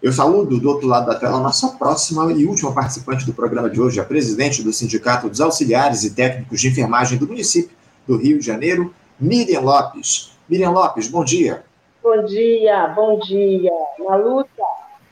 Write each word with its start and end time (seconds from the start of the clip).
Eu 0.00 0.12
saúdo 0.12 0.60
do 0.60 0.68
outro 0.68 0.86
lado 0.86 1.06
da 1.06 1.16
tela 1.16 1.38
a 1.38 1.40
nossa 1.40 1.70
próxima 1.70 2.32
e 2.32 2.46
última 2.46 2.72
participante 2.72 3.26
do 3.26 3.34
programa 3.34 3.68
de 3.68 3.80
hoje, 3.80 3.98
a 3.98 4.04
presidente 4.04 4.62
do 4.62 4.72
Sindicato 4.72 5.28
dos 5.28 5.40
Auxiliares 5.40 6.04
e 6.04 6.14
Técnicos 6.14 6.60
de 6.60 6.68
Enfermagem 6.68 7.18
do 7.18 7.26
município 7.26 7.76
do 8.06 8.16
Rio 8.16 8.38
de 8.38 8.46
Janeiro, 8.46 8.94
Miriam 9.18 9.60
Lopes. 9.60 10.32
Miriam 10.48 10.70
Lopes, 10.70 11.08
bom 11.08 11.24
dia. 11.24 11.64
Bom 12.00 12.24
dia, 12.24 12.86
bom 12.94 13.18
dia. 13.18 13.72
Na 14.08 14.14
luta, 14.14 14.62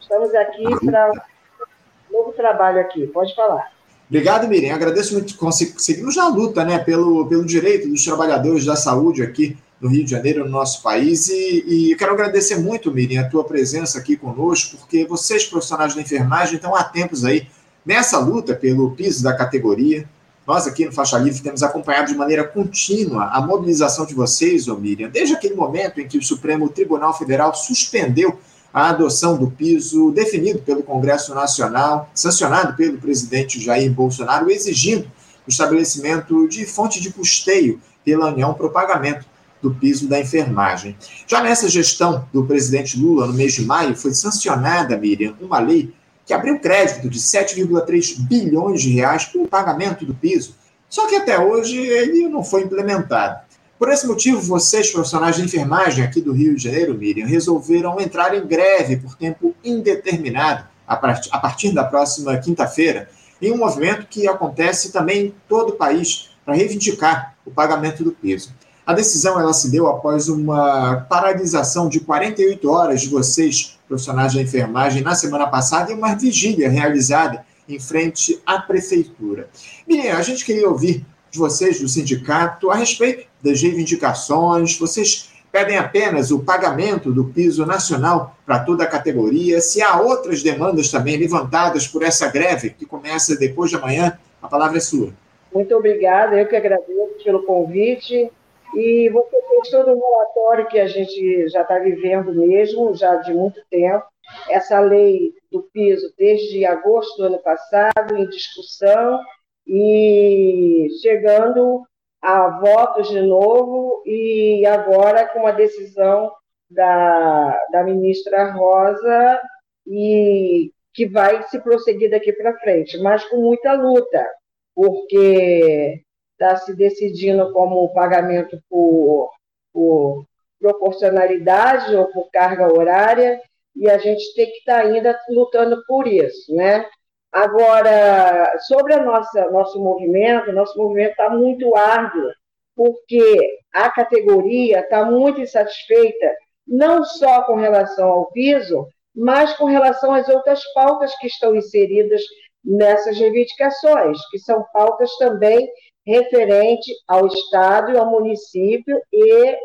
estamos 0.00 0.32
aqui 0.36 0.62
para 0.86 1.10
um 1.10 2.16
novo 2.16 2.32
trabalho 2.32 2.80
aqui, 2.80 3.08
pode 3.08 3.34
falar. 3.34 3.72
Obrigado, 4.08 4.46
Miriam. 4.46 4.72
Agradeço 4.72 5.14
muito. 5.14 5.36
Seguimos 5.52 6.14
na 6.14 6.28
luta 6.28 6.64
né, 6.64 6.78
pelo, 6.78 7.26
pelo 7.26 7.44
direito 7.44 7.88
dos 7.88 8.04
trabalhadores 8.04 8.64
da 8.64 8.76
saúde 8.76 9.20
aqui 9.20 9.58
no 9.80 9.88
Rio 9.88 10.04
de 10.04 10.10
Janeiro, 10.10 10.44
no 10.44 10.50
nosso 10.50 10.82
país. 10.82 11.28
E, 11.28 11.90
e 11.90 11.96
quero 11.96 12.12
agradecer 12.12 12.56
muito, 12.56 12.92
Miriam, 12.92 13.22
a 13.22 13.28
tua 13.28 13.44
presença 13.44 13.98
aqui 13.98 14.16
conosco, 14.16 14.76
porque 14.78 15.04
vocês, 15.04 15.44
profissionais 15.44 15.94
da 15.94 16.00
enfermagem, 16.00 16.56
estão 16.56 16.74
há 16.74 16.82
tempos 16.82 17.24
aí 17.24 17.48
nessa 17.84 18.18
luta 18.18 18.54
pelo 18.54 18.90
piso 18.92 19.22
da 19.22 19.36
categoria. 19.36 20.08
Nós 20.46 20.66
aqui 20.66 20.84
no 20.84 20.92
Faixa 20.92 21.18
Livre 21.18 21.42
temos 21.42 21.62
acompanhado 21.62 22.12
de 22.12 22.16
maneira 22.16 22.44
contínua 22.44 23.24
a 23.32 23.40
mobilização 23.40 24.06
de 24.06 24.14
vocês, 24.14 24.68
ô 24.68 24.76
Miriam, 24.76 25.08
desde 25.08 25.34
aquele 25.34 25.54
momento 25.54 26.00
em 26.00 26.06
que 26.06 26.18
o 26.18 26.22
Supremo 26.22 26.68
Tribunal 26.68 27.16
Federal 27.16 27.52
suspendeu 27.54 28.38
a 28.72 28.90
adoção 28.90 29.36
do 29.36 29.50
piso 29.50 30.12
definido 30.12 30.60
pelo 30.60 30.82
Congresso 30.82 31.34
Nacional, 31.34 32.10
sancionado 32.14 32.76
pelo 32.76 32.98
presidente 32.98 33.60
Jair 33.60 33.90
Bolsonaro, 33.90 34.50
exigindo 34.50 35.10
o 35.46 35.50
estabelecimento 35.50 36.46
de 36.46 36.66
fonte 36.66 37.00
de 37.00 37.10
custeio 37.10 37.80
pela 38.04 38.26
União 38.26 38.54
para 38.54 38.66
o 38.66 38.70
pagamento 38.70 39.24
do 39.66 39.74
piso 39.74 40.08
da 40.08 40.20
enfermagem. 40.20 40.96
Já 41.26 41.42
nessa 41.42 41.68
gestão 41.68 42.28
do 42.32 42.44
presidente 42.44 42.96
Lula, 42.98 43.26
no 43.26 43.32
mês 43.32 43.54
de 43.54 43.64
maio, 43.64 43.96
foi 43.96 44.14
sancionada, 44.14 44.96
Miriam, 44.96 45.34
uma 45.40 45.58
lei 45.58 45.92
que 46.24 46.32
abriu 46.32 46.60
crédito 46.60 47.08
de 47.08 47.18
7,3 47.18 48.20
bilhões 48.20 48.80
de 48.80 48.90
reais 48.90 49.24
para 49.24 49.42
o 49.42 49.48
pagamento 49.48 50.04
do 50.04 50.14
piso. 50.14 50.54
Só 50.88 51.08
que 51.08 51.16
até 51.16 51.38
hoje 51.38 51.76
ele 51.76 52.28
não 52.28 52.44
foi 52.44 52.62
implementado. 52.62 53.40
Por 53.76 53.90
esse 53.90 54.06
motivo, 54.06 54.40
vocês, 54.40 54.90
profissionais 54.90 55.36
de 55.36 55.42
enfermagem 55.42 56.04
aqui 56.04 56.20
do 56.20 56.32
Rio 56.32 56.54
de 56.54 56.62
Janeiro, 56.62 56.94
Miriam, 56.94 57.26
resolveram 57.26 58.00
entrar 58.00 58.34
em 58.34 58.46
greve 58.46 58.96
por 58.96 59.16
tempo 59.16 59.54
indeterminado 59.64 60.64
a 60.86 60.96
partir 60.96 61.72
da 61.72 61.82
próxima 61.82 62.36
quinta-feira, 62.38 63.10
em 63.42 63.52
um 63.52 63.58
movimento 63.58 64.06
que 64.06 64.28
acontece 64.28 64.92
também 64.92 65.26
em 65.26 65.34
todo 65.48 65.70
o 65.70 65.76
país 65.76 66.30
para 66.44 66.54
reivindicar 66.54 67.36
o 67.44 67.50
pagamento 67.50 68.04
do 68.04 68.12
piso. 68.12 68.54
A 68.86 68.92
decisão 68.92 69.40
ela 69.40 69.52
se 69.52 69.68
deu 69.68 69.88
após 69.88 70.28
uma 70.28 71.04
paralisação 71.10 71.88
de 71.88 71.98
48 71.98 72.70
horas 72.70 73.00
de 73.00 73.08
vocês, 73.08 73.76
profissionais 73.88 74.32
da 74.32 74.40
enfermagem, 74.40 75.02
na 75.02 75.16
semana 75.16 75.48
passada, 75.48 75.90
e 75.90 75.94
uma 75.94 76.14
vigília 76.14 76.70
realizada 76.70 77.44
em 77.68 77.80
frente 77.80 78.40
à 78.46 78.60
prefeitura. 78.60 79.50
Miriam, 79.88 80.16
a 80.16 80.22
gente 80.22 80.44
queria 80.44 80.68
ouvir 80.68 81.04
de 81.32 81.36
vocês, 81.36 81.80
do 81.80 81.88
sindicato, 81.88 82.70
a 82.70 82.76
respeito 82.76 83.26
das 83.42 83.60
reivindicações. 83.60 84.78
Vocês 84.78 85.30
pedem 85.50 85.78
apenas 85.78 86.30
o 86.30 86.38
pagamento 86.38 87.12
do 87.12 87.24
piso 87.24 87.66
nacional 87.66 88.36
para 88.46 88.60
toda 88.60 88.84
a 88.84 88.86
categoria. 88.86 89.60
Se 89.60 89.82
há 89.82 90.00
outras 90.00 90.44
demandas 90.44 90.92
também 90.92 91.16
levantadas 91.16 91.88
por 91.88 92.04
essa 92.04 92.28
greve, 92.28 92.70
que 92.70 92.86
começa 92.86 93.34
depois 93.34 93.68
de 93.68 93.76
amanhã, 93.76 94.16
a 94.40 94.46
palavra 94.46 94.76
é 94.76 94.80
sua. 94.80 95.12
Muito 95.52 95.74
obrigada, 95.74 96.38
eu 96.38 96.46
que 96.46 96.54
agradeço 96.54 97.24
pelo 97.24 97.42
convite. 97.42 98.30
E 98.76 99.08
você 99.08 99.42
fez 99.48 99.70
todo 99.70 99.90
um 99.90 99.98
relatório 99.98 100.68
que 100.68 100.78
a 100.78 100.86
gente 100.86 101.48
já 101.48 101.62
está 101.62 101.78
vivendo 101.78 102.34
mesmo, 102.34 102.94
já 102.94 103.16
de 103.16 103.32
muito 103.32 103.58
tempo. 103.70 104.04
Essa 104.50 104.78
lei 104.80 105.32
do 105.50 105.62
piso, 105.72 106.12
desde 106.18 106.66
agosto 106.66 107.16
do 107.16 107.24
ano 107.24 107.38
passado, 107.38 108.14
em 108.14 108.28
discussão, 108.28 109.18
e 109.66 110.88
chegando 111.00 111.84
a 112.20 112.60
votos 112.60 113.08
de 113.08 113.22
novo, 113.22 114.02
e 114.04 114.66
agora 114.66 115.26
com 115.26 115.46
a 115.46 115.52
decisão 115.52 116.30
da, 116.68 117.58
da 117.72 117.82
ministra 117.82 118.52
Rosa, 118.52 119.40
e 119.86 120.70
que 120.92 121.06
vai 121.06 121.42
se 121.44 121.58
prosseguir 121.60 122.10
daqui 122.10 122.30
para 122.30 122.58
frente, 122.58 122.98
mas 122.98 123.24
com 123.24 123.38
muita 123.38 123.72
luta, 123.72 124.26
porque 124.74 126.02
está 126.38 126.56
se 126.56 126.74
decidindo 126.74 127.52
como 127.52 127.92
pagamento 127.92 128.60
por, 128.68 129.30
por 129.72 130.24
proporcionalidade 130.60 131.94
ou 131.96 132.06
por 132.12 132.30
carga 132.30 132.72
horária, 132.72 133.40
e 133.74 133.90
a 133.90 133.98
gente 133.98 134.34
tem 134.34 134.46
que 134.46 134.58
estar 134.58 134.82
tá 134.82 134.88
ainda 134.88 135.18
lutando 135.30 135.82
por 135.86 136.06
isso, 136.06 136.54
né? 136.54 136.86
Agora, 137.32 138.58
sobre 138.60 138.94
a 138.94 139.02
nossa 139.02 139.50
nosso 139.50 139.78
movimento, 139.82 140.52
nosso 140.52 140.78
movimento 140.78 141.10
está 141.10 141.28
muito 141.28 141.74
árduo, 141.76 142.30
porque 142.74 143.58
a 143.72 143.90
categoria 143.90 144.80
está 144.80 145.04
muito 145.04 145.40
insatisfeita, 145.40 146.34
não 146.66 147.04
só 147.04 147.42
com 147.42 147.56
relação 147.56 148.08
ao 148.08 148.30
piso, 148.32 148.86
mas 149.14 149.54
com 149.54 149.64
relação 149.64 150.14
às 150.14 150.28
outras 150.28 150.62
pautas 150.72 151.14
que 151.18 151.26
estão 151.26 151.54
inseridas 151.54 152.22
nessas 152.64 153.18
reivindicações, 153.18 154.18
que 154.30 154.38
são 154.38 154.64
pautas 154.72 155.14
também 155.18 155.68
referente 156.06 156.92
ao 157.08 157.26
Estado, 157.26 157.98
ao 157.98 158.10
município 158.10 159.00
e 159.12 159.56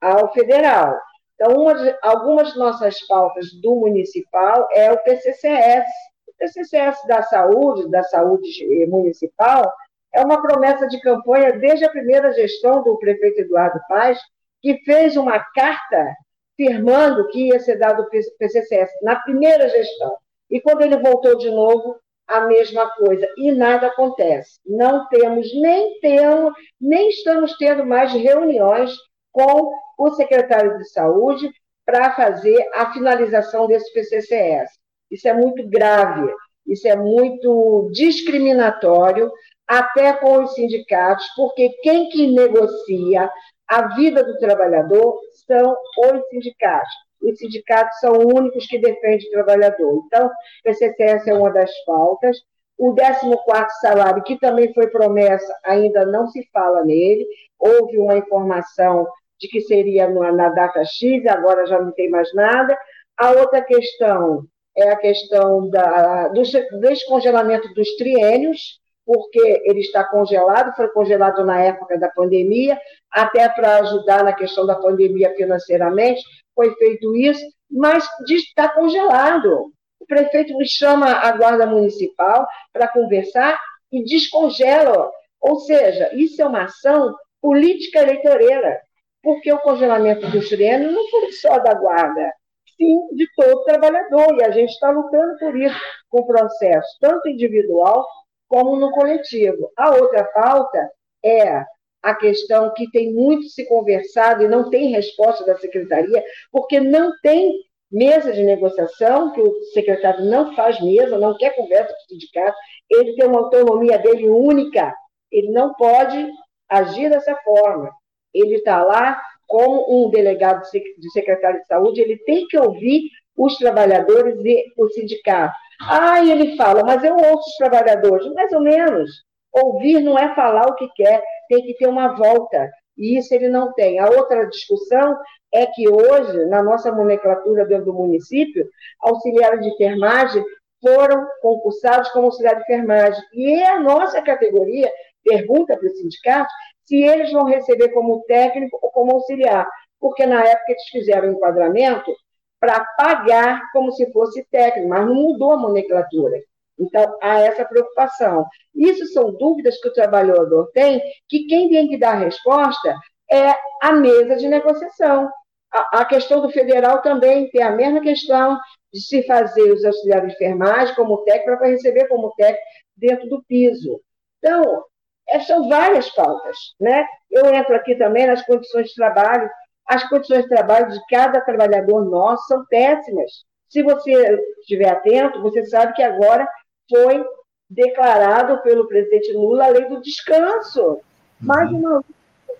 ao 0.00 0.32
federal. 0.32 0.98
Então, 1.34 1.54
uma, 1.54 1.74
algumas 2.02 2.54
nossas 2.56 3.00
pautas 3.06 3.46
do 3.62 3.76
municipal 3.76 4.68
é 4.72 4.92
o 4.92 4.98
PCCS. 4.98 5.86
O 6.28 6.32
PCCS 6.38 7.06
da 7.06 7.22
saúde, 7.22 7.90
da 7.90 8.02
saúde 8.02 8.86
municipal, 8.88 9.72
é 10.14 10.24
uma 10.24 10.40
promessa 10.40 10.86
de 10.86 11.00
campanha 11.00 11.52
desde 11.58 11.84
a 11.84 11.90
primeira 11.90 12.32
gestão 12.32 12.82
do 12.82 12.98
prefeito 12.98 13.40
Eduardo 13.40 13.80
Paz, 13.88 14.18
que 14.62 14.78
fez 14.84 15.16
uma 15.16 15.38
carta 15.54 16.14
firmando 16.56 17.28
que 17.28 17.48
ia 17.48 17.60
ser 17.60 17.76
dado 17.76 18.02
o 18.02 18.08
PCCS 18.08 18.90
na 19.02 19.16
primeira 19.16 19.68
gestão. 19.68 20.16
E 20.50 20.60
quando 20.60 20.82
ele 20.82 20.96
voltou 20.96 21.36
de 21.36 21.50
novo, 21.50 21.96
a 22.26 22.42
mesma 22.42 22.90
coisa 22.96 23.26
e 23.36 23.52
nada 23.52 23.88
acontece. 23.88 24.58
Não 24.66 25.06
temos 25.08 25.48
nem 25.54 25.98
temos, 26.00 26.54
nem 26.80 27.08
estamos 27.10 27.56
tendo 27.56 27.84
mais 27.86 28.12
reuniões 28.12 28.92
com 29.32 29.70
o 29.98 30.10
secretário 30.10 30.76
de 30.78 30.88
saúde 30.90 31.50
para 31.84 32.14
fazer 32.14 32.68
a 32.74 32.92
finalização 32.92 33.66
desse 33.66 33.92
PCCS. 33.92 34.70
Isso 35.10 35.28
é 35.28 35.32
muito 35.32 35.68
grave, 35.68 36.28
isso 36.66 36.88
é 36.88 36.96
muito 36.96 37.88
discriminatório 37.92 39.30
até 39.66 40.12
com 40.14 40.42
os 40.42 40.54
sindicatos, 40.54 41.26
porque 41.36 41.70
quem 41.82 42.08
que 42.08 42.26
negocia 42.32 43.30
a 43.68 43.94
vida 43.94 44.22
do 44.24 44.38
trabalhador 44.38 45.18
são 45.46 45.76
os 46.04 46.28
sindicatos 46.28 47.05
os 47.20 47.38
sindicatos 47.38 47.98
são 48.00 48.12
os 48.12 48.24
únicos 48.24 48.66
que 48.66 48.78
defendem 48.78 49.28
o 49.28 49.32
trabalhador. 49.32 50.02
Então, 50.06 50.26
o 50.26 50.30
PCCS 50.64 51.26
é 51.26 51.34
uma 51.34 51.50
das 51.50 51.70
pautas. 51.84 52.38
O 52.78 52.94
14º 52.94 53.68
salário, 53.80 54.22
que 54.22 54.38
também 54.38 54.72
foi 54.74 54.88
promessa, 54.88 55.54
ainda 55.64 56.04
não 56.04 56.28
se 56.28 56.46
fala 56.52 56.84
nele. 56.84 57.26
Houve 57.58 57.98
uma 57.98 58.16
informação 58.16 59.06
de 59.38 59.48
que 59.48 59.60
seria 59.62 60.08
na 60.08 60.50
data 60.50 60.84
X, 60.84 61.26
agora 61.26 61.66
já 61.66 61.80
não 61.80 61.92
tem 61.92 62.10
mais 62.10 62.32
nada. 62.34 62.78
A 63.16 63.32
outra 63.32 63.62
questão 63.62 64.46
é 64.76 64.90
a 64.90 64.96
questão 64.96 65.70
da, 65.70 66.28
do 66.28 66.42
descongelamento 66.80 67.72
dos 67.72 67.96
triênios, 67.96 68.78
porque 69.06 69.62
ele 69.64 69.80
está 69.80 70.02
congelado, 70.02 70.74
foi 70.74 70.88
congelado 70.88 71.44
na 71.44 71.62
época 71.62 71.96
da 71.96 72.08
pandemia, 72.08 72.76
até 73.08 73.48
para 73.48 73.78
ajudar 73.78 74.24
na 74.24 74.32
questão 74.32 74.66
da 74.66 74.74
pandemia 74.74 75.32
financeiramente, 75.36 76.20
foi 76.52 76.74
feito 76.74 77.14
isso, 77.14 77.46
mas 77.70 78.04
está 78.28 78.68
congelado. 78.68 79.70
O 80.00 80.06
prefeito 80.06 80.52
chama 80.66 81.06
a 81.06 81.30
guarda 81.36 81.66
municipal 81.66 82.46
para 82.72 82.88
conversar 82.88 83.58
e 83.92 84.02
descongela. 84.02 85.10
Ou 85.40 85.60
seja, 85.60 86.10
isso 86.12 86.42
é 86.42 86.46
uma 86.46 86.64
ação 86.64 87.14
política 87.40 88.00
eleitoreira, 88.00 88.80
porque 89.22 89.52
o 89.52 89.58
congelamento 89.58 90.28
dos 90.30 90.48
treinos 90.48 90.92
não 90.92 91.08
foi 91.08 91.30
só 91.32 91.58
da 91.60 91.74
guarda, 91.74 92.32
sim 92.76 93.14
de 93.14 93.28
todo 93.36 93.62
trabalhador, 93.62 94.36
e 94.36 94.44
a 94.44 94.50
gente 94.50 94.70
está 94.70 94.90
lutando 94.90 95.38
por 95.38 95.56
isso, 95.56 95.76
com 96.08 96.20
o 96.20 96.26
processo 96.26 96.88
tanto 97.00 97.28
individual 97.28 98.04
como 98.48 98.76
no 98.76 98.90
coletivo. 98.92 99.70
A 99.76 99.94
outra 99.94 100.24
pauta 100.24 100.90
é 101.24 101.64
a 102.02 102.14
questão 102.14 102.72
que 102.74 102.90
tem 102.90 103.12
muito 103.12 103.48
se 103.48 103.66
conversado 103.66 104.44
e 104.44 104.48
não 104.48 104.70
tem 104.70 104.90
resposta 104.90 105.44
da 105.44 105.56
secretaria, 105.56 106.22
porque 106.52 106.78
não 106.78 107.12
tem 107.20 107.58
mesa 107.90 108.32
de 108.32 108.42
negociação, 108.42 109.32
que 109.32 109.40
o 109.40 109.62
secretário 109.72 110.24
não 110.24 110.54
faz 110.54 110.80
mesa, 110.80 111.18
não 111.18 111.36
quer 111.36 111.56
conversa 111.56 111.92
com 111.92 111.98
o 111.98 112.08
sindicato, 112.08 112.56
ele 112.90 113.14
tem 113.14 113.26
uma 113.26 113.40
autonomia 113.40 113.98
dele 113.98 114.28
única, 114.28 114.94
ele 115.30 115.50
não 115.50 115.74
pode 115.74 116.28
agir 116.68 117.10
dessa 117.10 117.34
forma. 117.36 117.90
Ele 118.34 118.56
está 118.56 118.84
lá 118.84 119.20
como 119.46 119.86
um 119.88 120.10
delegado 120.10 120.62
de 120.70 121.10
secretário 121.10 121.60
de 121.60 121.66
saúde, 121.66 122.00
ele 122.00 122.18
tem 122.18 122.46
que 122.48 122.58
ouvir 122.58 123.08
os 123.36 123.56
trabalhadores 123.56 124.38
e 124.44 124.72
o 124.76 124.88
sindicato. 124.88 125.54
Ah, 125.80 126.24
ele 126.24 126.56
fala, 126.56 126.82
mas 126.84 127.02
eu 127.04 127.14
ouço 127.14 127.48
os 127.48 127.56
trabalhadores. 127.56 128.26
Mais 128.32 128.52
ou 128.52 128.60
menos. 128.60 129.10
Ouvir 129.52 130.00
não 130.00 130.18
é 130.18 130.34
falar 130.34 130.66
o 130.66 130.74
que 130.74 130.88
quer, 130.94 131.22
tem 131.48 131.62
que 131.62 131.74
ter 131.74 131.86
uma 131.86 132.14
volta. 132.14 132.70
E 132.96 133.18
isso 133.18 133.34
ele 133.34 133.48
não 133.48 133.72
tem. 133.72 133.98
A 133.98 134.08
outra 134.08 134.46
discussão 134.46 135.16
é 135.52 135.66
que 135.66 135.88
hoje, 135.88 136.44
na 136.46 136.62
nossa 136.62 136.90
nomenclatura 136.90 137.64
dentro 137.64 137.86
do 137.86 137.94
município, 137.94 138.68
auxiliares 139.00 139.60
de 139.60 139.68
enfermagem 139.68 140.44
foram 140.82 141.26
concursados 141.40 142.10
como 142.10 142.26
auxiliar 142.26 142.56
de 142.56 142.62
enfermagem. 142.62 143.22
E 143.32 143.62
a 143.62 143.80
nossa 143.80 144.20
categoria 144.22 144.90
pergunta 145.24 145.76
para 145.76 145.86
o 145.86 145.90
sindicato 145.90 146.50
se 146.84 147.02
eles 147.02 147.32
vão 147.32 147.44
receber 147.44 147.88
como 147.90 148.22
técnico 148.24 148.78
ou 148.80 148.90
como 148.90 149.12
auxiliar, 149.12 149.68
porque 149.98 150.24
na 150.24 150.44
época 150.44 150.72
eles 150.72 150.88
fizeram 150.90 151.32
enquadramento 151.32 152.14
para 152.58 152.84
pagar 152.96 153.60
como 153.72 153.92
se 153.92 154.10
fosse 154.12 154.44
técnico, 154.50 154.88
mas 154.88 155.06
não 155.06 155.14
mudou 155.14 155.52
a 155.52 155.56
nomenclatura. 155.56 156.40
Então, 156.78 157.16
há 157.22 157.40
essa 157.40 157.64
preocupação. 157.64 158.46
Isso 158.74 159.06
são 159.12 159.32
dúvidas 159.32 159.80
que 159.80 159.88
o 159.88 159.92
trabalhador 159.92 160.70
tem, 160.72 161.00
que 161.28 161.46
quem 161.46 161.68
tem 161.70 161.88
que 161.88 161.98
dar 161.98 162.12
a 162.12 162.18
resposta 162.18 162.96
é 163.30 163.54
a 163.82 163.92
mesa 163.92 164.36
de 164.36 164.48
negociação. 164.48 165.30
A, 165.72 166.00
a 166.00 166.04
questão 166.04 166.40
do 166.40 166.50
federal 166.50 167.02
também 167.02 167.50
tem 167.50 167.62
a 167.62 167.72
mesma 167.72 168.00
questão 168.00 168.58
de 168.92 169.00
se 169.00 169.22
fazer 169.24 169.72
os 169.72 169.84
auxiliares 169.84 170.28
de 170.28 170.34
enfermagem 170.34 170.94
como 170.94 171.24
técnico 171.24 171.58
para 171.58 171.68
receber 171.68 172.08
como 172.08 172.32
técnico 172.36 172.62
dentro 172.96 173.28
do 173.28 173.42
piso. 173.44 174.00
Então, 174.38 174.84
é, 175.28 175.40
são 175.40 175.68
várias 175.68 176.08
pautas. 176.10 176.56
Né? 176.80 177.06
Eu 177.30 177.46
entro 177.54 177.74
aqui 177.74 177.96
também 177.96 178.26
nas 178.26 178.44
condições 178.44 178.88
de 178.88 178.94
trabalho. 178.94 179.50
As 179.86 180.08
condições 180.08 180.42
de 180.42 180.48
trabalho 180.48 180.90
de 180.90 181.00
cada 181.08 181.40
trabalhador 181.40 182.04
nosso 182.04 182.46
são 182.46 182.64
péssimas. 182.66 183.44
Se 183.68 183.82
você 183.82 184.12
estiver 184.60 184.88
atento, 184.88 185.42
você 185.42 185.64
sabe 185.66 185.92
que 185.94 186.02
agora 186.02 186.48
foi 186.88 187.24
declarado 187.68 188.62
pelo 188.62 188.86
presidente 188.86 189.32
Lula 189.32 189.66
a 189.66 189.68
lei 189.68 189.88
do 189.88 190.00
descanso. 190.00 191.00
Mais 191.40 191.70
uhum. 191.70 191.78
uma 191.78 192.04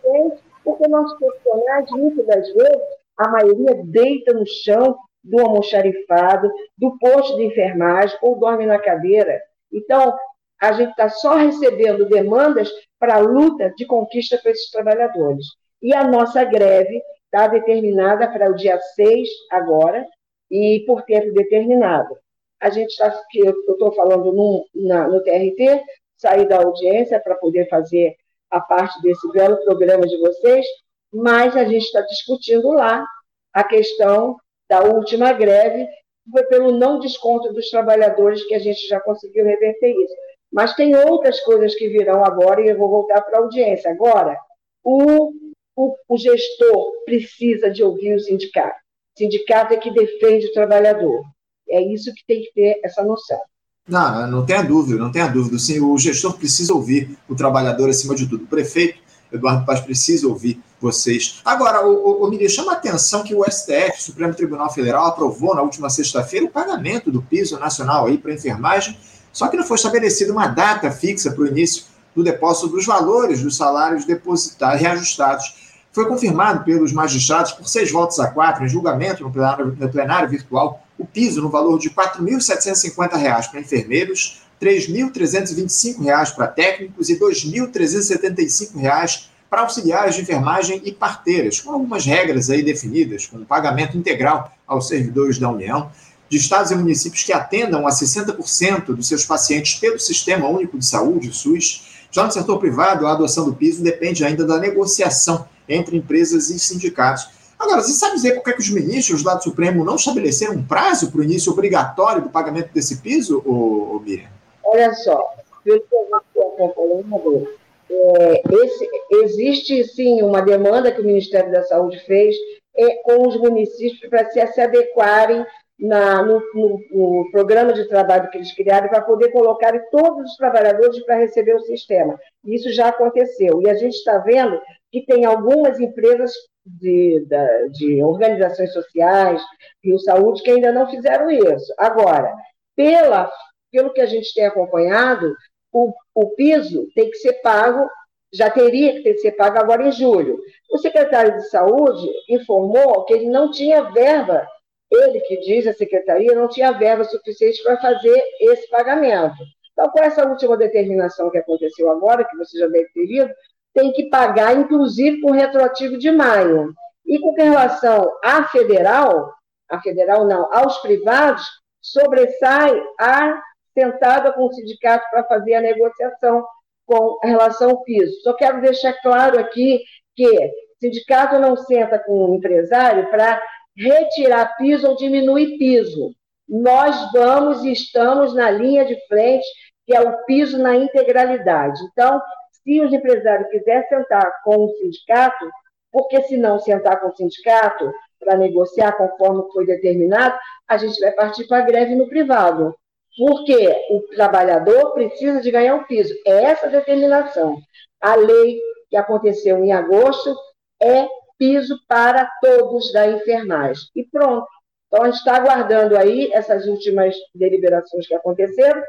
vez, 0.03 0.41
porque 0.65 0.89
nossos 0.89 1.19
profissionais, 1.19 1.91
muitas 1.91 2.27
das 2.27 2.53
vezes, 2.53 2.83
a 3.17 3.29
maioria 3.29 3.83
deita 3.85 4.33
no 4.33 4.47
chão 4.47 4.97
do 5.23 5.41
almoxarifado, 5.41 6.51
do 6.79 6.97
posto 6.99 7.37
de 7.37 7.47
enfermagem 7.47 8.17
ou 8.23 8.39
dorme 8.39 8.67
na 8.67 8.79
cadeira. 8.79 9.41
Então, 9.73 10.17
a 10.61 10.73
gente 10.73 10.91
está 10.91 11.09
só 11.09 11.35
recebendo 11.35 12.09
demandas 12.09 12.71
para 12.99 13.17
a 13.17 13.21
luta 13.21 13.73
de 13.77 13.85
conquista 13.87 14.39
para 14.39 14.53
esses 14.53 14.71
trabalhadores. 14.71 15.47
E 15.83 15.95
a 15.95 16.05
nossa 16.05 16.45
greve 16.45 17.03
está 17.37 17.49
determinada 17.49 18.27
para 18.29 18.51
o 18.51 18.55
dia 18.55 18.81
6 18.81 19.29
agora, 19.51 20.07
e 20.51 20.83
por 20.87 21.03
tempo 21.03 21.33
determinado. 21.35 22.17
A 22.59 22.71
gente 22.71 22.91
está, 22.91 23.15
eu 23.35 23.55
estou 23.73 23.93
falando 23.93 24.33
no, 24.33 24.67
na, 24.75 25.07
no 25.07 25.23
TRT, 25.23 25.85
sair 26.17 26.49
da 26.49 26.57
audiência 26.57 27.21
para 27.21 27.35
poder 27.35 27.69
fazer 27.69 28.17
a 28.51 28.61
parte 28.61 29.03
desse 29.03 29.31
belo 29.33 29.63
programa 29.65 30.07
de 30.07 30.17
vocês, 30.19 30.65
mas 31.13 31.55
a 31.57 31.65
gente 31.65 31.85
está 31.85 32.01
discutindo 32.03 32.71
lá 32.71 33.05
a 33.53 33.65
questão 33.65 34.37
da 34.69 34.83
última 34.83 35.33
greve, 35.33 35.87
foi 36.31 36.45
pelo 36.45 36.73
não 36.73 36.99
desconto 36.99 37.53
dos 37.53 37.69
trabalhadores 37.69 38.45
que 38.47 38.55
a 38.55 38.59
gente 38.59 38.89
já 38.89 38.99
conseguiu 39.01 39.45
reverter 39.45 39.91
isso. 39.91 40.15
Mas 40.51 40.75
tem 40.75 40.97
outras 40.97 41.41
coisas 41.41 41.75
que 41.75 41.89
virão 41.89 42.25
agora 42.25 42.63
e 42.63 42.69
eu 42.69 42.79
vou 42.79 42.89
voltar 42.89 43.21
para 43.21 43.39
a 43.39 43.43
audiência. 43.43 43.91
Agora, 43.91 44.37
o, 44.83 45.33
o, 45.77 45.95
o 46.09 46.17
gestor 46.17 47.05
precisa 47.05 47.71
de 47.71 47.83
ouvir 47.83 48.15
o 48.15 48.21
sindicato. 48.21 48.77
O 49.15 49.19
sindicato 49.19 49.75
é 49.75 49.77
que 49.77 49.91
defende 49.91 50.47
o 50.47 50.53
trabalhador. 50.53 51.23
É 51.69 51.81
isso 51.81 52.13
que 52.15 52.25
tem 52.27 52.43
que 52.43 52.53
ter 52.55 52.81
essa 52.83 53.05
noção. 53.05 53.39
Não, 53.87 54.27
não 54.27 54.47
tenha 54.47 54.63
dúvida, 54.63 54.99
não 54.99 55.13
tenha 55.13 55.29
dúvida. 55.29 55.59
Sim, 55.59 55.81
o 55.81 55.97
gestor 55.99 56.37
precisa 56.37 56.73
ouvir 56.73 57.17
o 57.29 57.37
trabalhador 57.37 57.89
acima 57.89 58.15
de 58.15 58.27
tudo. 58.27 58.45
O 58.45 58.49
prefeito, 58.49 58.99
Eduardo 59.31 59.65
Paz, 59.65 59.81
precisa 59.81 60.27
ouvir 60.27 60.61
vocês. 60.81 61.41
Agora, 61.45 61.87
o, 61.87 62.23
o, 62.23 62.29
o 62.29 62.49
chama 62.49 62.73
a 62.73 62.77
atenção 62.77 63.23
que 63.23 63.35
o 63.35 63.45
STF, 63.45 64.03
Supremo 64.03 64.35
Tribunal 64.35 64.73
Federal, 64.73 65.07
aprovou 65.07 65.55
na 65.55 65.63
última 65.63 65.89
sexta-feira 65.91 66.47
o 66.47 66.51
pagamento 66.51 67.11
do 67.11 67.23
piso 67.23 67.59
nacional 67.59 68.07
para 68.19 68.35
enfermagem, 68.35 68.97
só 69.33 69.49
que 69.49 69.57
não 69.57 69.65
foi 69.65 69.77
estabelecida 69.77 70.33
uma 70.33 70.47
data 70.47 70.91
fixa 70.91 71.31
para 71.31 71.43
o 71.43 71.47
início 71.47 71.85
do 72.15 72.25
depósito 72.25 72.69
dos 72.69 72.87
valores 72.87 73.43
dos 73.43 73.57
salários 73.57 74.05
depositados, 74.07 74.81
reajustados. 74.81 75.66
Foi 75.97 76.07
confirmado 76.07 76.63
pelos 76.63 76.93
magistrados 76.93 77.51
por 77.53 77.67
seis 77.67 77.91
votos 77.91 78.21
a 78.21 78.27
quatro 78.27 78.63
em 78.63 78.69
julgamento 78.69 79.25
no 79.25 79.33
plenário, 79.33 79.75
no 79.81 79.89
plenário 79.89 80.29
virtual 80.29 80.87
o 80.99 81.07
piso 81.07 81.41
no 81.41 81.49
valor 81.49 81.79
de 81.79 81.89
R$ 81.89 81.95
4.750 81.95 83.51
para 83.51 83.61
enfermeiros, 83.61 84.43
R$ 84.61 84.77
3.325 84.77 86.35
para 86.35 86.49
técnicos 86.49 87.09
e 87.09 87.15
R$ 87.15 87.21
2.375 87.21 89.29
para 89.49 89.63
auxiliares 89.63 90.17
de 90.17 90.21
enfermagem 90.21 90.83
e 90.85 90.93
parteiras, 90.93 91.63
com 91.63 91.73
algumas 91.73 92.05
regras 92.05 92.51
aí 92.51 92.63
definidas, 92.63 93.25
com 93.25 93.43
pagamento 93.47 93.97
integral 93.97 94.53
aos 94.67 94.89
servidores 94.89 95.39
da 95.39 95.49
União, 95.49 95.91
de 96.29 96.37
estados 96.37 96.73
e 96.73 96.75
municípios 96.75 97.25
que 97.25 97.33
atendam 97.33 97.87
a 97.87 97.91
60% 97.91 98.95
dos 98.95 99.09
seus 99.09 99.25
pacientes 99.25 99.77
pelo 99.77 99.99
Sistema 99.99 100.47
Único 100.47 100.79
de 100.79 100.85
Saúde, 100.85 101.33
SUS. 101.33 101.87
Já 102.11 102.23
no 102.23 102.31
setor 102.31 102.59
privado, 102.59 103.07
a 103.07 103.13
adoção 103.13 103.47
do 103.47 103.55
piso 103.55 103.83
depende 103.83 104.27
ainda 104.27 104.45
da 104.45 104.59
negociação 104.59 105.49
entre 105.69 105.97
empresas 105.97 106.51
e 106.51 106.59
sindicatos. 106.59 107.29
Agora, 107.59 107.83
você 107.83 107.93
sabe 107.93 108.17
dizer 108.17 108.35
por 108.35 108.43
que, 108.43 108.61
os 108.61 108.71
ministros 108.71 109.25
lá 109.25 109.35
do 109.35 109.43
Supremo 109.43 109.85
não 109.85 109.97
estabeleceram 109.97 110.55
um 110.55 110.67
prazo 110.67 111.11
para 111.11 111.21
o 111.21 111.25
início 111.25 111.53
obrigatório 111.53 112.23
do 112.23 112.29
pagamento 112.29 112.73
desse 112.73 112.99
piso, 112.99 113.43
ô, 113.47 113.97
ô 113.97 114.01
Miriam? 114.01 114.29
Olha 114.63 114.93
só, 114.93 115.33
pelo 115.65 115.81
que 115.81 115.95
eu 115.95 116.03
estou 116.03 116.53
acompanhando, 116.55 117.49
é, 117.91 118.43
esse, 118.63 118.89
existe 119.23 119.85
sim 119.85 120.23
uma 120.23 120.43
demanda 120.43 120.93
que 120.93 121.01
o 121.01 121.05
Ministério 121.05 121.51
da 121.51 121.63
Saúde 121.63 121.99
fez 122.01 122.35
é, 122.77 122.97
com 122.97 123.27
os 123.27 123.37
municípios 123.39 124.11
para 124.11 124.31
se, 124.31 124.45
se 124.49 124.61
adequarem 124.61 125.47
na, 125.79 126.23
no, 126.23 126.41
no, 126.55 126.81
no, 126.91 127.31
programa 127.31 127.73
de 127.73 127.87
trabalho 127.87 128.31
que 128.31 128.39
eles 128.39 128.55
criaram 128.55 128.89
para 128.89 129.03
poder 129.03 129.31
colocar 129.31 129.79
todos 129.91 130.31
os 130.31 130.37
trabalhadores 130.37 131.05
para 131.05 131.19
receber 131.19 131.55
o 131.55 131.61
sistema. 131.61 132.19
Isso 132.45 132.73
já 132.73 132.89
aconteceu. 132.89 133.61
E 133.63 133.69
a 133.69 133.75
gente 133.75 133.95
está 133.95 134.19
vendo 134.19 134.59
que 134.97 135.05
tem 135.05 135.27
algumas 135.27 135.79
empresas 135.79 136.33
de, 136.65 137.27
de 137.73 138.03
organizações 138.03 138.73
sociais, 138.73 139.43
Rio 139.85 139.99
Saúde, 139.99 140.43
que 140.43 140.51
ainda 140.51 140.73
não 140.73 140.89
fizeram 140.89 141.31
isso. 141.31 141.75
Agora, 141.77 142.35
pela, 142.75 143.31
pelo 143.71 143.93
que 143.93 144.01
a 144.01 144.07
gente 144.07 144.33
tem 144.33 144.47
acompanhado, 144.47 145.35
o, 145.71 145.93
o 146.15 146.31
piso 146.31 146.89
tem 146.95 147.11
que 147.11 147.19
ser 147.19 147.35
pago, 147.43 147.87
já 148.33 148.49
teria 148.49 148.95
que 148.95 149.03
ter 149.03 149.13
que 149.13 149.21
ser 149.21 149.33
pago 149.33 149.59
agora 149.59 149.87
em 149.87 149.93
julho. 149.93 150.39
O 150.71 150.79
secretário 150.79 151.35
de 151.35 151.47
Saúde 151.51 152.11
informou 152.31 153.05
que 153.05 153.13
ele 153.13 153.29
não 153.29 153.51
tinha 153.51 153.93
verba, 153.93 154.49
ele 154.91 155.21
que 155.21 155.41
diz, 155.41 155.67
a 155.67 155.75
secretaria, 155.75 156.35
não 156.35 156.49
tinha 156.49 156.73
verba 156.73 157.05
suficiente 157.05 157.63
para 157.63 157.79
fazer 157.79 158.23
esse 158.41 158.67
pagamento. 158.71 159.37
Então, 159.73 159.91
com 159.91 160.03
essa 160.03 160.27
última 160.27 160.57
determinação 160.57 161.31
que 161.31 161.37
aconteceu 161.37 161.91
agora, 161.91 162.25
que 162.25 162.37
você 162.39 162.59
já 162.59 162.67
deve 162.67 162.89
ter 162.95 163.05
lido, 163.05 163.31
tem 163.77 163.93
que 163.93 164.09
pagar, 164.09 164.57
inclusive, 164.57 165.21
com 165.21 165.31
retroativo 165.33 165.99
de 165.99 166.11
maio. 166.11 166.73
E 167.05 167.21
com 167.21 167.35
relação 167.35 168.11
à 168.25 168.45
federal, 168.49 169.31
a 169.71 169.81
federal 169.83 170.27
não, 170.27 170.51
aos 170.53 170.79
privados, 170.79 171.45
sobressai 171.83 172.83
a 172.99 173.39
sentada 173.75 174.33
com 174.33 174.47
o 174.47 174.53
sindicato 174.53 175.05
para 175.11 175.25
fazer 175.25 175.55
a 175.55 175.61
negociação 175.61 176.43
com 176.87 177.19
relação 177.23 177.71
ao 177.71 177.83
piso. 177.83 178.19
Só 178.23 178.33
quero 178.33 178.63
deixar 178.63 178.95
claro 179.03 179.39
aqui 179.39 179.83
que 180.17 180.51
sindicato 180.81 181.39
não 181.39 181.55
senta 181.55 181.99
com 181.99 182.31
o 182.31 182.35
empresário 182.35 183.11
para 183.11 183.41
retirar 183.77 184.57
piso 184.57 184.89
ou 184.89 184.97
diminuir 184.97 185.59
piso. 185.59 186.13
Nós 186.49 187.13
vamos 187.13 187.63
e 187.63 187.73
estamos 187.73 188.35
na 188.35 188.51
linha 188.51 188.87
de 188.87 188.97
frente, 189.07 189.47
que 189.85 189.95
é 189.95 190.01
o 190.01 190.25
piso 190.25 190.57
na 190.59 190.75
integralidade. 190.75 191.79
Então, 191.93 192.23
se 192.67 192.81
os 192.81 192.93
empresários 192.93 193.49
quiserem 193.49 193.89
sentar 193.89 194.43
com 194.43 194.65
o 194.65 194.69
sindicato, 194.71 195.49
porque 195.93 196.21
se 196.23 196.37
não 196.37 196.59
sentar 196.59 197.01
com 197.01 197.09
o 197.09 197.17
sindicato 197.17 197.93
para 198.19 198.37
negociar 198.37 198.97
conforme 198.97 199.45
foi 199.53 199.65
determinado, 199.65 200.37
a 200.67 200.77
gente 200.77 200.99
vai 200.99 201.13
partir 201.13 201.47
para 201.47 201.59
a 201.59 201.67
greve 201.67 201.95
no 201.95 202.09
privado. 202.09 202.75
Porque 203.17 203.87
o 203.91 204.01
trabalhador 204.15 204.93
precisa 204.93 205.41
de 205.41 205.51
ganhar 205.51 205.77
o 205.77 205.87
piso. 205.87 206.13
É 206.27 206.43
essa 206.43 206.67
a 206.67 206.71
determinação. 206.71 207.57
A 208.01 208.17
lei 208.17 208.61
que 208.91 208.97
aconteceu 208.97 209.65
em 209.65 209.73
agosto 209.73 210.37
é 210.83 211.07
piso 211.39 211.79
para 211.89 212.29
todos 212.43 212.93
da 212.93 213.07
enfermagem. 213.07 213.85
E 213.95 214.05
pronto. 214.05 214.47
Então, 214.89 215.03
a 215.03 215.07
gente 215.07 215.19
está 215.19 215.37
aguardando 215.37 215.97
aí 215.97 216.31
essas 216.33 216.67
últimas 216.67 217.15
deliberações 217.35 218.07
que 218.07 218.15
aconteceram, 218.15 218.83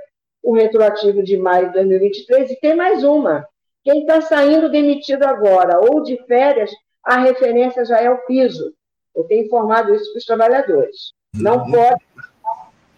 o 0.43 0.53
retroativo 0.53 1.23
de 1.23 1.37
maio 1.37 1.67
de 1.67 1.73
2023, 1.73 2.51
e 2.51 2.59
tem 2.59 2.75
mais 2.75 3.03
uma, 3.03 3.47
quem 3.87 4.01
está 4.01 4.19
saindo 4.19 4.69
demitido 4.69 5.23
agora 5.23 5.79
ou 5.79 6.03
de 6.03 6.17
férias, 6.25 6.69
a 7.01 7.19
referência 7.19 7.85
já 7.85 8.01
é 8.01 8.09
o 8.09 8.17
piso. 8.25 8.73
Eu 9.15 9.23
tenho 9.23 9.45
informado 9.45 9.95
isso 9.95 10.11
para 10.11 10.19
os 10.19 10.25
trabalhadores. 10.25 11.13
Não 11.33 11.59
uhum. 11.59 11.71
pode 11.71 12.05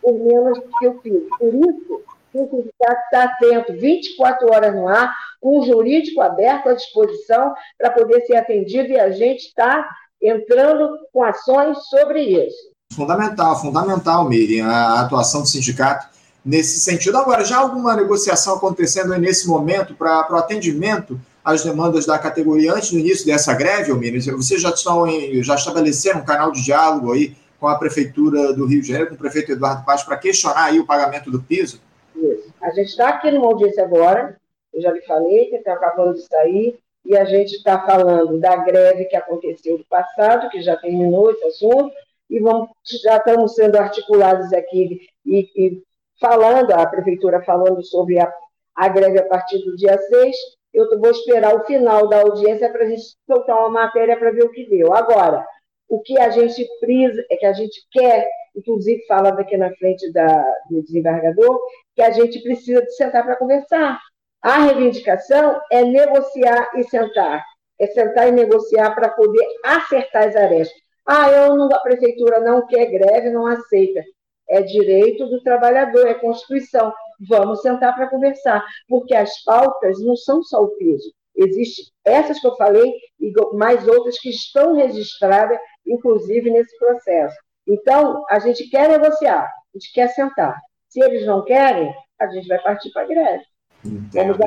por 0.01 0.13
menos 0.19 0.59
que 0.79 0.87
o 0.87 0.95
piso. 0.95 1.27
Por 1.37 1.53
isso, 1.53 2.01
o 2.33 2.49
sindicato 2.49 3.01
está 3.03 3.23
atento, 3.25 3.73
24 3.73 4.51
horas 4.51 4.73
no 4.73 4.87
ar, 4.87 5.13
com 5.39 5.59
o 5.59 5.63
jurídico 5.63 6.21
aberto 6.21 6.69
à 6.69 6.73
disposição 6.73 7.53
para 7.77 7.91
poder 7.91 8.25
ser 8.25 8.37
atendido 8.37 8.89
e 8.89 8.99
a 8.99 9.11
gente 9.11 9.45
está 9.45 9.87
entrando 10.19 10.89
com 11.13 11.23
ações 11.23 11.77
sobre 11.87 12.23
isso. 12.23 12.71
Fundamental, 12.93 13.61
fundamental, 13.61 14.27
Miriam, 14.27 14.65
a 14.65 15.01
atuação 15.01 15.41
do 15.41 15.47
sindicato 15.47 16.07
nesse 16.43 16.79
sentido. 16.79 17.17
Agora, 17.17 17.43
já 17.43 17.57
alguma 17.57 17.95
negociação 17.95 18.55
acontecendo 18.55 19.17
nesse 19.17 19.47
momento 19.47 19.93
para 19.93 20.27
o 20.31 20.35
atendimento 20.35 21.19
às 21.43 21.63
demandas 21.63 22.05
da 22.05 22.17
categoria 22.17 22.73
antes 22.73 22.91
do 22.91 22.99
início 22.99 23.25
dessa 23.25 23.53
greve, 23.53 23.93
Miriam? 23.93 24.37
Vocês 24.37 24.61
já, 24.61 24.69
estão 24.69 25.07
em, 25.07 25.41
já 25.43 25.55
estabeleceram 25.55 26.21
um 26.21 26.25
canal 26.25 26.51
de 26.51 26.63
diálogo 26.63 27.13
aí 27.13 27.35
com 27.59 27.67
a 27.67 27.77
Prefeitura 27.77 28.53
do 28.53 28.65
Rio 28.65 28.81
de 28.81 28.87
Janeiro, 28.87 29.09
com 29.09 29.15
o 29.15 29.17
prefeito 29.17 29.51
Eduardo 29.51 29.85
Paz, 29.85 30.03
para 30.03 30.17
questionar 30.17 30.65
aí 30.65 30.79
o 30.79 30.85
pagamento 30.85 31.29
do 31.29 31.41
piso? 31.41 31.81
Isso. 32.15 32.53
A 32.61 32.69
gente 32.71 32.89
está 32.89 33.09
aqui 33.09 33.31
numa 33.31 33.47
audiência 33.47 33.83
agora, 33.83 34.37
eu 34.73 34.81
já 34.81 34.91
lhe 34.91 35.01
falei 35.01 35.45
que 35.47 35.57
está 35.57 35.73
acabando 35.73 36.13
de 36.13 36.25
sair, 36.25 36.79
e 37.05 37.17
a 37.17 37.25
gente 37.25 37.53
está 37.55 37.79
falando 37.85 38.39
da 38.39 38.55
greve 38.57 39.05
que 39.05 39.15
aconteceu 39.15 39.77
no 39.77 39.85
passado, 39.85 40.49
que 40.49 40.61
já 40.61 40.75
terminou 40.77 41.31
esse 41.31 41.43
assunto, 41.45 41.91
e 42.29 42.39
vamos, 42.39 42.69
já 43.03 43.17
estamos 43.17 43.55
sendo 43.55 43.77
articulados 43.77 44.53
aqui 44.53 45.01
e, 45.25 45.49
e 45.55 45.81
falando, 46.19 46.71
a 46.71 46.85
prefeitura 46.85 47.41
falando 47.43 47.83
sobre 47.83 48.19
a, 48.19 48.31
a 48.75 48.87
greve 48.87 49.19
a 49.19 49.27
partir 49.27 49.59
do 49.59 49.75
dia 49.75 49.97
6. 49.97 50.35
Eu 50.73 50.99
vou 50.99 51.11
esperar 51.11 51.55
o 51.55 51.65
final 51.65 52.07
da 52.07 52.21
audiência 52.21 52.71
para 52.71 52.83
a 52.83 52.87
gente 52.87 53.01
soltar 53.25 53.57
uma 53.57 53.69
matéria 53.69 54.17
para 54.17 54.31
ver 54.31 54.43
o 54.43 54.51
que 54.51 54.69
deu. 54.69 54.93
Agora, 54.93 55.45
o 55.87 55.99
que 56.01 56.19
a 56.19 56.29
gente 56.29 56.67
frisa, 56.79 57.25
é 57.31 57.35
que 57.35 57.45
a 57.45 57.53
gente 57.53 57.81
quer, 57.91 58.27
inclusive 58.55 59.05
fala 59.07 59.31
daqui 59.31 59.57
na 59.57 59.73
frente 59.75 60.11
da, 60.13 60.45
do 60.69 60.83
desembargador, 60.83 61.59
que 61.95 62.01
a 62.01 62.11
gente 62.11 62.41
precisa 62.43 62.81
de 62.81 62.91
sentar 62.95 63.23
para 63.23 63.35
conversar. 63.35 63.99
A 64.41 64.59
reivindicação 64.59 65.59
é 65.71 65.83
negociar 65.83 66.69
e 66.75 66.83
sentar. 66.83 67.43
É 67.79 67.87
sentar 67.87 68.27
e 68.27 68.31
negociar 68.31 68.93
para 68.93 69.09
poder 69.09 69.45
acertar 69.65 70.27
as 70.27 70.35
arestas. 70.35 70.77
Ah, 71.05 71.31
eu 71.31 71.55
não, 71.55 71.67
a 71.73 71.79
prefeitura 71.79 72.39
não 72.39 72.67
quer 72.67 72.85
greve, 72.85 73.31
não 73.31 73.47
aceita. 73.47 74.03
É 74.49 74.61
direito 74.61 75.27
do 75.27 75.41
trabalhador, 75.41 76.07
é 76.07 76.13
Constituição. 76.15 76.91
Vamos 77.27 77.61
sentar 77.61 77.95
para 77.95 78.09
conversar, 78.09 78.65
porque 78.87 79.13
as 79.15 79.43
pautas 79.43 79.99
não 80.01 80.15
são 80.15 80.41
só 80.43 80.63
o 80.63 80.69
peso. 80.77 81.13
Existem 81.35 81.85
essas 82.03 82.39
que 82.39 82.47
eu 82.47 82.55
falei 82.55 82.91
e 83.19 83.31
mais 83.53 83.87
outras 83.87 84.19
que 84.19 84.29
estão 84.29 84.73
registradas, 84.73 85.57
inclusive, 85.85 86.49
nesse 86.49 86.77
processo. 86.77 87.35
Então, 87.67 88.25
a 88.29 88.39
gente 88.39 88.67
quer 88.69 88.89
negociar, 88.89 89.43
a 89.43 89.77
gente 89.77 89.93
quer 89.93 90.07
sentar. 90.09 90.57
Se 90.89 90.99
eles 91.01 91.25
não 91.25 91.45
querem, 91.45 91.93
a 92.19 92.27
gente 92.27 92.47
vai 92.47 92.59
partir 92.59 92.91
para 92.91 93.03
a 93.03 93.07
greve. 93.07 93.43
Entendo, 93.85 94.37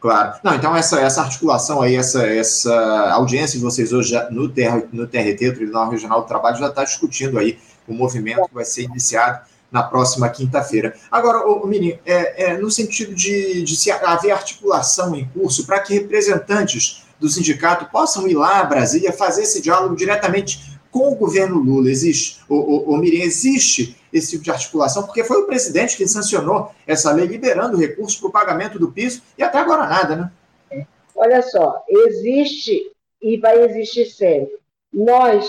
Claro. 0.00 0.40
Não, 0.42 0.54
então 0.54 0.74
essa, 0.74 0.98
essa 0.98 1.20
articulação 1.20 1.82
aí, 1.82 1.94
essa, 1.94 2.26
essa 2.26 3.12
audiência 3.12 3.58
de 3.58 3.64
vocês 3.64 3.92
hoje 3.92 4.14
no, 4.30 4.48
TR, 4.48 4.88
no 4.92 5.06
TRT, 5.06 5.48
o 5.48 5.54
Tribunal 5.54 5.90
Regional 5.90 6.22
do 6.22 6.26
Trabalho, 6.26 6.56
já 6.56 6.68
está 6.68 6.82
discutindo 6.82 7.38
aí 7.38 7.58
o 7.92 7.96
movimento 7.96 8.48
que 8.48 8.54
vai 8.54 8.64
ser 8.64 8.82
iniciado 8.82 9.46
na 9.70 9.82
próxima 9.82 10.28
quinta-feira. 10.28 10.94
Agora, 11.10 11.46
o 11.46 11.66
Mini, 11.66 12.00
é, 12.04 12.44
é, 12.44 12.58
no 12.58 12.70
sentido 12.70 13.14
de, 13.14 13.62
de 13.62 13.76
se 13.76 13.90
haver 13.90 14.32
articulação 14.32 15.14
em 15.14 15.28
curso 15.28 15.64
para 15.64 15.80
que 15.80 15.94
representantes 15.94 17.04
do 17.20 17.28
sindicato 17.28 17.90
possam 17.90 18.26
ir 18.26 18.34
lá 18.34 18.60
a 18.60 18.64
Brasília 18.64 19.12
fazer 19.12 19.42
esse 19.42 19.60
diálogo 19.60 19.94
diretamente 19.94 20.80
com 20.90 21.12
o 21.12 21.14
governo 21.14 21.58
Lula. 21.58 21.90
Existe, 21.90 22.40
o, 22.48 22.56
o, 22.56 22.94
o 22.94 22.96
Miriam, 22.96 23.22
existe 23.22 23.96
esse 24.12 24.32
tipo 24.32 24.44
de 24.44 24.50
articulação, 24.50 25.04
porque 25.04 25.22
foi 25.22 25.38
o 25.38 25.46
presidente 25.46 25.96
que 25.96 26.08
sancionou 26.08 26.72
essa 26.86 27.12
lei 27.12 27.26
liberando 27.26 27.76
recursos 27.76 28.18
para 28.18 28.28
o 28.28 28.32
pagamento 28.32 28.78
do 28.78 28.90
piso 28.90 29.22
e 29.38 29.42
até 29.42 29.58
agora 29.58 29.86
nada, 29.86 30.16
né? 30.16 30.86
Olha 31.14 31.42
só, 31.42 31.84
existe 31.88 32.90
e 33.22 33.36
vai 33.36 33.62
existir 33.62 34.06
sempre. 34.06 34.58
Nós, 34.92 35.46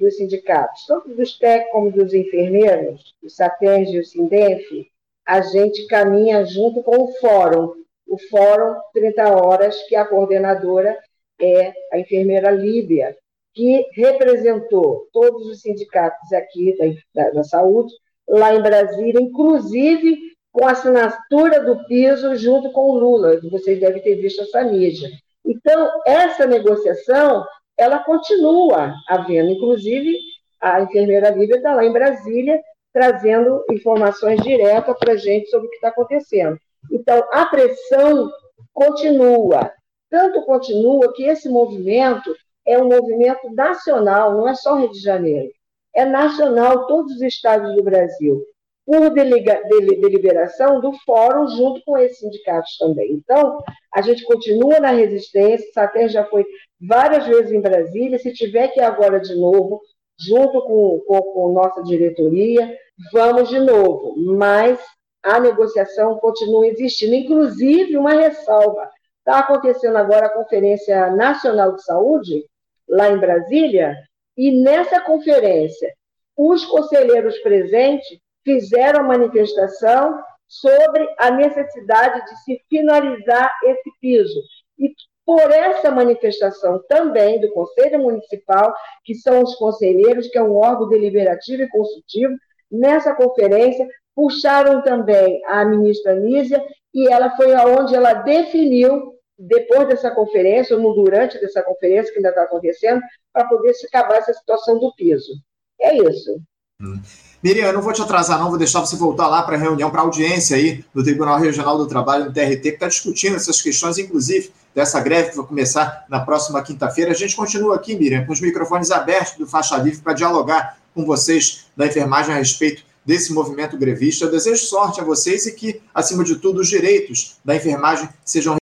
dos 0.00 0.16
sindicatos, 0.16 0.86
tanto 0.86 1.14
dos 1.14 1.38
técnicos 1.38 1.72
como 1.72 1.92
dos 1.92 2.14
enfermeiros, 2.14 3.14
o 3.22 3.28
SATENG 3.28 3.92
e 3.92 4.00
o 4.00 4.04
SINDEF, 4.04 4.90
a 5.26 5.40
gente 5.42 5.86
caminha 5.86 6.44
junto 6.44 6.82
com 6.82 7.04
o 7.04 7.12
fórum, 7.20 7.74
o 8.08 8.18
Fórum 8.28 8.74
30 8.92 9.36
Horas, 9.36 9.80
que 9.84 9.94
a 9.94 10.04
coordenadora 10.04 10.98
é 11.40 11.72
a 11.92 11.98
enfermeira 11.98 12.50
Líbia, 12.50 13.16
que 13.54 13.86
representou 13.94 15.06
todos 15.12 15.46
os 15.46 15.60
sindicatos 15.60 16.32
aqui 16.32 16.76
da, 16.76 17.22
da, 17.22 17.30
da 17.30 17.44
saúde, 17.44 17.92
lá 18.28 18.54
em 18.54 18.62
Brasília, 18.62 19.20
inclusive 19.20 20.18
com 20.52 20.66
a 20.66 20.72
assinatura 20.72 21.64
do 21.64 21.84
piso 21.86 22.34
junto 22.36 22.72
com 22.72 22.90
o 22.90 22.98
Lula, 22.98 23.40
vocês 23.50 23.78
devem 23.78 24.02
ter 24.02 24.16
visto 24.16 24.42
essa 24.42 24.64
mídia. 24.64 25.08
Então, 25.44 25.90
essa 26.06 26.46
negociação, 26.46 27.44
ela 27.80 27.98
continua 28.00 28.94
havendo, 29.08 29.50
inclusive 29.50 30.14
a 30.60 30.82
enfermeira 30.82 31.30
Lívia 31.30 31.56
está 31.56 31.74
lá 31.74 31.82
em 31.82 31.92
Brasília, 31.92 32.60
trazendo 32.92 33.64
informações 33.70 34.42
diretas 34.42 34.94
para 34.98 35.14
a 35.14 35.16
gente 35.16 35.48
sobre 35.48 35.66
o 35.66 35.70
que 35.70 35.76
está 35.76 35.88
acontecendo. 35.88 36.58
Então, 36.92 37.24
a 37.32 37.46
pressão 37.46 38.30
continua, 38.74 39.72
tanto 40.10 40.44
continua 40.44 41.10
que 41.14 41.24
esse 41.24 41.48
movimento 41.48 42.34
é 42.66 42.78
um 42.78 42.88
movimento 42.88 43.50
nacional, 43.54 44.36
não 44.36 44.46
é 44.46 44.54
só 44.54 44.76
Rio 44.76 44.90
de 44.90 45.00
Janeiro. 45.00 45.50
É 45.94 46.04
nacional, 46.04 46.86
todos 46.86 47.14
os 47.14 47.22
estados 47.22 47.74
do 47.74 47.82
Brasil, 47.82 48.44
por 48.86 49.10
deliberação 49.10 50.80
do 50.80 50.92
fórum, 51.04 51.46
junto 51.48 51.82
com 51.84 51.96
esses 51.96 52.18
sindicatos 52.18 52.76
também. 52.78 53.12
Então, 53.12 53.58
a 53.94 54.02
gente 54.02 54.24
continua 54.24 54.80
na 54.80 54.90
resistência, 54.90 55.70
Sater 55.72 56.08
já 56.08 56.24
foi 56.24 56.44
várias 56.80 57.26
vezes 57.26 57.52
em 57.52 57.60
Brasília, 57.60 58.18
se 58.18 58.32
tiver 58.32 58.68
que 58.68 58.80
ir 58.80 58.82
agora 58.82 59.20
de 59.20 59.34
novo, 59.34 59.80
junto 60.18 60.62
com, 60.62 61.00
com, 61.06 61.20
com 61.20 61.52
nossa 61.52 61.82
diretoria, 61.82 62.76
vamos 63.12 63.48
de 63.48 63.58
novo, 63.58 64.14
mas 64.16 64.78
a 65.22 65.38
negociação 65.38 66.18
continua 66.18 66.66
existindo, 66.66 67.14
inclusive 67.14 67.96
uma 67.96 68.12
ressalva. 68.12 68.90
Está 69.18 69.40
acontecendo 69.40 69.96
agora 69.96 70.26
a 70.26 70.34
Conferência 70.34 71.10
Nacional 71.10 71.76
de 71.76 71.84
Saúde, 71.84 72.44
lá 72.88 73.10
em 73.10 73.18
Brasília, 73.18 73.94
e 74.36 74.62
nessa 74.62 75.00
conferência, 75.00 75.92
os 76.36 76.64
conselheiros 76.64 77.38
presentes 77.40 78.18
fizeram 78.44 79.00
a 79.00 79.08
manifestação 79.08 80.22
sobre 80.46 81.08
a 81.18 81.30
necessidade 81.30 82.24
de 82.24 82.36
se 82.42 82.60
finalizar 82.68 83.50
esse 83.64 83.90
piso. 84.00 84.40
E 84.78 84.92
por 85.24 85.50
essa 85.50 85.90
manifestação 85.90 86.82
também 86.88 87.40
do 87.40 87.52
Conselho 87.52 88.00
Municipal, 88.00 88.74
que 89.04 89.14
são 89.14 89.42
os 89.42 89.54
conselheiros, 89.54 90.28
que 90.28 90.38
é 90.38 90.42
um 90.42 90.56
órgão 90.56 90.88
deliberativo 90.88 91.62
e 91.62 91.68
consultivo, 91.68 92.34
nessa 92.70 93.14
conferência 93.14 93.86
puxaram 94.14 94.82
também 94.82 95.40
a 95.46 95.64
ministra 95.64 96.14
Nízia 96.16 96.62
e 96.92 97.08
ela 97.08 97.30
foi 97.36 97.54
aonde 97.54 97.94
ela 97.94 98.14
definiu 98.14 99.14
depois 99.38 99.88
dessa 99.88 100.10
conferência, 100.10 100.76
ou 100.76 100.82
no 100.82 100.92
durante 100.92 101.40
dessa 101.40 101.62
conferência 101.62 102.12
que 102.12 102.18
ainda 102.18 102.28
está 102.28 102.42
acontecendo, 102.42 103.00
para 103.32 103.48
poder 103.48 103.72
se 103.72 103.86
acabar 103.86 104.18
essa 104.18 104.34
situação 104.34 104.78
do 104.78 104.94
piso. 104.94 105.32
É 105.80 105.96
isso. 105.96 106.42
Hum. 106.80 107.00
Miriam, 107.42 107.68
eu 107.68 107.72
não 107.72 107.80
vou 107.80 107.92
te 107.92 108.02
atrasar, 108.02 108.38
não, 108.38 108.50
vou 108.50 108.58
deixar 108.58 108.80
você 108.80 108.96
voltar 108.96 109.26
lá 109.26 109.42
para 109.42 109.56
a 109.56 109.58
reunião, 109.58 109.90
para 109.90 110.02
a 110.02 110.04
audiência 110.04 110.56
aí 110.56 110.84
do 110.94 111.02
Tribunal 111.02 111.38
Regional 111.38 111.78
do 111.78 111.86
Trabalho, 111.86 112.26
no 112.26 112.32
TRT, 112.32 112.60
que 112.60 112.68
está 112.68 112.86
discutindo 112.86 113.36
essas 113.36 113.62
questões, 113.62 113.96
inclusive 113.96 114.52
dessa 114.74 115.00
greve 115.00 115.30
que 115.30 115.36
vai 115.38 115.46
começar 115.46 116.04
na 116.10 116.20
próxima 116.20 116.62
quinta-feira. 116.62 117.12
A 117.12 117.14
gente 117.14 117.34
continua 117.34 117.76
aqui, 117.76 117.96
Miriam, 117.96 118.26
com 118.26 118.32
os 118.32 118.42
microfones 118.42 118.90
abertos 118.90 119.38
do 119.38 119.46
Faixa 119.46 119.74
Livre 119.78 120.00
para 120.00 120.12
dialogar 120.12 120.76
com 120.94 121.06
vocês 121.06 121.66
da 121.74 121.86
enfermagem 121.86 122.34
a 122.34 122.36
respeito 122.36 122.82
desse 123.06 123.32
movimento 123.32 123.78
grevista. 123.78 124.26
Eu 124.26 124.30
desejo 124.30 124.62
sorte 124.66 125.00
a 125.00 125.04
vocês 125.04 125.46
e 125.46 125.52
que, 125.52 125.80
acima 125.94 126.22
de 126.22 126.36
tudo, 126.36 126.60
os 126.60 126.68
direitos 126.68 127.38
da 127.42 127.56
enfermagem 127.56 128.06
sejam 128.22 128.59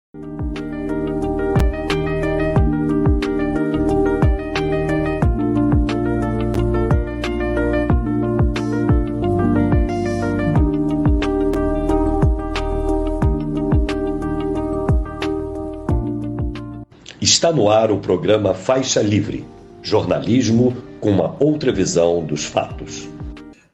Está 17.41 17.51
no 17.51 17.71
ar 17.71 17.89
o 17.89 17.97
programa 17.97 18.53
Faixa 18.53 19.01
Livre, 19.01 19.43
jornalismo 19.81 20.77
com 20.99 21.09
uma 21.09 21.35
outra 21.39 21.71
visão 21.71 22.23
dos 22.23 22.45
fatos. 22.45 23.09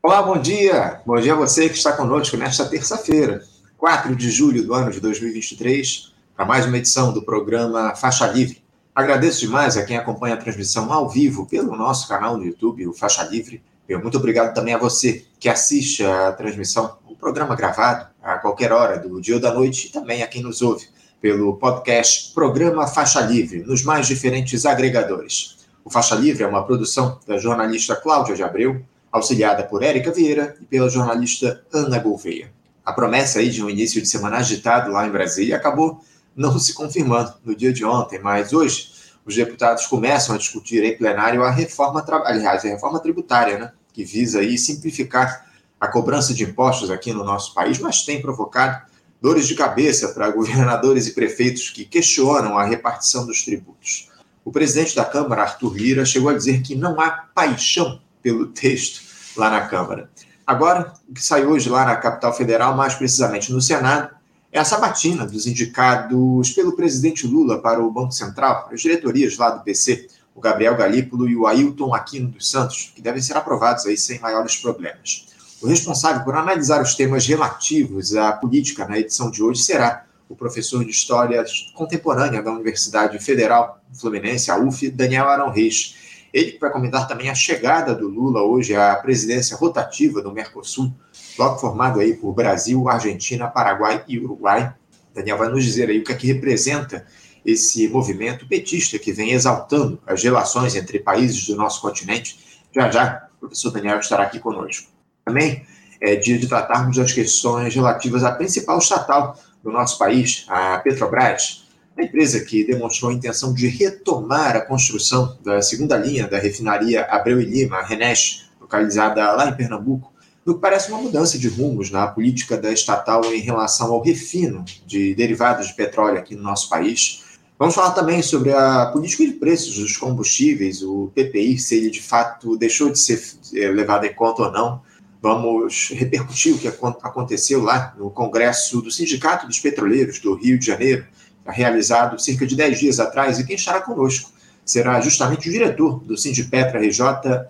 Olá, 0.01 0.23
bom 0.23 0.37
dia. 0.37 1.01
Bom 1.05 1.19
dia 1.19 1.33
a 1.33 1.35
você 1.35 1.67
que 1.67 1.75
está 1.75 1.91
conosco 1.91 2.37
nesta 2.37 2.65
terça-feira, 2.65 3.41
4 3.77 4.15
de 4.15 4.31
julho 4.31 4.65
do 4.65 4.73
ano 4.73 4.89
de 4.89 5.01
2023, 5.01 6.13
para 6.33 6.45
mais 6.45 6.65
uma 6.65 6.77
edição 6.77 7.11
do 7.11 7.21
programa 7.21 7.93
Faixa 7.93 8.25
Livre. 8.27 8.63
Agradeço 8.95 9.41
demais 9.41 9.75
a 9.75 9.83
quem 9.83 9.97
acompanha 9.97 10.35
a 10.35 10.37
transmissão 10.37 10.93
ao 10.93 11.09
vivo 11.09 11.45
pelo 11.45 11.75
nosso 11.75 12.07
canal 12.07 12.37
no 12.37 12.45
YouTube, 12.45 12.87
o 12.87 12.93
Faixa 12.93 13.23
Livre 13.23 13.61
Eu 13.85 13.99
muito 13.99 14.17
obrigado 14.17 14.53
também 14.53 14.75
a 14.75 14.77
você 14.77 15.25
que 15.41 15.49
assiste 15.49 16.05
a 16.05 16.31
transmissão, 16.31 16.99
o 17.05 17.17
programa 17.17 17.53
gravado 17.53 18.07
a 18.23 18.37
qualquer 18.37 18.71
hora 18.71 18.97
do 18.97 19.19
dia 19.19 19.35
ou 19.35 19.41
da 19.41 19.53
noite 19.53 19.87
e 19.87 19.91
também 19.91 20.23
a 20.23 20.27
quem 20.27 20.41
nos 20.41 20.61
ouve 20.61 20.87
pelo 21.21 21.55
podcast 21.57 22.33
Programa 22.33 22.85
Faixa 22.85 23.21
Livre, 23.21 23.63
nos 23.63 23.83
mais 23.83 24.07
diferentes 24.07 24.65
agregadores. 24.65 25.57
O 25.83 25.89
Faixa 25.89 26.13
Livre 26.15 26.43
é 26.43 26.47
uma 26.47 26.63
produção 26.63 27.19
da 27.25 27.37
jornalista 27.37 27.95
Cláudia 27.95 28.35
de 28.35 28.43
Abreu, 28.43 28.83
auxiliada 29.11 29.63
por 29.63 29.81
Érica 29.81 30.11
Vieira 30.11 30.55
e 30.61 30.65
pela 30.65 30.89
jornalista 30.89 31.63
Ana 31.73 31.97
Gouveia. 31.97 32.51
A 32.85 32.93
promessa 32.93 33.39
aí 33.39 33.49
de 33.49 33.63
um 33.63 33.69
início 33.69 34.01
de 34.01 34.07
semana 34.07 34.37
agitado 34.37 34.91
lá 34.91 35.07
em 35.07 35.11
Brasília 35.11 35.55
acabou 35.55 35.99
não 36.35 36.59
se 36.59 36.73
confirmando 36.73 37.33
no 37.43 37.55
dia 37.55 37.73
de 37.73 37.83
ontem, 37.83 38.19
mas 38.19 38.53
hoje 38.53 38.91
os 39.25 39.35
deputados 39.35 39.87
começam 39.87 40.35
a 40.35 40.37
discutir 40.37 40.83
em 40.83 40.95
plenário 40.95 41.43
a 41.43 41.49
reforma, 41.49 42.05
aliás, 42.25 42.63
a 42.63 42.67
reforma 42.67 42.99
tributária, 42.99 43.57
né, 43.57 43.71
que 43.91 44.03
visa 44.05 44.39
aí 44.39 44.57
simplificar 44.57 45.47
a 45.79 45.87
cobrança 45.87 46.33
de 46.33 46.43
impostos 46.43 46.91
aqui 46.91 47.11
no 47.11 47.23
nosso 47.23 47.53
país, 47.53 47.79
mas 47.79 48.03
tem 48.03 48.21
provocado 48.21 48.85
dores 49.21 49.47
de 49.47 49.55
cabeça 49.55 50.09
para 50.09 50.29
governadores 50.31 51.07
e 51.07 51.13
prefeitos 51.13 51.69
que 51.69 51.85
questionam 51.85 52.57
a 52.57 52.65
repartição 52.65 53.25
dos 53.25 53.43
tributos. 53.43 54.09
O 54.43 54.51
presidente 54.51 54.95
da 54.95 55.03
Câmara, 55.03 55.41
Arthur 55.41 55.75
Lira, 55.75 56.05
chegou 56.05 56.29
a 56.29 56.33
dizer 56.33 56.61
que 56.61 56.75
não 56.75 56.99
há 57.01 57.09
paixão 57.11 57.99
pelo 58.21 58.47
texto 58.47 59.01
lá 59.35 59.49
na 59.49 59.67
Câmara. 59.67 60.09
Agora, 60.45 60.93
o 61.09 61.13
que 61.13 61.21
sai 61.21 61.45
hoje 61.45 61.69
lá 61.69 61.83
na 61.83 61.97
capital 61.97 62.33
federal, 62.33 62.75
mais 62.75 62.95
precisamente 62.95 63.51
no 63.51 63.61
Senado, 63.61 64.15
é 64.51 64.59
a 64.59 64.63
sabatina 64.63 65.25
dos 65.25 65.45
indicados 65.45 66.51
pelo 66.51 66.75
presidente 66.75 67.27
Lula 67.27 67.61
para 67.61 67.83
o 67.83 67.91
Banco 67.91 68.13
Central, 68.13 68.69
as 68.71 68.81
diretorias 68.81 69.37
lá 69.37 69.49
do 69.49 69.63
PC, 69.63 70.07
o 70.33 70.39
Gabriel 70.39 70.77
Galípolo 70.77 71.27
e 71.27 71.35
o 71.35 71.45
Ailton 71.45 71.93
Aquino 71.93 72.29
dos 72.29 72.49
Santos, 72.49 72.93
que 72.95 73.01
devem 73.01 73.21
ser 73.21 73.35
aprovados 73.35 73.85
aí 73.85 73.97
sem 73.97 74.19
maiores 74.19 74.55
problemas. 74.55 75.27
O 75.59 75.65
responsável 75.65 76.23
por 76.23 76.35
analisar 76.35 76.83
os 76.83 76.93
temas 76.93 77.25
relativos 77.25 78.15
à 78.15 78.31
política 78.31 78.87
na 78.87 78.99
edição 78.99 79.31
de 79.31 79.41
hoje 79.41 79.63
será 79.63 80.05
o 80.29 80.35
professor 80.35 80.85
de 80.85 80.91
História 80.91 81.43
Contemporânea 81.73 82.43
da 82.43 82.51
Universidade 82.51 83.17
Federal 83.17 83.81
Fluminense, 83.99 84.51
a 84.51 84.57
UF, 84.57 84.87
Daniel 84.91 85.27
Arão 85.27 85.49
Reis. 85.49 85.95
Ele 86.31 86.55
vai 86.61 86.71
comentar 86.71 87.07
também 87.07 87.31
a 87.31 87.33
chegada 87.33 87.95
do 87.95 88.07
Lula 88.07 88.43
hoje 88.43 88.75
à 88.75 88.95
presidência 88.97 89.57
rotativa 89.57 90.21
do 90.21 90.31
Mercosul, 90.31 90.93
bloco 91.35 91.59
formado 91.59 91.99
aí 91.99 92.13
por 92.13 92.33
Brasil, 92.33 92.87
Argentina, 92.87 93.47
Paraguai 93.47 94.03
e 94.07 94.19
Uruguai. 94.19 94.71
Daniel 95.11 95.39
vai 95.39 95.49
nos 95.49 95.63
dizer 95.63 95.89
aí 95.89 95.97
o 95.97 96.03
que 96.03 96.11
é 96.11 96.15
que 96.15 96.27
representa 96.27 97.03
esse 97.43 97.87
movimento 97.87 98.47
petista 98.47 98.99
que 98.99 99.11
vem 99.11 99.31
exaltando 99.31 99.99
as 100.05 100.21
relações 100.21 100.75
entre 100.75 100.99
países 100.99 101.47
do 101.47 101.55
nosso 101.55 101.81
continente. 101.81 102.61
Já 102.71 102.91
já, 102.91 103.27
o 103.37 103.39
professor 103.39 103.71
Daniel 103.71 103.99
estará 103.99 104.21
aqui 104.21 104.39
conosco. 104.39 104.96
Também 105.27 105.61
é 105.99 106.15
dia 106.15 106.37
de 106.37 106.47
tratarmos 106.47 106.95
das 106.95 107.11
questões 107.11 107.75
relativas 107.75 108.23
à 108.23 108.31
principal 108.31 108.77
estatal 108.77 109.37
do 109.61 109.69
nosso 109.69 109.99
país, 109.99 110.45
a 110.47 110.77
Petrobras, 110.77 111.67
a 111.97 112.03
empresa 112.03 112.39
que 112.45 112.63
demonstrou 112.63 113.11
a 113.11 113.13
intenção 113.13 113.53
de 113.53 113.67
retomar 113.67 114.55
a 114.55 114.61
construção 114.61 115.37
da 115.43 115.61
segunda 115.61 115.97
linha 115.97 116.29
da 116.29 116.37
refinaria 116.37 117.03
Abreu 117.09 117.41
e 117.41 117.45
Lima, 117.45 117.79
a 117.79 117.83
Renes, 117.83 118.49
localizada 118.61 119.33
lá 119.33 119.49
em 119.49 119.53
Pernambuco, 119.53 120.13
no 120.45 120.55
que 120.55 120.61
parece 120.61 120.89
uma 120.89 121.01
mudança 121.01 121.37
de 121.37 121.49
rumos 121.49 121.91
na 121.91 122.07
política 122.07 122.55
da 122.55 122.71
estatal 122.71 123.25
em 123.25 123.41
relação 123.41 123.91
ao 123.91 124.01
refino 124.01 124.63
de 124.85 125.13
derivados 125.13 125.67
de 125.67 125.73
petróleo 125.73 126.19
aqui 126.19 126.37
no 126.37 126.43
nosso 126.43 126.69
país. 126.69 127.25
Vamos 127.59 127.75
falar 127.75 127.91
também 127.91 128.21
sobre 128.21 128.53
a 128.53 128.85
política 128.85 129.25
de 129.25 129.33
preços 129.33 129.77
dos 129.77 129.97
combustíveis, 129.97 130.81
o 130.81 131.11
PPI, 131.13 131.57
se 131.57 131.75
ele 131.75 131.89
de 131.89 132.01
fato 132.01 132.55
deixou 132.55 132.89
de 132.89 132.99
ser 132.99 133.19
eh, 133.55 133.67
levado 133.71 134.05
em 134.05 134.13
conta 134.13 134.43
ou 134.43 134.51
não. 134.51 134.86
Vamos 135.21 135.91
repercutir 135.93 136.53
o 136.53 136.59
que 136.59 136.67
aconteceu 136.67 137.61
lá 137.63 137.95
no 137.97 138.09
Congresso 138.09 138.81
do 138.81 138.91
Sindicato 138.91 139.47
dos 139.47 139.59
Petroleiros 139.59 140.19
do 140.19 140.35
Rio 140.35 140.59
de 140.59 140.65
Janeiro, 140.65 141.05
realizado 141.45 142.19
cerca 142.19 142.45
de 142.45 142.55
10 142.55 142.79
dias 142.79 142.99
atrás, 142.99 143.39
e 143.39 143.45
quem 143.45 143.55
estará 143.55 143.81
conosco 143.81 144.31
será 144.63 144.99
justamente 144.99 145.49
o 145.49 145.51
diretor 145.51 146.03
do 146.03 146.17
Sindipetra 146.17 146.79
RJ, 146.79 147.01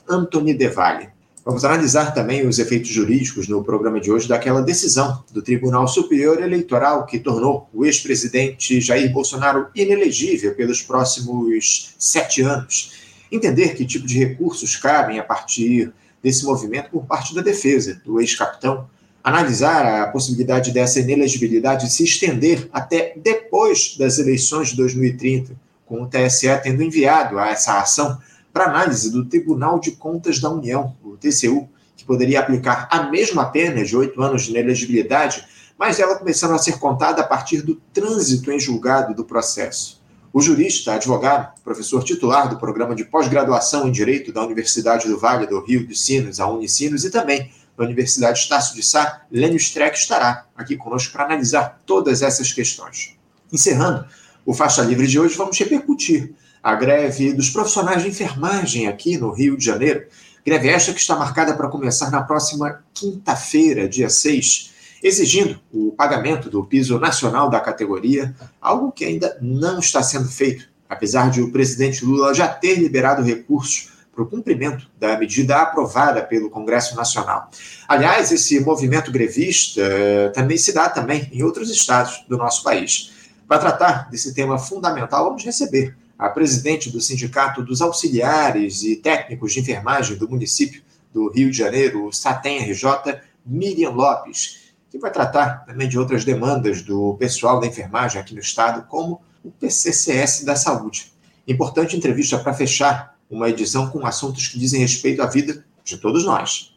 Antony 0.08 0.54
Devalle. 0.54 1.10
Vamos 1.44 1.64
analisar 1.64 2.14
também 2.14 2.46
os 2.46 2.60
efeitos 2.60 2.90
jurídicos 2.90 3.48
no 3.48 3.64
programa 3.64 4.02
de 4.02 4.12
hoje 4.12 4.28
daquela 4.28 4.62
decisão 4.62 5.24
do 5.32 5.42
Tribunal 5.42 5.88
Superior 5.88 6.42
Eleitoral 6.42 7.06
que 7.06 7.20
tornou 7.20 7.70
o 7.74 7.86
ex-presidente 7.86 8.82
Jair 8.82 9.12
Bolsonaro 9.14 9.68
inelegível 9.74 10.54
pelos 10.56 10.82
próximos 10.82 11.96
sete 11.98 12.42
anos. 12.42 12.92
Entender 13.32 13.76
que 13.76 13.86
tipo 13.86 14.06
de 14.06 14.20
recursos 14.20 14.76
cabem 14.76 15.20
a 15.20 15.24
partir 15.24 15.94
desse 16.22 16.46
movimento 16.46 16.90
por 16.90 17.06
parte 17.06 17.34
da 17.34 17.42
defesa 17.42 18.02
do 18.06 18.20
ex-capitão, 18.20 18.90
analisar 19.24 20.04
a 20.04 20.08
possibilidade 20.08 20.72
dessa 20.72 21.00
inelegibilidade 21.00 21.92
se 21.92 22.04
estender 22.04 22.70
até 22.72 23.14
depois 23.18 23.98
das 23.98 24.20
eleições 24.20 24.70
de 24.70 24.78
2030, 24.78 25.54
com 25.86 26.02
o 26.02 26.08
TSE 26.08 26.48
tendo 26.64 26.84
enviado 26.84 27.38
essa 27.40 27.80
ação 27.80 28.18
para 28.54 28.66
análise 28.66 29.12
do 29.12 29.26
Tribunal 29.26 29.80
de 29.80 29.92
Contas 29.92 30.40
da 30.40 30.50
União, 30.50 30.96
o 31.04 31.18
TCU, 31.18 31.68
que 31.96 32.06
poderia 32.06 32.40
aplicar 32.40 32.88
a 32.92 33.04
mesma 33.04 33.46
pena 33.46 33.84
de 33.84 33.96
oito 33.96 34.22
anos 34.22 34.44
de 34.44 34.52
inelegibilidade, 34.52 35.46
mas 35.78 36.00
ela 36.00 36.16
começando 36.16 36.54
a 36.54 36.58
ser 36.58 36.80
contada 36.80 37.22
a 37.22 37.28
partir 37.28 37.62
do 37.62 37.76
trânsito 37.94 38.52
em 38.52 38.60
julgado 38.60 39.14
do 39.14 39.24
processo. 39.24 39.97
O 40.38 40.40
jurista, 40.40 40.94
advogado, 40.94 41.60
professor 41.64 42.04
titular 42.04 42.48
do 42.48 42.60
programa 42.60 42.94
de 42.94 43.04
pós-graduação 43.04 43.88
em 43.88 43.92
Direito 43.92 44.32
da 44.32 44.46
Universidade 44.46 45.08
do 45.08 45.18
Vale 45.18 45.48
do 45.48 45.66
Rio 45.66 45.88
de 45.88 45.98
Sinos, 45.98 46.40
a 46.40 46.48
Unicinos, 46.48 47.04
e 47.04 47.10
também 47.10 47.52
da 47.76 47.84
Universidade 47.84 48.38
Estácio 48.38 48.76
de 48.76 48.84
Sá, 48.84 49.24
Lênio 49.32 49.58
Streck 49.58 49.98
estará 49.98 50.46
aqui 50.56 50.78
conosco 50.78 51.12
para 51.12 51.26
analisar 51.26 51.82
todas 51.88 52.22
essas 52.22 52.54
questões. 52.54 53.18
Encerrando 53.52 54.06
o 54.46 54.54
Faixa 54.54 54.84
Livre 54.84 55.08
de 55.08 55.20
hoje, 55.20 55.36
vamos 55.36 55.58
repercutir 55.58 56.36
a 56.62 56.76
greve 56.76 57.34
dos 57.34 57.50
profissionais 57.50 58.04
de 58.04 58.10
enfermagem 58.10 58.88
aqui 58.88 59.18
no 59.18 59.32
Rio 59.32 59.58
de 59.58 59.66
Janeiro. 59.66 60.06
Greve 60.46 60.70
esta 60.70 60.94
que 60.94 61.00
está 61.00 61.16
marcada 61.16 61.56
para 61.56 61.68
começar 61.68 62.12
na 62.12 62.22
próxima 62.22 62.84
quinta-feira, 62.94 63.90
dia 63.90 64.08
6 64.08 64.77
exigindo 65.04 65.60
o 65.72 65.92
pagamento 65.92 66.50
do 66.50 66.64
piso 66.64 67.00
nacional 67.00 67.50
da 67.50 67.60
categoria, 67.60 68.36
algo 68.62 68.92
que 68.92 69.06
ainda 69.06 69.38
não 69.42 69.80
está 69.80 70.02
sendo 70.02 70.28
feito, 70.28 70.68
apesar 70.90 71.30
de 71.30 71.42
o 71.42 71.52
presidente 71.52 72.04
Lula 72.04 72.34
já 72.34 72.48
ter 72.48 72.76
liberado 72.76 73.22
recursos 73.22 73.92
para 74.18 74.24
o 74.24 74.28
cumprimento 74.28 74.90
da 75.00 75.18
medida 75.18 75.62
aprovada 75.62 76.24
pelo 76.24 76.50
Congresso 76.50 76.96
Nacional. 76.96 77.52
Aliás, 77.88 78.32
esse 78.32 78.60
movimento 78.60 79.12
grevista 79.12 79.80
eh, 79.80 80.30
também 80.30 80.58
se 80.58 80.74
dá 80.74 80.90
também 80.90 81.30
em 81.32 81.44
outros 81.44 81.70
estados 81.70 82.26
do 82.28 82.36
nosso 82.36 82.64
país. 82.64 83.12
Para 83.48 83.60
tratar 83.60 84.10
desse 84.10 84.34
tema 84.34 84.58
fundamental, 84.58 85.26
vamos 85.26 85.44
receber 85.46 85.96
a 86.18 86.30
presidente 86.30 86.90
do 86.90 87.00
Sindicato 87.00 87.62
dos 87.62 87.80
Auxiliares 87.80 88.82
e 88.82 88.96
Técnicos 88.96 89.54
de 89.54 89.60
Enfermagem 89.60 90.18
do 90.18 90.28
município 90.28 90.82
do 91.14 91.32
Rio 91.32 91.52
de 91.52 91.58
Janeiro, 91.58 92.08
o 92.08 92.12
SATEM 92.12 92.64
RJ, 92.72 93.20
Miriam 93.46 93.92
Lopes 93.92 94.67
que 94.90 94.98
vai 94.98 95.12
tratar 95.12 95.66
também 95.66 95.88
de 95.88 96.00
outras 96.00 96.24
demandas 96.24 96.82
do 96.82 97.16
pessoal 97.16 97.60
da 97.60 97.68
enfermagem 97.68 98.20
aqui 98.20 98.34
no 98.34 98.40
estado, 98.40 98.88
como 98.88 99.22
o 99.44 99.52
PCCS 99.52 100.44
da 100.44 100.56
saúde. 100.56 101.12
Importante 101.48 101.96
entrevista 101.96 102.38
para 102.38 102.54
fechar 102.54 103.16
uma 103.30 103.50
edição 103.50 103.90
com 103.90 104.06
assuntos 104.06 104.48
que 104.48 104.60
dizem 104.60 104.80
respeito 104.80 105.22
à 105.22 105.26
vida 105.26 105.66
de 105.84 105.98
todos 105.98 106.26
nós. 106.26 106.74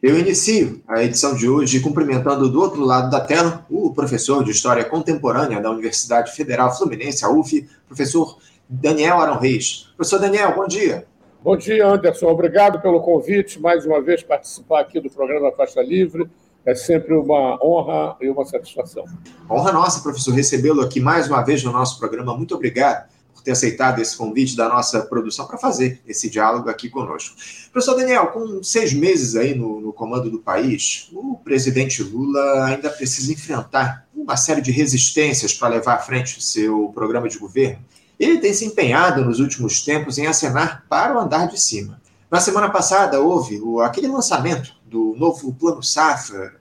Eu 0.00 0.18
inicio 0.18 0.80
a 0.86 1.02
edição 1.02 1.34
de 1.34 1.48
hoje 1.48 1.80
cumprimentando 1.80 2.48
do 2.48 2.60
outro 2.60 2.82
lado 2.82 3.10
da 3.10 3.20
tela 3.20 3.66
o 3.68 3.92
professor 3.92 4.44
de 4.44 4.52
História 4.52 4.84
Contemporânea 4.84 5.60
da 5.60 5.70
Universidade 5.70 6.32
Federal 6.32 6.74
Fluminense, 6.74 7.24
a 7.24 7.28
UF, 7.28 7.68
professor 7.86 8.38
Daniel 8.68 9.20
Arão 9.20 9.38
Reis. 9.38 9.88
Professor 9.96 10.20
Daniel, 10.20 10.54
bom 10.54 10.66
dia. 10.68 11.06
Bom 11.40 11.56
dia, 11.56 11.86
Anderson. 11.86 12.26
Obrigado 12.26 12.82
pelo 12.82 13.00
convite, 13.00 13.60
mais 13.60 13.86
uma 13.86 14.02
vez 14.02 14.24
participar 14.24 14.80
aqui 14.80 15.00
do 15.00 15.08
programa 15.08 15.52
Faixa 15.52 15.80
Livre. 15.80 16.28
É 16.66 16.74
sempre 16.74 17.14
uma 17.14 17.56
honra 17.64 18.16
e 18.20 18.28
uma 18.28 18.44
satisfação. 18.44 19.04
Honra 19.48 19.70
nossa, 19.70 20.02
professor, 20.02 20.34
recebê-lo 20.34 20.80
aqui 20.80 20.98
mais 20.98 21.28
uma 21.28 21.40
vez 21.42 21.62
no 21.62 21.70
nosso 21.70 21.96
programa. 21.96 22.36
Muito 22.36 22.56
obrigado 22.56 23.08
por 23.32 23.40
ter 23.40 23.52
aceitado 23.52 24.00
esse 24.00 24.16
convite 24.16 24.56
da 24.56 24.68
nossa 24.68 25.00
produção 25.02 25.46
para 25.46 25.56
fazer 25.56 26.00
esse 26.08 26.28
diálogo 26.28 26.68
aqui 26.68 26.90
conosco. 26.90 27.36
Professor 27.70 27.94
Daniel, 27.94 28.26
com 28.26 28.60
seis 28.60 28.92
meses 28.92 29.36
aí 29.36 29.54
no, 29.54 29.80
no 29.80 29.92
comando 29.92 30.28
do 30.28 30.40
país, 30.40 31.08
o 31.12 31.36
presidente 31.36 32.02
Lula 32.02 32.64
ainda 32.64 32.90
precisa 32.90 33.32
enfrentar 33.32 34.08
uma 34.12 34.36
série 34.36 34.60
de 34.60 34.72
resistências 34.72 35.54
para 35.54 35.68
levar 35.68 35.94
à 35.94 35.98
frente 35.98 36.36
o 36.36 36.42
seu 36.42 36.90
programa 36.92 37.28
de 37.28 37.38
governo. 37.38 37.78
Ele 38.18 38.38
tem 38.38 38.52
se 38.52 38.64
empenhado 38.64 39.24
nos 39.24 39.40
últimos 39.40 39.82
tempos 39.82 40.18
em 40.18 40.26
acenar 40.26 40.84
para 40.88 41.14
o 41.14 41.20
andar 41.20 41.46
de 41.48 41.60
cima. 41.60 42.00
Na 42.30 42.40
semana 42.40 42.68
passada 42.68 43.20
houve 43.20 43.60
o, 43.60 43.80
aquele 43.80 44.08
lançamento 44.08 44.74
do 44.86 45.14
novo 45.16 45.52
Plano 45.54 45.82
Safra, 45.82 46.56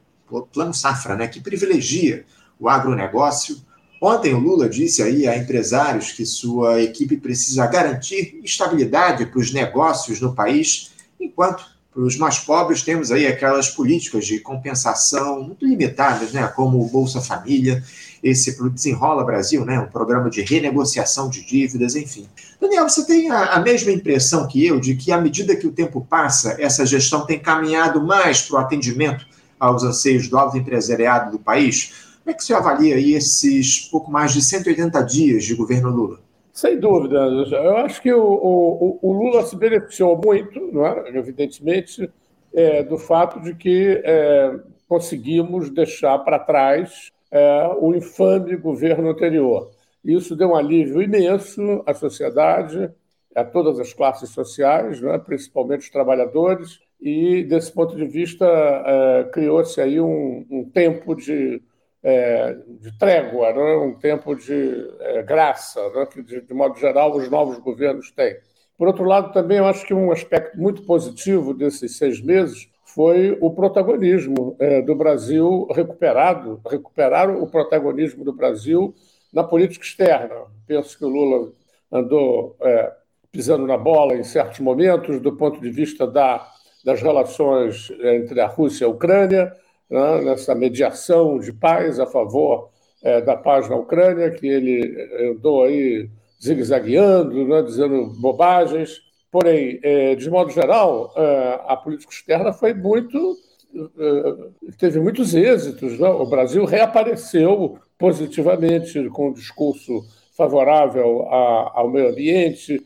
Plano 0.53 0.73
Safra, 0.73 1.15
né, 1.15 1.27
que 1.27 1.39
privilegia 1.39 2.25
o 2.59 2.69
agronegócio, 2.69 3.57
Ontem 4.01 4.33
o 4.33 4.39
Lula 4.39 4.69
disse 4.69 5.01
aí 5.01 5.27
a 5.27 5.35
empresários 5.35 6.11
que 6.11 6.25
sua 6.25 6.81
equipe 6.81 7.17
precisa 7.17 7.65
garantir 7.65 8.39
estabilidade 8.43 9.25
para 9.25 9.39
os 9.39 9.51
negócios 9.51 10.21
no 10.21 10.35
país, 10.35 10.91
enquanto 11.19 11.65
para 11.91 12.03
os 12.03 12.15
mais 12.15 12.37
pobres 12.37 12.83
temos 12.83 13.11
aí 13.11 13.25
aquelas 13.25 13.69
políticas 13.69 14.27
de 14.27 14.39
compensação 14.39 15.41
muito 15.41 15.65
limitadas, 15.65 16.31
né, 16.31 16.47
como 16.47 16.79
o 16.79 16.87
Bolsa 16.87 17.21
Família, 17.21 17.83
esse 18.29 18.57
para 18.57 18.65
o 18.65 18.69
Desenrola 18.69 19.23
Brasil, 19.23 19.65
né, 19.65 19.79
um 19.79 19.87
programa 19.87 20.29
de 20.29 20.41
renegociação 20.41 21.29
de 21.29 21.45
dívidas, 21.45 21.95
enfim. 21.95 22.27
Daniel, 22.59 22.87
você 22.87 23.05
tem 23.05 23.29
a, 23.29 23.53
a 23.53 23.59
mesma 23.59 23.91
impressão 23.91 24.47
que 24.47 24.65
eu 24.65 24.79
de 24.79 24.95
que 24.95 25.11
à 25.11 25.19
medida 25.19 25.55
que 25.55 25.67
o 25.67 25.71
tempo 25.71 26.05
passa, 26.09 26.55
essa 26.59 26.85
gestão 26.85 27.25
tem 27.25 27.39
caminhado 27.39 28.01
mais 28.01 28.41
para 28.41 28.57
o 28.57 28.59
atendimento 28.59 29.25
aos 29.59 29.83
anseios 29.83 30.27
do 30.27 30.37
alto 30.37 30.57
empresariado 30.57 31.31
do 31.31 31.39
país? 31.39 31.93
Como 32.23 32.31
é 32.31 32.33
que 32.33 32.43
você 32.43 32.53
avalia 32.53 32.95
aí 32.95 33.13
esses 33.13 33.87
pouco 33.89 34.11
mais 34.11 34.33
de 34.33 34.41
180 34.41 35.01
dias 35.03 35.43
de 35.45 35.55
governo 35.55 35.89
Lula? 35.89 36.19
Sem 36.51 36.79
dúvida. 36.79 37.17
Eu 37.17 37.77
acho 37.77 38.01
que 38.01 38.11
o, 38.11 38.19
o, 38.21 38.99
o 39.01 39.13
Lula 39.13 39.45
se 39.45 39.55
beneficiou 39.55 40.19
muito, 40.21 40.59
é? 40.85 41.15
evidentemente, 41.15 42.09
é, 42.53 42.83
do 42.83 42.97
fato 42.97 43.39
de 43.39 43.53
que 43.53 44.01
é, 44.03 44.59
conseguimos 44.87 45.69
deixar 45.69 46.17
para 46.19 46.39
trás 46.39 47.11
é, 47.31 47.67
o 47.79 47.93
infame 47.93 48.55
governo 48.55 49.09
anterior. 49.09 49.71
Isso 50.03 50.35
deu 50.35 50.49
um 50.49 50.55
alívio 50.55 51.01
imenso 51.01 51.83
à 51.85 51.93
sociedade, 51.93 52.89
a 53.35 53.43
todas 53.43 53.79
as 53.79 53.93
classes 53.93 54.29
sociais, 54.29 55.01
é? 55.03 55.17
principalmente 55.17 55.81
os 55.81 55.89
trabalhadores, 55.89 56.79
e, 56.99 57.43
desse 57.43 57.71
ponto 57.71 57.95
de 57.95 58.05
vista, 58.05 58.45
é, 58.45 59.23
criou-se 59.31 59.79
aí 59.79 59.99
um, 60.01 60.45
um 60.49 60.69
tempo 60.69 61.15
de 61.15 61.61
é, 62.03 62.53
de 62.79 62.97
trégua, 62.97 63.51
né? 63.51 63.75
um 63.77 63.93
tempo 63.93 64.35
de 64.35 64.87
é, 64.99 65.23
graça, 65.23 65.89
né? 65.89 66.05
que, 66.05 66.21
de, 66.21 66.41
de, 66.41 66.53
modo 66.53 66.79
geral, 66.79 67.15
os 67.15 67.29
novos 67.29 67.57
governos 67.59 68.11
têm. 68.11 68.37
Por 68.77 68.87
outro 68.87 69.03
lado, 69.03 69.33
também 69.33 69.57
eu 69.57 69.65
acho 69.65 69.85
que 69.85 69.93
um 69.93 70.11
aspecto 70.11 70.57
muito 70.57 70.83
positivo 70.83 71.53
desses 71.53 71.97
seis 71.97 72.21
meses 72.21 72.69
foi 72.97 73.37
o 73.39 73.51
protagonismo 73.51 74.55
é, 74.57 74.81
do 74.81 74.95
Brasil 74.95 75.67
recuperado, 75.69 76.59
recuperar 76.67 77.29
o 77.29 77.45
protagonismo 77.45 78.25
do 78.25 78.33
Brasil 78.33 78.91
na 79.31 79.43
política 79.43 79.85
externa. 79.85 80.47
Penso 80.65 80.97
que 80.97 81.05
o 81.05 81.07
Lula 81.07 81.51
andou 81.91 82.55
é, 82.59 82.91
pisando 83.31 83.67
na 83.67 83.77
bola 83.77 84.15
em 84.15 84.23
certos 84.23 84.61
momentos, 84.61 85.21
do 85.21 85.31
ponto 85.31 85.61
de 85.61 85.69
vista 85.69 86.07
da, 86.07 86.43
das 86.83 86.99
relações 86.99 87.91
entre 88.01 88.41
a 88.41 88.47
Rússia 88.47 88.85
e 88.85 88.87
a 88.87 88.89
Ucrânia, 88.89 89.53
né, 89.87 90.21
nessa 90.21 90.55
mediação 90.55 91.37
de 91.37 91.53
paz 91.53 91.99
a 91.99 92.07
favor 92.07 92.71
é, 93.03 93.21
da 93.21 93.35
paz 93.35 93.69
na 93.69 93.75
Ucrânia, 93.75 94.31
que 94.31 94.47
ele 94.47 95.31
andou 95.33 95.65
aí 95.65 96.09
zigue-zagueando, 96.41 97.47
né, 97.47 97.61
dizendo 97.61 98.07
bobagens. 98.19 99.03
Porém, 99.31 99.79
é, 99.83 100.15
de 100.15 100.29
modo 100.29 100.51
geral, 100.51 101.13
é, 101.15 101.61
a 101.67 101.75
política 101.75 102.13
externa 102.13 102.53
foi 102.53 102.73
muito. 102.73 103.37
É, 103.75 104.71
teve 104.77 104.99
muitos 104.99 105.35
êxitos. 105.35 105.99
Né? 105.99 106.09
O 106.09 106.25
Brasil 106.25 106.63
reapareceu 106.65 107.77
positivamente 107.97 109.09
com 109.09 109.29
um 109.29 109.33
discurso 109.33 110.05
favorável 110.35 111.23
ao 111.23 111.89
meio 111.89 112.09
ambiente, 112.09 112.79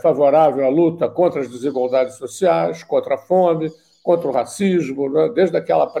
favorável 0.00 0.64
à 0.64 0.68
luta 0.68 1.08
contra 1.08 1.40
as 1.40 1.48
desigualdades 1.48 2.14
sociais, 2.14 2.84
contra 2.84 3.16
a 3.16 3.18
fome, 3.18 3.68
contra 4.04 4.28
o 4.28 4.32
racismo, 4.32 5.10
né? 5.10 5.28
desde 5.34 5.56
aquela 5.56 5.92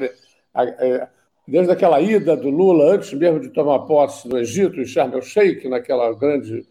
desde 1.46 1.72
aquela 1.72 2.00
ida 2.00 2.36
do 2.36 2.48
Lula, 2.48 2.94
antes 2.94 3.12
mesmo 3.14 3.40
de 3.40 3.48
tomar 3.48 3.80
posse 3.80 4.28
no 4.28 4.38
Egito, 4.38 4.80
em 4.80 4.84
Sharm 4.84 5.12
el-Sheikh, 5.12 5.68
naquela 5.68 6.14
grande 6.14 6.64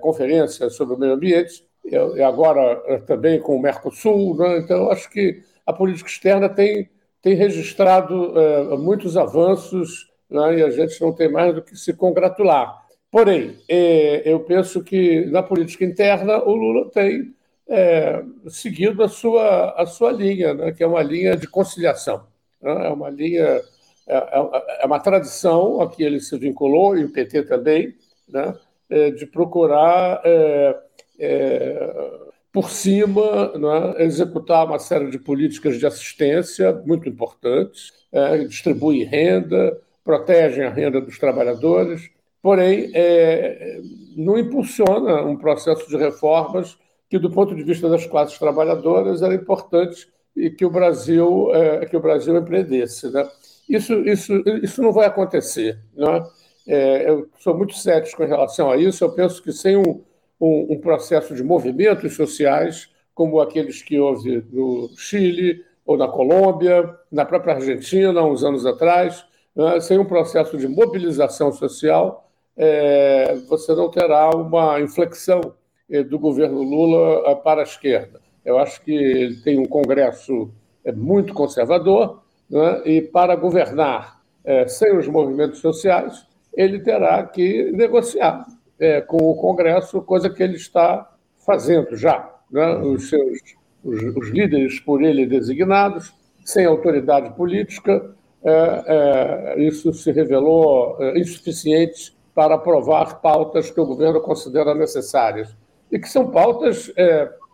conferência 0.00 0.70
sobre 0.70 0.94
o 0.94 0.98
meio 0.98 1.12
ambiente, 1.12 1.65
e 1.90 2.22
agora 2.22 2.82
é, 2.86 2.98
também 2.98 3.40
com 3.40 3.56
o 3.56 3.62
Mercosul. 3.62 4.36
Né? 4.36 4.58
Então, 4.58 4.90
acho 4.90 5.08
que 5.10 5.42
a 5.64 5.72
política 5.72 6.08
externa 6.08 6.48
tem, 6.48 6.88
tem 7.22 7.34
registrado 7.34 8.38
é, 8.38 8.76
muitos 8.76 9.16
avanços 9.16 10.10
né? 10.28 10.58
e 10.58 10.62
a 10.62 10.70
gente 10.70 11.00
não 11.00 11.12
tem 11.12 11.30
mais 11.30 11.54
do 11.54 11.62
que 11.62 11.76
se 11.76 11.92
congratular. 11.92 12.84
Porém, 13.10 13.56
é, 13.68 14.22
eu 14.24 14.40
penso 14.40 14.82
que 14.82 15.26
na 15.26 15.42
política 15.42 15.84
interna 15.84 16.42
o 16.42 16.54
Lula 16.54 16.90
tem 16.90 17.34
é, 17.68 18.22
seguido 18.48 19.02
a 19.02 19.08
sua, 19.08 19.70
a 19.80 19.86
sua 19.86 20.12
linha, 20.12 20.54
né? 20.54 20.72
que 20.72 20.82
é 20.82 20.86
uma 20.86 21.02
linha 21.02 21.36
de 21.36 21.46
conciliação. 21.46 22.26
Né? 22.60 22.88
É 22.88 22.90
uma 22.90 23.08
linha, 23.08 23.62
é, 24.08 24.16
é, 24.16 24.82
é 24.82 24.86
uma 24.86 24.98
tradição 24.98 25.80
a 25.80 25.88
que 25.88 26.02
ele 26.02 26.20
se 26.20 26.36
vinculou, 26.36 26.96
e 26.96 27.04
o 27.04 27.12
PT 27.12 27.44
também, 27.44 27.94
né? 28.28 28.54
De 29.18 29.26
procurar, 29.26 30.22
é, 31.18 31.26
é, 31.26 32.16
por 32.52 32.70
cima, 32.70 33.52
né? 33.58 34.04
executar 34.04 34.66
uma 34.66 34.78
série 34.78 35.10
de 35.10 35.18
políticas 35.18 35.78
de 35.78 35.86
assistência 35.86 36.72
muito 36.86 37.08
importantes, 37.08 37.92
é, 38.12 38.38
distribui 38.44 39.04
renda, 39.04 39.78
protegem 40.04 40.64
a 40.64 40.70
renda 40.70 41.00
dos 41.00 41.18
trabalhadores, 41.18 42.08
porém, 42.40 42.92
não 44.16 44.38
impulsiona 44.38 45.22
um 45.22 45.36
processo 45.36 45.88
de 45.88 45.96
reformas 45.96 46.78
que, 47.10 47.18
do 47.18 47.28
ponto 47.28 47.54
de 47.56 47.64
vista 47.64 47.88
das 47.88 48.06
classes 48.06 48.38
trabalhadoras, 48.38 49.20
era 49.20 49.34
importante 49.34 50.06
e 50.36 50.50
que 50.50 50.64
o 50.64 50.70
Brasil 50.70 51.50
é, 51.54 51.86
que 51.86 51.96
o 51.96 52.00
Brasil 52.00 52.36
empreendesse. 52.36 53.10
Né? 53.10 53.26
Isso, 53.68 53.94
isso, 54.00 54.32
isso 54.62 54.82
não 54.82 54.92
vai 54.92 55.06
acontecer. 55.06 55.78
Né? 55.94 56.26
É, 56.68 57.08
eu 57.08 57.28
sou 57.38 57.56
muito 57.56 57.74
cético 57.74 58.22
em 58.22 58.28
relação 58.28 58.70
a 58.70 58.76
isso. 58.76 59.02
Eu 59.02 59.12
penso 59.12 59.42
que 59.42 59.52
sem 59.52 59.76
um, 59.76 60.04
um, 60.40 60.74
um 60.74 60.78
processo 60.78 61.34
de 61.34 61.42
movimentos 61.42 62.14
sociais, 62.14 62.90
como 63.14 63.40
aqueles 63.40 63.82
que 63.82 63.98
houve 63.98 64.44
no 64.52 64.90
Chile 64.96 65.64
ou 65.84 65.96
na 65.96 66.08
Colômbia, 66.08 66.94
na 67.10 67.24
própria 67.24 67.54
Argentina, 67.54 68.22
uns 68.22 68.44
anos 68.44 68.66
atrás, 68.66 69.24
né? 69.54 69.80
sem 69.80 69.98
um 69.98 70.04
processo 70.04 70.58
de 70.58 70.68
mobilização 70.68 71.52
social, 71.52 72.28
é, 72.56 73.34
você 73.48 73.74
não 73.74 73.90
terá 73.90 74.30
uma 74.30 74.80
inflexão 74.80 75.40
é, 75.88 76.02
do 76.02 76.18
governo 76.18 76.62
Lula 76.62 77.36
para 77.36 77.60
a 77.60 77.64
esquerda. 77.64 78.20
Eu 78.44 78.58
acho 78.58 78.82
que 78.82 78.92
ele 78.92 79.36
tem 79.36 79.58
um 79.58 79.64
Congresso 79.64 80.50
é, 80.84 80.92
muito 80.92 81.32
conservador, 81.32 82.22
né? 82.50 82.82
e 82.84 83.02
para 83.02 83.34
governar 83.34 84.16
sem 84.68 84.96
os 84.96 85.08
movimentos 85.08 85.58
sociais, 85.58 86.24
ele 86.54 86.78
terá 86.78 87.20
que 87.24 87.72
negociar 87.72 88.46
é, 88.78 89.00
com 89.00 89.16
o 89.16 89.36
Congresso, 89.36 90.02
coisa 90.02 90.28
que 90.30 90.42
ele 90.42 90.56
está 90.56 91.10
fazendo 91.44 91.96
já. 91.96 92.30
Né? 92.50 92.76
Os 92.78 93.08
seus 93.08 93.38
os, 93.84 94.16
os, 94.16 94.28
líderes 94.30 94.80
por 94.80 95.02
ele 95.02 95.26
designados, 95.26 96.12
sem 96.44 96.66
autoridade 96.66 97.30
política, 97.34 98.14
é, 98.44 99.54
é, 99.56 99.64
isso 99.64 99.92
se 99.92 100.10
revelou 100.12 100.96
é, 101.00 101.18
insuficiente 101.18 102.16
para 102.34 102.56
aprovar 102.56 103.20
pautas 103.20 103.70
que 103.70 103.80
o 103.80 103.86
governo 103.86 104.20
considera 104.20 104.74
necessárias 104.74 105.56
e 105.90 105.98
que 105.98 106.08
são 106.08 106.30
pautas 106.30 106.92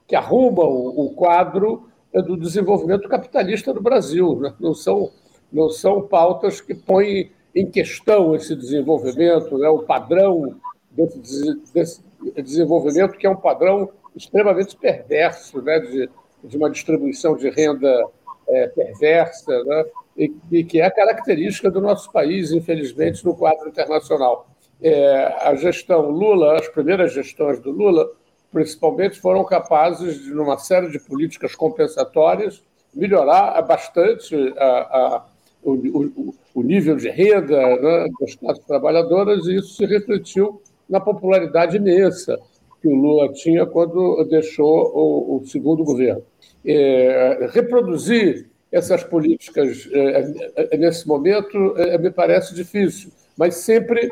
que 0.08 0.16
arrumam 0.16 0.68
o 0.68 1.10
quadro 1.14 1.88
do 2.12 2.36
desenvolvimento 2.36 3.08
capitalista 3.08 3.72
do 3.72 3.80
Brasil. 3.80 4.40
Né? 4.40 4.52
Não, 4.58 4.74
são, 4.74 5.10
não 5.52 5.68
são 5.68 6.02
pautas 6.02 6.60
que 6.60 6.74
põem 6.74 7.30
em 7.54 7.70
questão 7.70 8.34
esse 8.34 8.56
desenvolvimento, 8.56 9.56
né? 9.56 9.68
o 9.68 9.84
padrão 9.84 10.56
desse, 10.94 12.02
desenvolvimento, 12.36 13.16
que 13.16 13.26
é 13.26 13.30
um 13.30 13.36
padrão 13.36 13.90
extremamente 14.14 14.76
perverso, 14.76 15.60
né? 15.62 15.80
de, 15.80 16.10
de 16.44 16.56
uma 16.56 16.70
distribuição 16.70 17.36
de 17.36 17.48
renda 17.50 18.04
é, 18.48 18.68
perversa, 18.68 19.64
né? 19.64 19.84
e, 20.16 20.32
e, 20.50 20.64
que 20.64 20.80
é 20.80 20.90
característica 20.90 21.70
do 21.70 21.80
nosso 21.80 22.10
país, 22.12 22.52
infelizmente, 22.52 23.24
no 23.24 23.34
quadro 23.34 23.68
internacional. 23.68 24.46
É, 24.80 25.36
a 25.40 25.54
gestão 25.54 26.10
Lula, 26.10 26.58
as 26.58 26.68
primeiras 26.68 27.12
gestões 27.12 27.60
do 27.60 27.70
Lula, 27.70 28.10
principalmente, 28.52 29.20
foram 29.20 29.44
capazes, 29.44 30.22
de, 30.22 30.30
numa 30.30 30.58
série 30.58 30.90
de 30.90 30.98
políticas 30.98 31.54
compensatórias, 31.54 32.62
melhorar 32.94 33.60
bastante 33.62 34.36
a, 34.58 34.66
a, 34.66 35.26
o, 35.62 35.72
o, 35.72 36.34
o, 36.54 36.62
nível 36.62 36.96
de 36.96 37.08
renda 37.08 37.58
né, 37.76 38.08
das 38.20 38.34
classes 38.34 38.64
trabalhadoras, 38.64 39.46
e 39.46 39.56
isso 39.56 39.74
se 39.74 39.86
refletiu 39.86 40.60
na 40.92 41.00
popularidade 41.00 41.78
imensa 41.78 42.38
que 42.82 42.86
o 42.86 42.94
Lula 42.94 43.32
tinha 43.32 43.64
quando 43.64 44.22
deixou 44.28 44.92
o, 44.94 45.36
o 45.38 45.46
segundo 45.46 45.82
governo. 45.82 46.22
É, 46.64 47.48
reproduzir 47.50 48.46
essas 48.70 49.02
políticas 49.02 49.88
é, 49.90 50.74
é 50.74 50.76
nesse 50.76 51.08
momento 51.08 51.74
é, 51.78 51.96
me 51.96 52.10
parece 52.10 52.54
difícil, 52.54 53.10
mas 53.36 53.54
sempre 53.56 54.10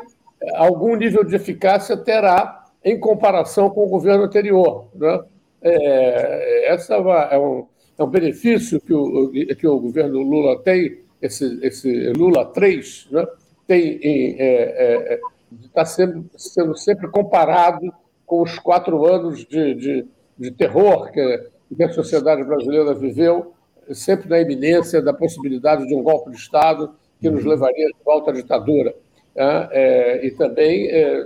algum 0.55 0.95
nível 0.95 1.23
de 1.23 1.35
eficácia 1.35 1.95
terá 1.95 2.65
em 2.83 2.99
comparação 2.99 3.69
com 3.69 3.85
o 3.85 3.89
governo 3.89 4.23
anterior. 4.23 4.87
Né? 4.95 5.19
É, 5.61 6.73
essa 6.73 6.95
é, 6.95 7.35
é, 7.35 7.39
um, 7.39 7.67
é 7.97 8.03
um 8.03 8.07
benefício 8.07 8.81
que 8.81 8.93
o, 8.93 9.31
que 9.31 9.67
o 9.67 9.79
governo 9.79 10.19
Lula 10.19 10.59
tem, 10.59 10.99
esse, 11.21 11.59
esse 11.61 12.11
Lula 12.13 12.45
3, 12.45 13.07
né? 13.11 13.27
tem 13.67 13.99
em, 14.01 14.35
é, 14.39 15.13
é, 15.13 15.19
de 15.51 15.65
estar 15.65 15.85
sendo, 15.85 16.29
sendo 16.37 16.75
sempre 16.77 17.07
comparado 17.09 17.91
com 18.25 18.41
os 18.41 18.57
quatro 18.57 19.05
anos 19.05 19.45
de, 19.45 19.75
de, 19.75 20.05
de 20.37 20.51
terror 20.51 21.11
que, 21.11 21.49
que 21.75 21.83
a 21.83 21.91
sociedade 21.91 22.43
brasileira 22.43 22.93
viveu, 22.93 23.53
sempre 23.93 24.29
na 24.29 24.39
iminência 24.39 25.01
da 25.01 25.13
possibilidade 25.13 25.85
de 25.85 25.93
um 25.93 26.01
golpe 26.01 26.31
de 26.31 26.37
Estado 26.37 26.93
que 27.19 27.29
nos 27.29 27.43
levaria 27.43 27.87
de 27.87 28.03
volta 28.05 28.31
à 28.31 28.33
ditadura. 28.33 28.95
É, 29.35 30.25
e 30.25 30.31
também, 30.31 30.87
é, 30.89 31.25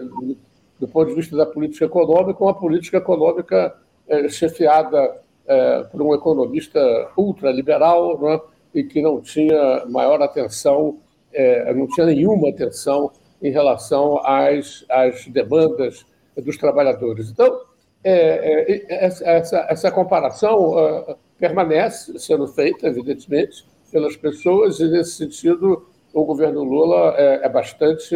do 0.80 0.88
ponto 0.88 1.10
de 1.10 1.16
vista 1.16 1.36
da 1.36 1.46
política 1.46 1.86
econômica, 1.86 2.44
uma 2.44 2.54
política 2.54 2.98
econômica 2.98 3.76
é, 4.08 4.28
chefiada 4.30 5.22
é, 5.48 5.84
por 5.84 6.02
um 6.02 6.14
economista 6.14 6.80
ultraliberal 7.18 8.20
né, 8.20 8.40
e 8.74 8.84
que 8.84 9.02
não 9.02 9.22
tinha 9.22 9.86
maior 9.88 10.22
atenção, 10.22 10.98
é, 11.32 11.74
não 11.74 11.88
tinha 11.88 12.08
nenhuma 12.08 12.50
atenção 12.50 13.12
em 13.41 13.52
relação 13.52 14.19
às, 14.26 14.86
às 14.89 15.28
demandas 15.28 16.06
dos 16.38 16.58
trabalhadores. 16.58 17.30
Então, 17.30 17.62
essa, 18.04 19.65
essa 19.69 19.91
comparação 19.91 21.17
permanece 21.39 22.17
sendo 22.19 22.48
feita, 22.48 22.88
evidentemente, 22.88 23.65
pelas 23.91 24.15
pessoas, 24.15 24.80
e 24.80 24.89
nesse 24.89 25.12
sentido 25.12 25.88
o 26.13 26.24
governo 26.24 26.63
Lula 26.63 27.13
é, 27.17 27.45
é 27.45 27.50
bastante 27.50 28.15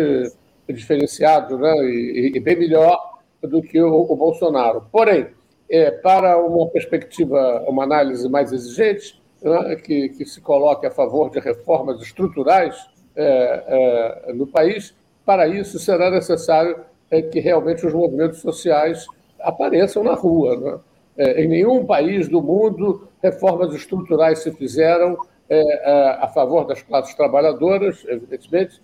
diferenciado 0.74 1.58
né, 1.58 1.74
e, 1.84 2.32
e, 2.36 2.40
bem 2.40 2.58
melhor 2.58 3.20
do 3.42 3.62
que 3.62 3.82
o, 3.82 4.12
o 4.12 4.16
Bolsonaro. 4.16 4.86
Porém, 4.92 5.28
é, 5.70 5.92
para 5.92 6.38
uma 6.38 6.68
perspectiva, 6.70 7.64
uma 7.68 7.84
análise 7.84 8.28
mais 8.30 8.52
exigente, 8.52 9.22
né, 9.42 9.76
que, 9.76 10.10
que, 10.10 10.26
se 10.26 10.40
coloque 10.40 10.86
a 10.86 10.92
favor 10.92 11.30
de 11.30 11.40
reformas 11.40 12.02
estruturais 12.02 12.76
é, 13.16 14.26
é, 14.28 14.34
no 14.34 14.48
país, 14.48 14.96
para 15.30 15.48
isso 15.48 15.78
será 15.78 16.10
necessário 16.10 16.76
é, 17.12 17.22
que 17.22 17.40
realmente 17.40 17.86
os 17.86 17.94
movimentos 17.94 18.40
sociais 18.40 19.06
apareçam 19.40 20.04
na 20.04 20.16
rua. 20.16 20.60
Né? 20.60 20.80
É, 21.18 21.44
em 21.44 21.48
nenhum 21.48 21.86
país 21.86 22.28
do 22.28 22.42
mundo 22.42 23.08
reformas 23.22 23.72
estruturais 23.76 24.40
se 24.40 24.52
fizeram 24.52 25.16
é, 25.48 26.18
a 26.20 26.28
favor 26.30 26.66
das 26.66 26.82
classes 26.82 27.14
trabalhadoras, 27.14 28.04
evidentemente, 28.08 28.82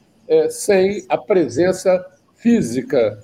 sem 0.50 1.04
a 1.10 1.18
presença 1.18 2.06
física 2.36 3.20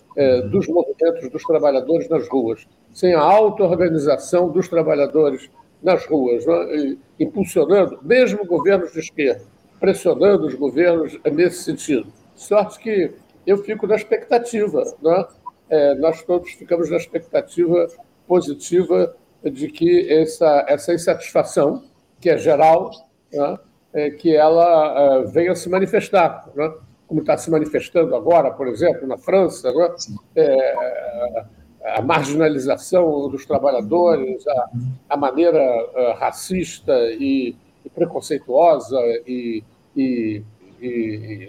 dos 0.51 0.67
movimentos 0.67 1.29
dos 1.31 1.43
trabalhadores 1.43 2.07
nas 2.07 2.27
ruas 2.27 2.67
sem 2.93 3.15
a 3.15 3.21
auto-organização 3.21 4.49
dos 4.49 4.67
trabalhadores 4.67 5.49
nas 5.81 6.05
ruas, 6.05 6.45
né? 6.45 6.95
impulsionando, 7.19 7.99
mesmo 8.03 8.45
governos 8.45 8.91
de 8.93 8.99
esquerda, 8.99 9.41
pressionando 9.79 10.45
os 10.45 10.53
governos 10.53 11.19
nesse 11.31 11.63
sentido. 11.63 12.20
Sorte 12.41 12.79
que 12.79 13.11
eu 13.45 13.57
fico 13.59 13.85
na 13.85 13.95
expectativa, 13.95 14.83
né? 15.01 15.25
É, 15.69 15.93
nós 15.95 16.23
todos 16.23 16.51
ficamos 16.53 16.89
na 16.89 16.97
expectativa 16.97 17.87
positiva 18.27 19.15
de 19.43 19.67
que 19.67 20.11
essa, 20.11 20.65
essa 20.67 20.93
insatisfação, 20.93 21.83
que 22.19 22.29
é 22.29 22.37
geral, 22.37 22.89
né? 23.31 23.59
é, 23.93 24.09
que 24.09 24.35
ela 24.35 25.21
é, 25.21 25.23
venha 25.27 25.55
se 25.55 25.69
manifestar, 25.69 26.49
né? 26.55 26.73
como 27.07 27.21
está 27.21 27.37
se 27.37 27.49
manifestando 27.51 28.15
agora, 28.15 28.49
por 28.51 28.67
exemplo, 28.67 29.07
na 29.07 29.17
França, 29.19 29.71
né? 29.71 29.95
É, 30.35 31.45
a 31.83 32.01
marginalização 32.01 33.29
dos 33.29 33.45
trabalhadores, 33.45 34.47
a, 34.47 34.69
a 35.09 35.17
maneira 35.17 35.59
uh, 35.59 36.13
racista 36.17 36.93
e, 37.19 37.55
e 37.83 37.89
preconceituosa 37.89 38.99
e, 39.25 39.63
e, 39.95 40.43
e, 40.79 41.47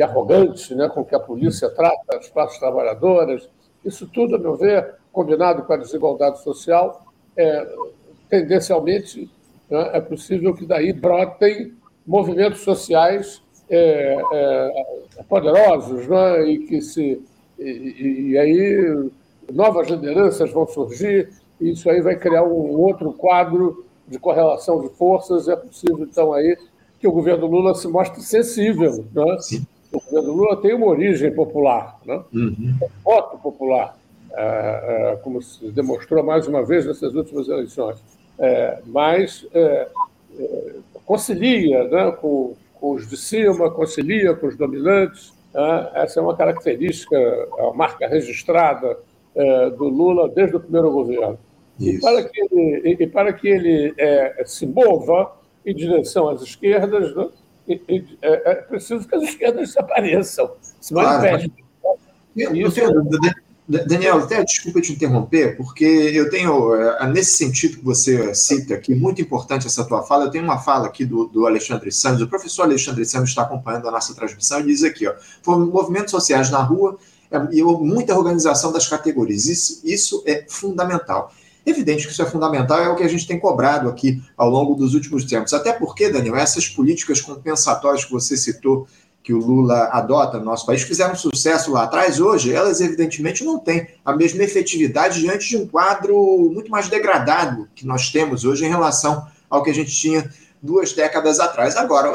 arrogante 0.00 0.74
né, 0.74 0.88
com 0.88 1.04
que 1.04 1.14
a 1.14 1.20
polícia 1.20 1.70
trata 1.70 2.16
as 2.16 2.28
classes 2.28 2.58
trabalhadoras, 2.58 3.48
isso 3.84 4.06
tudo, 4.06 4.36
a 4.36 4.38
meu 4.38 4.56
ver, 4.56 4.94
combinado 5.12 5.62
com 5.62 5.72
a 5.72 5.76
desigualdade 5.76 6.42
social, 6.42 7.04
é, 7.36 7.66
tendencialmente 8.28 9.30
né, 9.70 9.90
é 9.94 10.00
possível 10.00 10.54
que 10.54 10.66
daí 10.66 10.92
brotem 10.92 11.74
movimentos 12.06 12.60
sociais 12.60 13.42
é, 13.68 14.22
é, 14.32 15.22
poderosos 15.28 16.06
né, 16.06 16.44
e 16.44 16.58
que 16.66 16.80
se 16.80 17.22
e, 17.58 18.30
e 18.30 18.38
aí 18.38 19.10
novas 19.52 19.88
lideranças 19.88 20.50
vão 20.50 20.66
surgir, 20.66 21.28
e 21.60 21.70
isso 21.70 21.90
aí 21.90 22.00
vai 22.00 22.16
criar 22.16 22.42
um 22.42 22.78
outro 22.78 23.12
quadro 23.12 23.84
de 24.08 24.18
correlação 24.18 24.80
de 24.80 24.88
forças. 24.90 25.48
É 25.48 25.54
possível, 25.54 26.00
então, 26.00 26.32
aí 26.32 26.56
que 26.98 27.06
o 27.06 27.12
governo 27.12 27.46
Lula 27.46 27.74
se 27.74 27.86
mostre 27.86 28.22
sensível. 28.22 29.04
Né? 29.12 29.36
O 29.92 30.00
governo 30.00 30.32
Lula 30.32 30.56
tem 30.56 30.74
uma 30.74 30.86
origem 30.86 31.32
popular, 31.32 31.98
né? 32.04 32.22
uhum. 32.32 32.74
voto 33.04 33.38
popular, 33.38 33.96
é, 34.32 35.12
é, 35.12 35.16
como 35.16 35.42
se 35.42 35.70
demonstrou 35.72 36.22
mais 36.22 36.46
uma 36.46 36.64
vez 36.64 36.86
nessas 36.86 37.14
últimas 37.14 37.48
eleições. 37.48 37.98
É, 38.38 38.78
mas 38.86 39.46
é, 39.52 39.88
é, 40.38 40.72
concilia 41.04 41.84
né, 41.88 42.12
com, 42.12 42.54
com, 42.74 42.92
os 42.92 43.08
de 43.08 43.16
cima, 43.16 43.70
concilia 43.70 44.34
com 44.34 44.46
os 44.46 44.56
dominantes. 44.56 45.32
Né? 45.52 45.90
Essa 45.94 46.20
é 46.20 46.22
uma 46.22 46.36
característica, 46.36 47.16
é 47.16 47.62
uma 47.62 47.74
marca 47.74 48.06
registrada 48.06 48.96
é, 49.34 49.70
do 49.70 49.84
Lula 49.88 50.28
desde 50.28 50.56
o 50.56 50.60
primeiro 50.60 50.90
governo. 50.90 51.38
E 51.78 51.98
para 51.98 52.22
que 52.22 52.40
ele, 52.40 52.96
e 53.00 53.06
para 53.06 53.32
que 53.32 53.48
ele 53.48 53.94
é, 53.98 54.42
se 54.44 54.66
mova 54.66 55.32
em 55.64 55.74
direção 55.74 56.28
às 56.28 56.42
esquerdas, 56.42 57.14
né, 57.14 57.28
é, 57.70 58.50
é, 58.50 58.54
preciso 58.56 59.06
que 59.06 59.14
as 59.14 59.22
esquerdas 59.22 59.68
desapareçam, 59.68 60.52
se 60.80 60.94
manifestem. 60.94 61.52
Claro. 61.80 62.56
Isso... 62.56 62.80
Daniel, 63.86 64.18
até 64.18 64.42
desculpa 64.42 64.80
te 64.80 64.92
interromper, 64.92 65.56
porque 65.56 65.84
eu 65.84 66.28
tenho, 66.28 66.74
é, 66.74 67.06
nesse 67.12 67.36
sentido 67.36 67.78
que 67.78 67.84
você 67.84 68.34
cita 68.34 68.74
aqui, 68.74 68.96
muito 68.96 69.22
importante 69.22 69.64
essa 69.64 69.84
tua 69.84 70.02
fala, 70.02 70.24
eu 70.24 70.30
tenho 70.30 70.42
uma 70.42 70.58
fala 70.58 70.88
aqui 70.88 71.04
do, 71.04 71.26
do 71.26 71.46
Alexandre 71.46 71.92
Santos, 71.92 72.20
o 72.20 72.26
professor 72.26 72.64
Alexandre 72.64 73.04
Santos 73.04 73.28
está 73.28 73.42
acompanhando 73.42 73.86
a 73.86 73.92
nossa 73.92 74.12
transmissão 74.12 74.58
e 74.58 74.64
diz 74.64 74.82
aqui, 74.82 75.06
ó, 75.06 75.14
movimentos 75.46 76.10
sociais 76.10 76.50
na 76.50 76.60
rua 76.60 76.98
é, 77.30 77.38
e 77.52 77.62
muita 77.62 78.16
organização 78.16 78.72
das 78.72 78.88
categorias. 78.88 79.46
Isso, 79.46 79.80
isso 79.84 80.22
é 80.26 80.44
fundamental. 80.48 81.32
Evidente 81.64 82.06
que 82.06 82.12
isso 82.12 82.22
é 82.22 82.26
fundamental, 82.26 82.78
é 82.80 82.88
o 82.88 82.96
que 82.96 83.02
a 83.02 83.08
gente 83.08 83.26
tem 83.26 83.38
cobrado 83.38 83.88
aqui 83.88 84.22
ao 84.36 84.48
longo 84.48 84.74
dos 84.74 84.94
últimos 84.94 85.24
tempos. 85.24 85.52
Até 85.52 85.72
porque, 85.72 86.08
Daniel, 86.08 86.36
essas 86.36 86.68
políticas 86.68 87.20
compensatórias 87.20 88.04
que 88.04 88.12
você 88.12 88.36
citou, 88.36 88.86
que 89.22 89.34
o 89.34 89.38
Lula 89.38 89.90
adota 89.92 90.38
no 90.38 90.46
nosso 90.46 90.64
país, 90.64 90.82
fizeram 90.82 91.14
sucesso 91.14 91.70
lá 91.70 91.82
atrás, 91.82 92.18
hoje, 92.18 92.52
elas 92.52 92.80
evidentemente 92.80 93.44
não 93.44 93.58
têm 93.58 93.88
a 94.04 94.16
mesma 94.16 94.42
efetividade 94.42 95.20
diante 95.20 95.48
de 95.48 95.56
um 95.58 95.66
quadro 95.66 96.50
muito 96.52 96.70
mais 96.70 96.88
degradado 96.88 97.68
que 97.74 97.86
nós 97.86 98.10
temos 98.10 98.44
hoje 98.44 98.64
em 98.64 98.68
relação 98.68 99.26
ao 99.48 99.62
que 99.62 99.70
a 99.70 99.74
gente 99.74 99.94
tinha 99.94 100.30
duas 100.62 100.92
décadas 100.92 101.40
atrás. 101.40 101.76
Agora, 101.76 102.10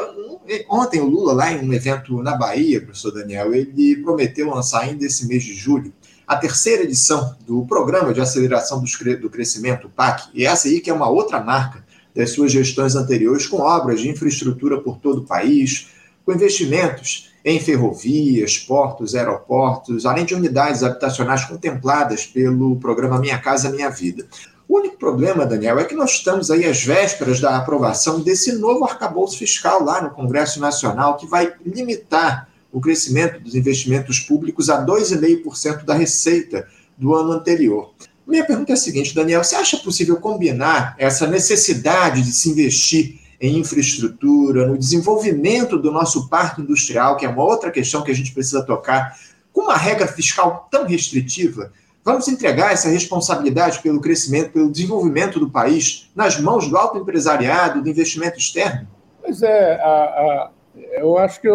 ontem 0.68 1.00
o 1.00 1.06
Lula, 1.06 1.32
lá 1.32 1.52
em 1.52 1.68
um 1.68 1.72
evento 1.72 2.22
na 2.22 2.36
Bahia, 2.36 2.80
professor 2.80 3.12
Daniel, 3.12 3.54
ele 3.54 3.96
prometeu 4.02 4.50
lançar 4.50 4.82
ainda 4.82 5.04
esse 5.04 5.26
mês 5.26 5.42
de 5.42 5.54
julho 5.54 5.92
a 6.26 6.36
terceira 6.36 6.82
edição 6.82 7.36
do 7.46 7.64
Programa 7.66 8.12
de 8.12 8.20
Aceleração 8.20 8.82
do 8.82 9.30
Crescimento, 9.30 9.88
PAC, 9.88 10.28
e 10.34 10.44
essa 10.44 10.66
aí 10.66 10.80
que 10.80 10.90
é 10.90 10.92
uma 10.92 11.08
outra 11.08 11.40
marca 11.40 11.84
das 12.14 12.30
suas 12.30 12.50
gestões 12.50 12.96
anteriores, 12.96 13.46
com 13.46 13.58
obras 13.58 14.00
de 14.00 14.08
infraestrutura 14.08 14.80
por 14.80 14.98
todo 14.98 15.20
o 15.20 15.26
país, 15.26 15.88
com 16.24 16.32
investimentos 16.32 17.30
em 17.44 17.60
ferrovias, 17.60 18.58
portos, 18.58 19.14
aeroportos, 19.14 20.04
além 20.04 20.24
de 20.24 20.34
unidades 20.34 20.82
habitacionais 20.82 21.44
contempladas 21.44 22.26
pelo 22.26 22.74
programa 22.76 23.20
Minha 23.20 23.38
Casa 23.38 23.70
Minha 23.70 23.88
Vida. 23.88 24.26
O 24.68 24.78
único 24.78 24.96
problema, 24.96 25.46
Daniel, 25.46 25.78
é 25.78 25.84
que 25.84 25.94
nós 25.94 26.10
estamos 26.10 26.50
aí 26.50 26.64
às 26.64 26.82
vésperas 26.82 27.38
da 27.38 27.56
aprovação 27.56 28.18
desse 28.18 28.52
novo 28.56 28.84
arcabouço 28.84 29.38
fiscal 29.38 29.84
lá 29.84 30.02
no 30.02 30.10
Congresso 30.10 30.58
Nacional, 30.58 31.16
que 31.16 31.26
vai 31.26 31.54
limitar 31.64 32.48
o 32.72 32.80
crescimento 32.80 33.40
dos 33.40 33.54
investimentos 33.54 34.20
públicos 34.20 34.68
a 34.68 34.84
2,5% 34.84 35.84
da 35.84 35.94
receita 35.94 36.66
do 36.96 37.14
ano 37.14 37.32
anterior. 37.32 37.92
Minha 38.26 38.44
pergunta 38.44 38.72
é 38.72 38.74
a 38.74 38.76
seguinte, 38.76 39.14
Daniel: 39.14 39.44
você 39.44 39.54
acha 39.54 39.76
possível 39.78 40.16
combinar 40.16 40.94
essa 40.98 41.26
necessidade 41.26 42.22
de 42.22 42.32
se 42.32 42.50
investir 42.50 43.20
em 43.40 43.58
infraestrutura, 43.58 44.66
no 44.66 44.78
desenvolvimento 44.78 45.78
do 45.78 45.92
nosso 45.92 46.28
parque 46.28 46.62
industrial, 46.62 47.16
que 47.16 47.24
é 47.26 47.28
uma 47.28 47.44
outra 47.44 47.70
questão 47.70 48.02
que 48.02 48.10
a 48.10 48.14
gente 48.14 48.32
precisa 48.32 48.64
tocar, 48.64 49.16
com 49.52 49.62
uma 49.62 49.76
regra 49.76 50.06
fiscal 50.06 50.68
tão 50.70 50.86
restritiva? 50.86 51.72
Vamos 52.02 52.28
entregar 52.28 52.72
essa 52.72 52.88
responsabilidade 52.88 53.80
pelo 53.80 54.00
crescimento, 54.00 54.52
pelo 54.52 54.70
desenvolvimento 54.70 55.38
do 55.38 55.50
país 55.50 56.10
nas 56.14 56.40
mãos 56.40 56.68
do 56.68 56.76
alto 56.76 56.98
empresariado, 56.98 57.82
do 57.82 57.88
investimento 57.88 58.38
externo? 58.38 58.88
Pois 59.20 59.42
é, 59.42 59.74
a, 59.74 59.88
a, 59.88 60.50
eu 60.98 61.18
acho 61.18 61.40
que 61.40 61.48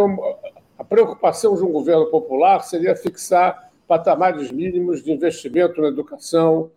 a 0.81 0.83
preocupação 0.83 1.55
de 1.55 1.63
um 1.63 1.71
governo 1.71 2.07
popular 2.07 2.61
seria 2.61 2.95
fixar 2.95 3.71
patamares 3.87 4.51
mínimos 4.51 5.03
de 5.03 5.11
investimento 5.11 5.79
na 5.79 5.89
educação, 5.89 6.71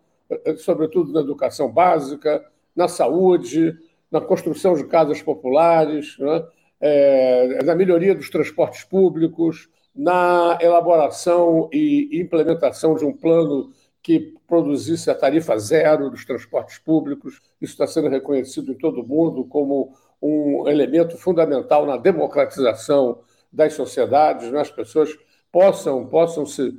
sobretudo 0.57 1.11
na 1.11 1.21
educação 1.21 1.71
básica, 1.71 2.45
na 2.75 2.87
saúde, 2.87 3.75
na 4.11 4.21
construção 4.21 4.75
de 4.75 4.83
casas 4.83 5.23
populares, 5.23 6.19
né? 6.19 6.45
é, 6.79 7.63
na 7.63 7.73
melhoria 7.73 8.13
dos 8.13 8.29
transportes 8.29 8.83
públicos, 8.83 9.67
na 9.95 10.59
elaboração 10.61 11.67
e 11.73 12.21
implementação 12.21 12.93
de 12.93 13.05
um 13.05 13.11
plano 13.11 13.71
que 14.03 14.35
produzisse 14.45 15.09
a 15.09 15.15
tarifa 15.15 15.57
zero 15.57 16.11
dos 16.11 16.23
transportes 16.23 16.77
públicos. 16.77 17.41
Isso 17.59 17.73
está 17.73 17.87
sendo 17.87 18.09
reconhecido 18.09 18.71
em 18.71 18.77
todo 18.77 19.01
o 19.01 19.07
mundo 19.07 19.45
como 19.45 19.95
um 20.21 20.67
elemento 20.67 21.17
fundamental 21.17 21.87
na 21.87 21.97
democratização 21.97 23.17
das 23.55 23.73
sociedades, 23.73 24.51
né? 24.51 24.61
as 24.61 24.69
pessoas 24.69 25.09
possam, 25.51 26.05
possam 26.05 26.45
se, 26.45 26.77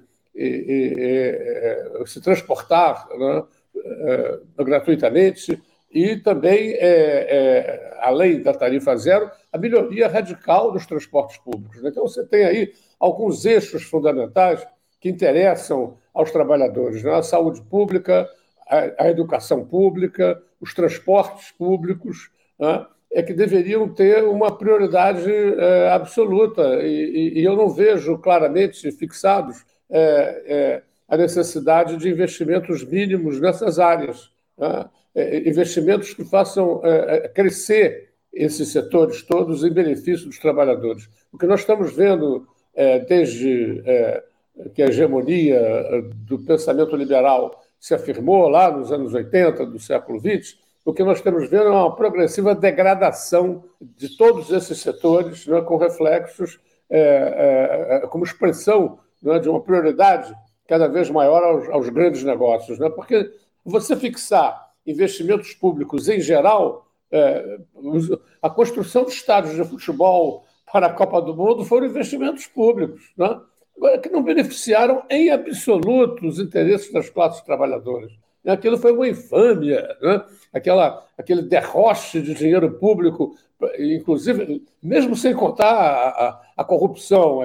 se 2.06 2.20
transportar 2.20 3.08
né? 3.18 3.42
é, 3.84 4.64
gratuitamente 4.64 5.60
e 5.90 6.16
também, 6.16 6.72
é, 6.72 6.78
é, 6.78 7.98
além 8.02 8.42
da 8.42 8.52
tarifa 8.52 8.94
zero, 8.96 9.30
a 9.52 9.56
melhoria 9.56 10.08
radical 10.08 10.70
dos 10.70 10.84
transportes 10.84 11.38
públicos. 11.38 11.80
Né? 11.80 11.88
Então, 11.88 12.06
você 12.06 12.24
tem 12.26 12.44
aí 12.44 12.72
alguns 13.00 13.44
eixos 13.46 13.82
fundamentais 13.84 14.66
que 15.00 15.08
interessam 15.08 15.96
aos 16.12 16.30
trabalhadores: 16.30 17.02
né? 17.02 17.14
a 17.14 17.22
saúde 17.22 17.62
pública, 17.62 18.28
a, 18.68 19.04
a 19.04 19.10
educação 19.10 19.64
pública, 19.64 20.42
os 20.60 20.74
transportes 20.74 21.50
públicos, 21.52 22.30
né? 22.58 22.86
É 23.12 23.22
que 23.22 23.32
deveriam 23.32 23.88
ter 23.88 24.24
uma 24.24 24.56
prioridade 24.56 25.30
é, 25.30 25.90
absoluta. 25.90 26.62
E, 26.82 27.38
e, 27.38 27.44
eu 27.44 27.56
não 27.56 27.70
vejo 27.70 28.18
claramente 28.18 28.90
fixados 28.92 29.64
é, 29.88 30.42
é, 30.46 30.82
a 31.08 31.16
necessidade 31.16 31.96
de 31.96 32.08
investimentos 32.08 32.84
mínimos 32.84 33.40
nessas 33.40 33.78
áreas. 33.78 34.30
Né? 34.58 34.86
É, 35.14 35.48
investimentos 35.48 36.12
que 36.12 36.24
façam 36.24 36.80
é, 36.84 37.28
crescer 37.28 38.10
esses 38.32 38.68
setores 38.68 39.22
todos 39.22 39.64
em 39.64 39.70
benefício 39.70 40.26
dos 40.26 40.38
trabalhadores. 40.38 41.08
O 41.32 41.38
que 41.38 41.46
nós 41.46 41.60
estamos 41.60 41.94
vendo 41.94 42.46
desde 43.08 43.82
que 44.74 44.82
a 44.82 44.88
hegemonia 44.88 46.04
do 46.14 46.38
pensamento 46.40 46.94
liberal 46.94 47.62
se 47.80 47.94
afirmou 47.94 48.46
lá 48.48 48.70
nos 48.70 48.92
anos 48.92 49.14
80 49.14 49.64
do 49.64 49.78
século 49.78 50.20
XX, 50.20 50.58
o 50.86 50.94
que 50.94 51.02
nós 51.02 51.18
estamos 51.18 51.50
vendo 51.50 51.64
é 51.64 51.70
uma 51.70 51.96
progressiva 51.96 52.54
degradação 52.54 53.64
de 53.80 54.16
todos 54.16 54.52
esses 54.52 54.78
setores, 54.78 55.44
né, 55.44 55.60
com 55.60 55.76
reflexos 55.76 56.60
é, 56.88 58.02
é, 58.04 58.06
como 58.06 58.22
expressão 58.22 59.00
né, 59.20 59.40
de 59.40 59.48
uma 59.48 59.60
prioridade 59.60 60.32
cada 60.68 60.86
vez 60.86 61.10
maior 61.10 61.42
aos, 61.42 61.68
aos 61.70 61.88
grandes 61.88 62.22
negócios. 62.22 62.78
Né, 62.78 62.88
porque 62.88 63.28
você 63.64 63.96
fixar 63.96 64.64
investimentos 64.86 65.52
públicos 65.54 66.08
em 66.08 66.20
geral, 66.20 66.86
é, 67.10 67.58
a 68.40 68.48
construção 68.48 69.04
de 69.04 69.10
estádios 69.10 69.56
de 69.56 69.64
futebol 69.64 70.44
para 70.72 70.86
a 70.86 70.92
Copa 70.92 71.20
do 71.20 71.34
Mundo 71.34 71.64
foram 71.64 71.86
investimentos 71.88 72.46
públicos, 72.46 73.12
né? 73.16 73.40
Que 74.02 74.08
não 74.08 74.22
beneficiaram 74.22 75.02
em 75.10 75.30
absoluto 75.30 76.26
os 76.26 76.38
interesses 76.38 76.92
das 76.92 77.10
classes 77.10 77.42
trabalhadoras. 77.42 78.12
Aquilo 78.46 78.78
foi 78.78 78.92
uma 78.92 79.08
infâmia, 79.08 79.96
né? 80.00 80.24
Aquela, 80.52 81.04
aquele 81.18 81.42
derroche 81.42 82.22
de 82.22 82.34
dinheiro 82.34 82.72
público, 82.78 83.36
inclusive, 83.78 84.64
mesmo 84.82 85.16
sem 85.16 85.34
contar 85.34 85.72
a, 85.72 86.08
a, 86.08 86.42
a 86.58 86.64
corrupção, 86.64 87.40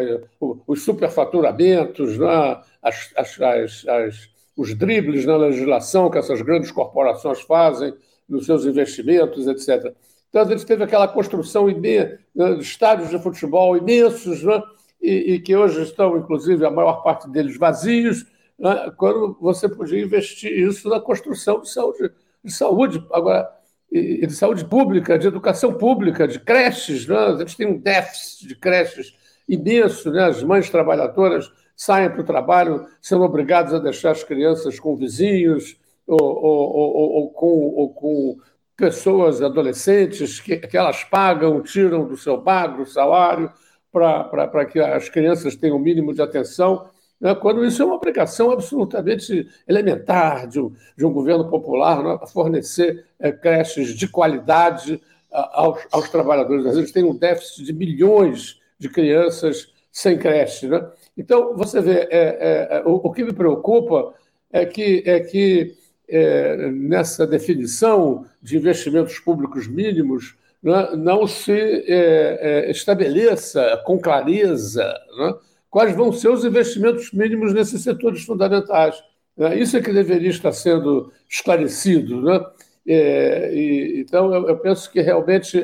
os 0.67 0.83
superfaturamentos, 0.83 2.17
né? 2.17 2.61
as, 2.81 3.11
as, 3.17 3.41
as, 3.41 3.87
as 3.87 4.31
os 4.55 4.75
dribles 4.75 5.25
na 5.25 5.37
legislação 5.37 6.09
que 6.09 6.17
essas 6.17 6.41
grandes 6.41 6.71
corporações 6.71 7.41
fazem 7.41 7.93
nos 8.27 8.45
seus 8.45 8.65
investimentos, 8.65 9.47
etc. 9.47 9.93
Então, 10.29 10.41
a 10.41 10.45
gente 10.45 10.65
teve 10.65 10.83
aquela 10.83 11.07
construção 11.07 11.67
de 11.67 12.19
né, 12.33 12.57
estádios 12.59 13.09
de 13.09 13.19
futebol 13.19 13.75
imensos, 13.75 14.43
né? 14.43 14.61
e, 15.01 15.33
e, 15.33 15.39
que 15.39 15.55
hoje 15.55 15.81
estão, 15.81 16.17
inclusive, 16.17 16.65
a 16.65 16.71
maior 16.71 17.01
parte 17.03 17.29
deles 17.29 17.57
vazios, 17.57 18.25
né? 18.61 18.91
quando 18.95 19.35
você 19.41 19.67
podia 19.67 20.01
investir 20.01 20.51
isso 20.51 20.87
na 20.87 20.99
construção 20.99 21.59
de 21.61 21.69
saúde, 21.69 22.11
de 22.43 22.53
saúde 22.53 23.03
agora, 23.11 23.49
e, 23.91 24.25
de 24.25 24.33
saúde 24.33 24.63
pública, 24.63 25.17
de 25.17 25.27
educação 25.27 25.73
pública, 25.73 26.27
de 26.27 26.39
creches. 26.39 27.07
Né? 27.07 27.17
A 27.17 27.37
gente 27.37 27.57
tem 27.57 27.67
um 27.67 27.77
déficit 27.77 28.47
de 28.47 28.55
creches 28.55 29.17
imenso, 29.49 30.11
né? 30.11 30.25
as 30.25 30.43
mães 30.43 30.69
trabalhadoras 30.69 31.51
saem 31.75 32.11
para 32.11 32.21
o 32.21 32.25
trabalho 32.25 32.85
sendo 33.01 33.23
obrigados 33.23 33.73
a 33.73 33.79
deixar 33.79 34.11
as 34.11 34.23
crianças 34.23 34.79
com 34.79 34.95
vizinhos 34.95 35.75
ou, 36.05 36.21
ou, 36.21 36.75
ou, 36.75 37.11
ou 37.13 37.29
com, 37.31 37.93
com 37.95 38.37
pessoas 38.77 39.41
adolescentes 39.41 40.39
que, 40.39 40.57
que 40.57 40.77
elas 40.77 41.03
pagam, 41.03 41.61
tiram 41.61 42.07
do 42.07 42.15
seu 42.15 42.39
magro 42.39 42.85
salário 42.85 43.51
para 43.91 44.65
que 44.65 44.79
as 44.79 45.09
crianças 45.09 45.55
tenham 45.55 45.77
o 45.77 45.79
mínimo 45.79 46.13
de 46.13 46.21
atenção, 46.21 46.89
né, 47.21 47.35
quando 47.35 47.63
isso 47.63 47.81
é 47.83 47.85
uma 47.85 47.95
obrigação 47.95 48.51
absolutamente 48.51 49.47
elementar 49.67 50.47
de 50.47 50.59
um, 50.59 50.73
de 50.97 51.05
um 51.05 51.13
governo 51.13 51.47
popular 51.47 52.03
né, 52.03 52.19
fornecer 52.33 53.05
é, 53.19 53.31
creches 53.31 53.89
de 53.89 54.07
qualidade 54.07 54.99
aos, 55.31 55.79
aos 55.91 56.09
trabalhadores. 56.09 56.65
A 56.65 56.73
gente 56.73 56.91
tem 56.91 57.03
um 57.03 57.15
déficit 57.15 57.63
de 57.63 57.71
milhões 57.71 58.59
de 58.79 58.89
crianças 58.89 59.71
sem 59.91 60.17
creche. 60.17 60.67
Né? 60.67 60.83
Então, 61.15 61.55
você 61.55 61.79
vê, 61.79 62.07
é, 62.09 62.09
é, 62.09 62.67
é, 62.77 62.83
o, 62.85 62.95
o, 62.95 63.11
que 63.11 63.23
me 63.23 63.33
preocupa 63.33 64.13
é 64.51 64.65
que, 64.65 65.03
é 65.05 65.19
que 65.19 65.75
é, 66.09 66.71
nessa 66.71 67.27
definição 67.27 68.25
de 68.41 68.57
investimentos 68.57 69.19
públicos 69.19 69.67
mínimos 69.67 70.35
né, 70.63 70.89
não 70.95 71.27
se 71.27 71.51
é, 71.87 72.69
estabeleça 72.71 73.81
com 73.85 73.99
clareza 73.99 74.91
né, 75.17 75.33
quais 75.71 75.95
vão 75.95 76.13
ser 76.13 76.29
os 76.29 76.45
investimentos 76.45 77.11
mínimos 77.11 77.53
nesses 77.53 77.81
setores 77.81 78.23
fundamentais. 78.23 79.01
Né? 79.35 79.57
Isso 79.57 79.75
é 79.75 79.81
que 79.81 79.91
deveria 79.91 80.29
estar 80.29 80.51
sendo 80.51 81.11
esclarecido. 81.27 82.21
Né? 82.21 82.45
E, 82.85 84.03
então, 84.05 84.31
eu, 84.33 84.57
penso 84.57 84.91
que 84.91 85.01
realmente 85.01 85.63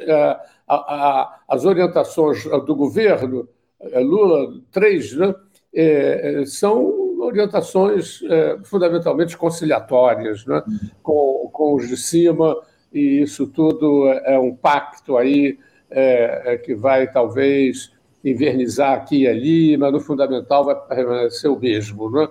a, 0.68 1.40
as 1.48 1.66
orientações 1.66 2.44
do 2.44 2.76
governo 2.76 3.48
é, 3.80 4.00
Lula, 4.00 4.60
três, 4.72 5.14
né, 5.16 5.34
é, 5.74 6.42
é, 6.42 6.46
são 6.46 7.20
orientações 7.20 8.22
é, 8.24 8.58
fundamentalmente 8.64 9.38
conciliatórias 9.38 10.46
né, 10.46 10.64
com, 11.04 11.50
com 11.52 11.76
os 11.76 11.88
de 11.88 11.98
cima, 11.98 12.56
e 12.94 13.22
isso 13.22 13.48
tudo 13.48 14.08
é 14.08 14.40
um 14.40 14.56
pacto 14.56 15.18
aí 15.18 15.60
é, 15.90 16.58
que 16.58 16.74
vai 16.74 17.12
talvez 17.12 17.92
invernizar 18.32 18.94
aqui 18.94 19.24
e 19.24 19.28
ali, 19.28 19.78
mas 19.78 19.92
no 19.92 20.00
fundamental 20.00 20.66
vai 20.66 20.76
permanecer 20.76 21.50
o 21.50 21.60
mesmo. 21.60 22.10
Né? 22.10 22.28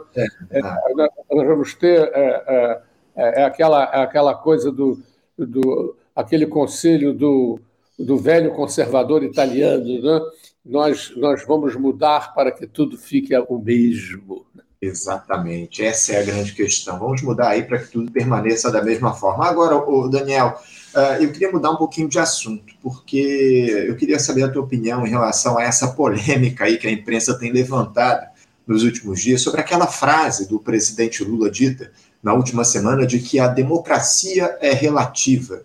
É, 0.50 0.60
nós 0.94 1.46
vamos 1.46 1.74
ter 1.74 2.10
é, 2.14 2.82
é, 3.16 3.44
aquela, 3.44 3.84
aquela 3.84 4.34
coisa 4.34 4.70
do, 4.70 5.00
do 5.36 5.96
aquele 6.14 6.46
conselho 6.46 7.12
do, 7.12 7.60
do 7.98 8.16
velho 8.16 8.52
conservador 8.52 9.22
italiano, 9.22 9.84
né? 10.02 10.20
nós, 10.64 11.12
nós 11.16 11.44
vamos 11.46 11.76
mudar 11.76 12.34
para 12.34 12.50
que 12.50 12.66
tudo 12.66 12.98
fique 12.98 13.36
o 13.48 13.58
mesmo. 13.58 14.44
Exatamente, 14.80 15.82
essa 15.82 16.12
é 16.12 16.20
a 16.20 16.24
grande 16.24 16.52
questão. 16.52 16.98
Vamos 16.98 17.22
mudar 17.22 17.48
aí 17.50 17.62
para 17.62 17.78
que 17.78 17.90
tudo 17.90 18.12
permaneça 18.12 18.70
da 18.70 18.82
mesma 18.82 19.14
forma. 19.14 19.46
Agora, 19.46 19.76
o 19.76 20.08
Daniel, 20.08 20.60
ah, 20.96 21.18
eu 21.20 21.30
queria 21.30 21.52
mudar 21.52 21.70
um 21.70 21.76
pouquinho 21.76 22.08
de 22.08 22.18
assunto, 22.18 22.74
porque 22.82 23.84
eu 23.86 23.94
queria 23.96 24.18
saber 24.18 24.44
a 24.44 24.48
tua 24.48 24.62
opinião 24.62 25.06
em 25.06 25.10
relação 25.10 25.58
a 25.58 25.62
essa 25.62 25.88
polêmica 25.88 26.64
aí 26.64 26.78
que 26.78 26.86
a 26.86 26.90
imprensa 26.90 27.38
tem 27.38 27.52
levantado 27.52 28.26
nos 28.66 28.82
últimos 28.82 29.20
dias 29.20 29.42
sobre 29.42 29.60
aquela 29.60 29.86
frase 29.86 30.48
do 30.48 30.58
presidente 30.58 31.22
Lula 31.22 31.50
dita 31.50 31.92
na 32.22 32.32
última 32.32 32.64
semana 32.64 33.06
de 33.06 33.18
que 33.18 33.38
a 33.38 33.46
democracia 33.46 34.56
é 34.58 34.72
relativa. 34.72 35.64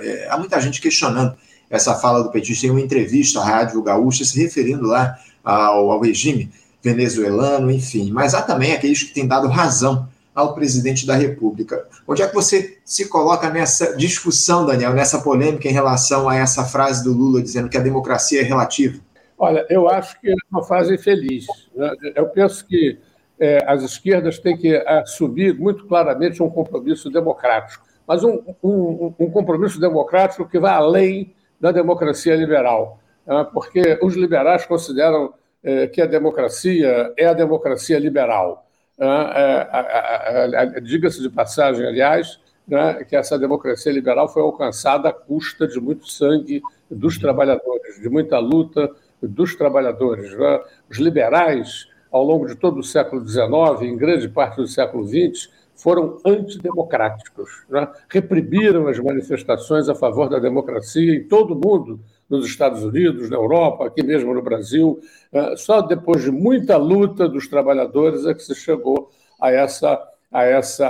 É, 0.00 0.28
há 0.30 0.38
muita 0.38 0.58
gente 0.58 0.80
questionando 0.80 1.36
essa 1.68 1.94
fala 1.94 2.22
do 2.22 2.30
petista 2.30 2.66
em 2.66 2.70
uma 2.70 2.80
entrevista 2.80 3.40
à 3.40 3.44
Rádio 3.44 3.82
Gaúcha, 3.82 4.24
se 4.24 4.40
referindo 4.42 4.86
lá 4.86 5.18
ao, 5.44 5.90
ao 5.90 6.00
regime 6.00 6.50
venezuelano, 6.82 7.70
enfim. 7.70 8.10
Mas 8.10 8.32
há 8.32 8.40
também 8.40 8.72
aqueles 8.72 9.02
que 9.02 9.12
têm 9.12 9.26
dado 9.26 9.48
razão 9.48 10.08
ao 10.34 10.54
presidente 10.54 11.06
da 11.06 11.14
República. 11.14 11.86
Onde 12.06 12.22
é 12.22 12.28
que 12.28 12.34
você 12.34 12.78
se 12.84 13.08
coloca 13.08 13.50
nessa 13.50 13.96
discussão, 13.96 14.66
Daniel, 14.66 14.94
nessa 14.94 15.20
polêmica 15.20 15.68
em 15.68 15.72
relação 15.72 16.28
a 16.28 16.36
essa 16.36 16.64
frase 16.64 17.04
do 17.04 17.12
Lula 17.12 17.42
dizendo 17.42 17.68
que 17.68 17.76
a 17.76 17.82
democracia 17.82 18.40
é 18.40 18.44
relativa? 18.44 18.98
Olha, 19.38 19.66
eu 19.68 19.88
acho 19.88 20.20
que 20.20 20.30
é 20.30 20.34
uma 20.50 20.62
frase 20.62 20.94
infeliz. 20.94 21.46
Né? 21.74 21.90
Eu 22.14 22.28
penso 22.28 22.66
que 22.66 22.98
é, 23.38 23.58
as 23.66 23.82
esquerdas 23.82 24.38
têm 24.38 24.56
que 24.56 24.74
assumir 24.86 25.58
muito 25.58 25.86
claramente 25.86 26.42
um 26.42 26.48
compromisso 26.48 27.10
democrático, 27.10 27.84
mas 28.06 28.22
um, 28.22 28.40
um, 28.62 29.12
um 29.18 29.30
compromisso 29.30 29.80
democrático 29.80 30.48
que 30.48 30.58
vai 30.58 30.72
além 30.72 31.34
da 31.60 31.72
democracia 31.72 32.34
liberal, 32.36 33.00
né? 33.26 33.46
porque 33.52 33.98
os 34.02 34.14
liberais 34.14 34.64
consideram 34.64 35.34
eh, 35.64 35.86
que 35.86 36.02
a 36.02 36.06
democracia 36.06 37.12
é 37.16 37.26
a 37.26 37.32
democracia 37.32 37.96
liberal. 37.96 38.66
É, 39.04 40.80
diga-se 40.80 41.20
de 41.20 41.28
passagem, 41.28 41.84
aliás, 41.84 42.38
né, 42.66 43.02
que 43.04 43.16
essa 43.16 43.36
democracia 43.36 43.90
liberal 43.90 44.28
foi 44.28 44.42
alcançada 44.42 45.08
à 45.08 45.12
custa 45.12 45.66
de 45.66 45.80
muito 45.80 46.08
sangue 46.08 46.62
dos 46.88 47.18
trabalhadores, 47.18 48.00
de 48.00 48.08
muita 48.08 48.38
luta 48.38 48.88
dos 49.20 49.56
trabalhadores. 49.56 50.36
Né? 50.36 50.60
Os 50.88 50.98
liberais, 50.98 51.88
ao 52.12 52.22
longo 52.22 52.46
de 52.46 52.54
todo 52.54 52.78
o 52.78 52.84
século 52.84 53.26
XIX, 53.26 53.82
em 53.82 53.96
grande 53.96 54.28
parte 54.28 54.56
do 54.56 54.68
século 54.68 55.04
XX, 55.04 55.50
foram 55.74 56.18
antidemocráticos, 56.24 57.64
né? 57.68 57.88
reprimiram 58.08 58.86
as 58.86 59.00
manifestações 59.00 59.88
a 59.88 59.96
favor 59.96 60.28
da 60.28 60.38
democracia 60.38 61.14
em 61.14 61.24
todo 61.24 61.54
o 61.54 61.56
mundo, 61.56 61.98
nos 62.32 62.46
Estados 62.46 62.82
Unidos, 62.82 63.28
na 63.28 63.36
Europa, 63.36 63.86
aqui 63.86 64.02
mesmo 64.02 64.32
no 64.32 64.40
Brasil. 64.40 64.98
Né? 65.30 65.54
Só 65.56 65.82
depois 65.82 66.22
de 66.22 66.30
muita 66.30 66.78
luta 66.78 67.28
dos 67.28 67.46
trabalhadores 67.46 68.24
é 68.24 68.32
que 68.32 68.42
se 68.42 68.54
chegou 68.54 69.10
a, 69.38 69.50
essa, 69.50 70.02
a, 70.32 70.44
essa, 70.44 70.88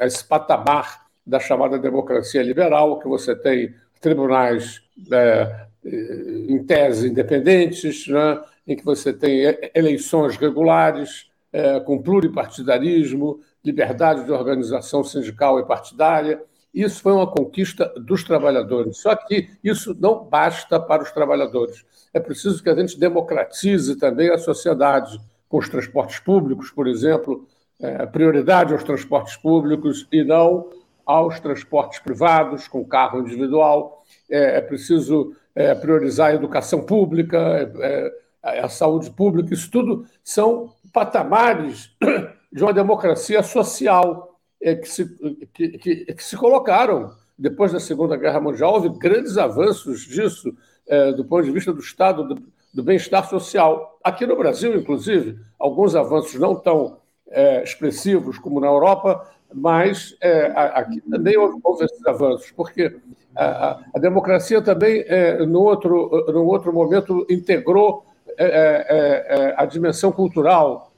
a 0.00 0.06
esse 0.06 0.24
patamar 0.24 1.06
da 1.24 1.38
chamada 1.38 1.78
democracia 1.78 2.42
liberal, 2.42 2.98
que 2.98 3.06
você 3.06 3.36
tem 3.36 3.72
tribunais 4.00 4.82
é, 5.12 5.66
em 5.84 6.64
tese 6.64 7.08
independentes, 7.08 8.08
né? 8.08 8.40
em 8.66 8.74
que 8.74 8.84
você 8.84 9.12
tem 9.12 9.42
eleições 9.72 10.36
regulares, 10.36 11.30
é, 11.52 11.78
com 11.78 12.02
pluripartidarismo, 12.02 13.40
liberdade 13.64 14.24
de 14.24 14.32
organização 14.32 15.04
sindical 15.04 15.60
e 15.60 15.66
partidária. 15.66 16.42
Isso 16.72 17.02
foi 17.02 17.12
uma 17.12 17.26
conquista 17.26 17.92
dos 17.96 18.22
trabalhadores. 18.22 18.98
Só 18.98 19.14
que 19.14 19.50
isso 19.62 19.96
não 19.98 20.24
basta 20.24 20.78
para 20.78 21.02
os 21.02 21.10
trabalhadores. 21.10 21.84
É 22.14 22.20
preciso 22.20 22.62
que 22.62 22.70
a 22.70 22.74
gente 22.74 22.98
democratize 22.98 23.96
também 23.96 24.30
a 24.30 24.38
sociedade, 24.38 25.20
com 25.48 25.58
os 25.58 25.68
transportes 25.68 26.20
públicos, 26.20 26.70
por 26.70 26.86
exemplo, 26.86 27.46
é, 27.80 28.06
prioridade 28.06 28.72
aos 28.72 28.84
transportes 28.84 29.36
públicos 29.36 30.06
e 30.12 30.22
não 30.22 30.70
aos 31.04 31.40
transportes 31.40 31.98
privados, 31.98 32.68
com 32.68 32.84
carro 32.84 33.20
individual. 33.20 34.04
É, 34.30 34.58
é 34.58 34.60
preciso 34.60 35.34
é, 35.54 35.74
priorizar 35.74 36.30
a 36.30 36.34
educação 36.34 36.82
pública, 36.84 37.36
é, 37.80 38.12
é, 38.44 38.60
a 38.60 38.68
saúde 38.68 39.10
pública. 39.10 39.52
Isso 39.52 39.70
tudo 39.70 40.06
são 40.22 40.72
patamares 40.92 41.90
de 42.52 42.62
uma 42.62 42.72
democracia 42.72 43.42
social 43.42 44.29
que, 44.60 44.88
se, 44.88 45.08
que, 45.52 45.68
que, 45.78 45.96
que, 46.14 46.24
se 46.24 46.36
colocaram 46.36 47.12
depois 47.38 47.72
da 47.72 47.80
Segunda 47.80 48.16
Guerra 48.16 48.40
Mundial. 48.40 48.74
Houve 48.74 48.90
grandes 48.90 49.38
avanços 49.38 50.02
disso 50.02 50.54
é, 50.86 51.12
do 51.12 51.24
ponto 51.24 51.44
de 51.44 51.50
vista 51.50 51.72
do 51.72 51.80
Estado, 51.80 52.28
do, 52.28 52.42
do 52.72 52.82
bem-estar 52.82 53.28
social. 53.28 53.98
Aqui 54.04 54.26
no 54.26 54.36
Brasil, 54.36 54.76
inclusive, 54.76 55.38
alguns 55.58 55.94
avanços 55.94 56.34
não 56.34 56.54
tão 56.54 56.98
é, 57.28 57.62
expressivos 57.62 58.38
como 58.38 58.60
na 58.60 58.66
Europa, 58.66 59.26
mas 59.52 60.16
é, 60.20 60.52
aqui 60.54 61.00
também 61.00 61.36
houve, 61.36 61.84
esses 61.84 62.06
avanços, 62.06 62.50
porque 62.52 62.96
a, 63.34 63.80
a 63.94 63.98
democracia 63.98 64.60
também, 64.60 65.04
é, 65.06 65.44
no, 65.46 65.62
outro, 65.62 66.26
no 66.28 66.44
outro 66.44 66.72
momento, 66.72 67.26
integrou 67.30 68.04
é, 68.36 68.44
é, 68.46 69.26
é, 69.28 69.54
a 69.56 69.64
dimensão 69.64 70.12
cultural, 70.12 70.92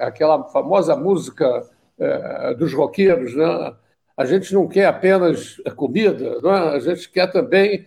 aquela 0.00 0.44
famosa 0.44 0.96
música 0.96 1.66
dos 2.58 2.72
roqueiros, 2.72 3.34
né? 3.34 3.74
a 4.16 4.24
gente 4.24 4.52
não 4.54 4.68
quer 4.68 4.86
apenas 4.86 5.56
comida, 5.76 6.40
né? 6.40 6.50
a 6.74 6.78
gente 6.78 7.10
quer 7.10 7.26
também 7.30 7.86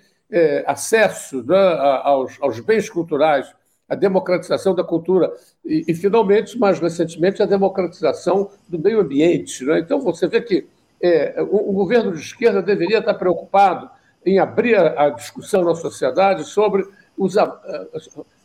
acesso 0.65 1.43
né? 1.43 1.57
aos, 2.03 2.37
aos 2.41 2.59
bens 2.59 2.89
culturais 2.89 3.53
a 3.91 3.95
democratização 3.95 4.73
da 4.73 4.85
cultura 4.85 5.33
e, 5.65 5.83
e, 5.85 5.93
finalmente, 5.93 6.57
mais 6.57 6.79
recentemente, 6.79 7.43
a 7.43 7.45
democratização 7.45 8.49
do 8.69 8.79
meio 8.79 9.01
ambiente. 9.01 9.65
Né? 9.65 9.79
Então, 9.79 9.99
você 9.99 10.29
vê 10.29 10.39
que 10.39 10.65
é, 11.01 11.35
o, 11.41 11.71
o, 11.71 11.73
governo 11.73 12.13
de 12.13 12.21
esquerda 12.21 12.61
deveria 12.61 12.99
estar 12.99 13.15
preocupado 13.15 13.89
em 14.25 14.39
abrir 14.39 14.77
a, 14.77 15.07
a 15.07 15.09
discussão 15.09 15.65
na 15.65 15.75
sociedade 15.75 16.45
sobre 16.45 16.87
os, 17.17 17.37
a, 17.37 17.43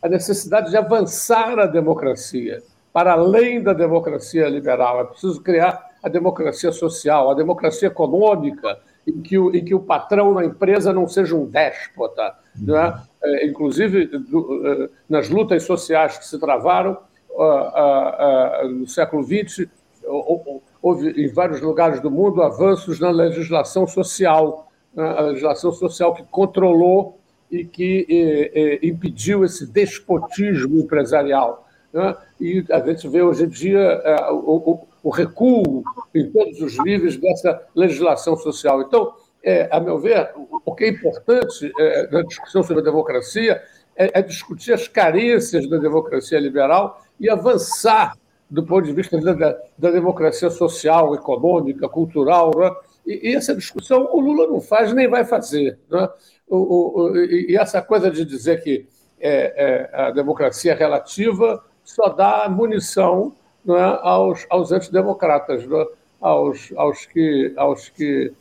a 0.01 0.09
necessidade 0.09 0.69
de 0.69 0.75
avançar 0.75 1.57
a 1.57 1.65
democracia 1.65 2.61
para 2.97 3.11
além 3.11 3.61
da 3.61 3.73
democracia 3.73 4.49
liberal. 4.49 5.01
É 5.01 5.03
preciso 5.03 5.39
criar 5.43 5.87
a 6.01 6.09
democracia 6.09 6.71
social, 6.71 7.29
a 7.29 7.35
democracia 7.35 7.89
econômica, 7.89 8.79
em 9.05 9.21
que 9.21 9.37
o, 9.37 9.55
em 9.55 9.63
que 9.63 9.75
o 9.75 9.79
patrão 9.79 10.33
na 10.33 10.43
empresa 10.43 10.91
não 10.91 11.07
seja 11.07 11.35
um 11.35 11.45
déspota. 11.45 12.33
Né? 12.59 12.99
É, 13.21 13.45
inclusive, 13.45 14.07
do, 14.07 14.67
é, 14.67 14.89
nas 15.07 15.29
lutas 15.29 15.61
sociais 15.61 16.17
que 16.17 16.25
se 16.25 16.39
travaram 16.39 16.97
no 18.67 18.87
século 18.87 19.23
XX, 19.23 19.67
houve 20.81 21.09
em 21.11 21.31
vários 21.31 21.61
lugares 21.61 22.01
do 22.01 22.09
mundo 22.09 22.41
avanços 22.41 22.99
na 22.99 23.11
legislação 23.11 23.85
social, 23.85 24.71
né? 24.91 25.07
a 25.07 25.21
legislação 25.21 25.71
social 25.71 26.15
que 26.15 26.23
controlou 26.23 27.19
e 27.51 27.63
que 27.63 28.07
eh, 28.55 28.79
impediu 28.81 29.45
esse 29.45 29.67
despotismo 29.67 30.79
empresarial. 30.79 31.66
Né? 31.93 32.15
E 32.39 32.65
a 32.69 32.79
gente 32.79 33.07
vê 33.07 33.21
hoje 33.21 33.45
em 33.45 33.49
dia 33.49 34.01
o, 34.31 34.87
o 35.03 35.09
recuo 35.09 35.83
em 36.13 36.29
todos 36.31 36.61
os 36.61 36.77
níveis 36.83 37.17
dessa 37.17 37.61
legislação 37.75 38.35
social. 38.35 38.81
Então, 38.81 39.13
é, 39.43 39.69
a 39.71 39.79
meu 39.79 39.97
ver, 39.97 40.31
o 40.65 40.75
que 40.75 40.83
é 40.83 40.89
importante 40.89 41.71
é, 41.79 42.11
na 42.11 42.21
discussão 42.23 42.63
sobre 42.63 42.81
a 42.81 42.85
democracia 42.85 43.61
é, 43.95 44.19
é, 44.19 44.21
discutir 44.21 44.73
as 44.73 44.87
carências 44.87 45.67
da 45.67 45.77
democracia 45.77 46.39
liberal 46.39 47.01
e 47.19 47.29
avançar 47.29 48.15
do 48.49 48.63
ponto 48.63 48.85
de 48.85 48.93
vista 48.93 49.19
da, 49.19 49.57
da 49.77 49.91
democracia 49.91 50.49
social, 50.49 51.15
econômica, 51.15 51.89
cultural. 51.89 52.51
Né? 52.55 52.71
E, 53.05 53.31
e, 53.31 53.35
essa 53.35 53.55
discussão 53.55 54.07
o 54.11 54.19
Lula 54.19 54.47
não 54.47 54.61
faz 54.61 54.93
nem 54.93 55.07
vai 55.07 55.25
fazer. 55.25 55.79
Né? 55.89 56.09
O, 56.47 57.01
o, 57.01 57.17
e 57.17 57.57
essa 57.57 57.81
coisa 57.81 58.11
de 58.11 58.23
dizer 58.23 58.61
que 58.61 58.87
é, 59.19 59.89
é, 59.91 60.01
a 60.01 60.11
democracia 60.11 60.73
é 60.73 60.75
relativa 60.75 61.63
só 61.87 62.09
dá 62.09 62.49
munição 62.49 63.33
né, 63.63 63.99
aos, 64.01 64.45
aos 64.49 64.71
antidemocratas, 64.73 65.65
né? 65.65 65.85
aos, 66.19 66.73
aos 66.75 67.05
que, 67.05 67.53
aos 67.55 67.89
que 67.89 68.33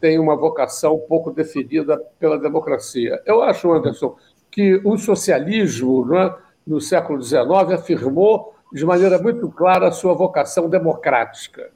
tem 0.00 0.18
uma 0.18 0.36
vocação 0.36 0.98
pouco 1.08 1.32
definida 1.32 2.00
pela 2.20 2.38
democracia. 2.38 3.20
Eu 3.26 3.42
acho, 3.42 3.72
Anderson, 3.72 4.16
que 4.50 4.80
o 4.84 4.96
socialismo, 4.96 6.06
né, 6.06 6.32
no 6.64 6.80
século 6.80 7.20
XIX, 7.20 7.72
afirmou 7.72 8.54
de 8.72 8.84
maneira 8.84 9.18
muito 9.18 9.48
clara 9.50 9.88
a 9.88 9.92
sua 9.92 10.14
vocação 10.14 10.68
democrática. 10.68 11.70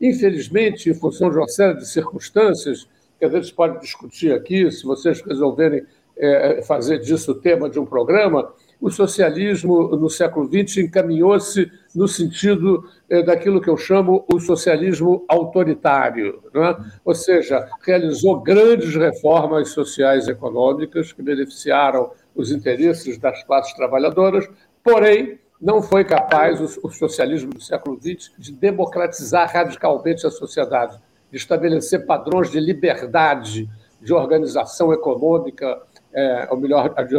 Infelizmente, 0.00 0.90
em 0.90 0.94
função 0.94 1.30
de 1.30 1.36
uma 1.36 1.48
série 1.48 1.78
de 1.78 1.86
circunstâncias, 1.86 2.88
que 3.18 3.24
a 3.24 3.28
gente 3.28 3.54
pode 3.54 3.80
discutir 3.80 4.32
aqui, 4.32 4.70
se 4.70 4.84
vocês 4.84 5.20
resolverem 5.22 5.84
é, 6.16 6.62
fazer 6.62 6.98
disso 6.98 7.32
o 7.32 7.34
tema 7.34 7.70
de 7.70 7.78
um 7.78 7.86
programa, 7.86 8.52
o 8.80 8.90
socialismo 8.90 9.88
no 9.96 10.08
século 10.08 10.46
XX 10.46 10.78
encaminhou-se 10.78 11.70
no 11.94 12.08
sentido 12.08 12.88
é, 13.08 13.22
daquilo 13.22 13.60
que 13.60 13.68
eu 13.68 13.76
chamo 13.76 14.24
o 14.32 14.40
socialismo 14.40 15.24
autoritário, 15.28 16.42
é? 16.54 16.76
ou 17.04 17.14
seja, 17.14 17.68
realizou 17.82 18.40
grandes 18.40 18.94
reformas 18.94 19.68
sociais 19.70 20.26
e 20.26 20.30
econômicas 20.30 21.12
que 21.12 21.22
beneficiaram 21.22 22.10
os 22.34 22.50
interesses 22.50 23.18
das 23.18 23.42
classes 23.44 23.74
trabalhadoras, 23.74 24.48
porém 24.82 25.38
não 25.60 25.82
foi 25.82 26.04
capaz 26.04 26.58
o, 26.82 26.88
socialismo 26.88 27.52
do 27.52 27.60
século 27.60 27.98
XX 28.00 28.32
de 28.38 28.52
democratizar 28.52 29.52
radicalmente 29.52 30.26
a 30.26 30.30
sociedade, 30.30 30.98
de 31.30 31.36
estabelecer 31.36 32.06
padrões 32.06 32.50
de 32.50 32.58
liberdade, 32.58 33.68
de 34.00 34.14
organização 34.14 34.90
econômica, 34.90 35.82
é, 36.14 36.48
ou 36.50 36.56
melhor, 36.56 36.94
de 37.04 37.16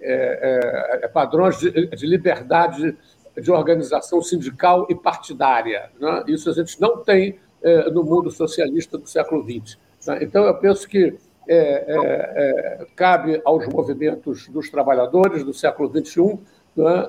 é, 0.00 1.00
é, 1.00 1.04
é, 1.04 1.08
padrões 1.08 1.58
de, 1.58 1.70
de, 1.88 2.06
liberdade 2.06 2.96
de 3.36 3.50
organização 3.50 4.22
sindical 4.22 4.86
e 4.88 4.94
partidária. 4.94 5.90
Né? 6.00 6.24
Isso 6.28 6.48
a 6.48 6.52
gente 6.52 6.80
não 6.80 6.98
tem 6.98 7.38
é, 7.62 7.90
no 7.90 8.04
mundo 8.04 8.30
socialista 8.30 8.96
do 8.96 9.08
século 9.08 9.42
XX. 9.42 9.76
Né? 10.06 10.18
Então, 10.22 10.44
eu 10.44 10.54
penso 10.54 10.88
que 10.88 11.16
é, 11.48 12.86
cabe 12.94 13.40
aos 13.44 13.66
movimentos 13.66 14.48
dos 14.48 14.70
trabalhadores 14.70 15.42
do 15.42 15.54
século 15.54 15.90
XXI 15.90 16.38
né? 16.76 17.08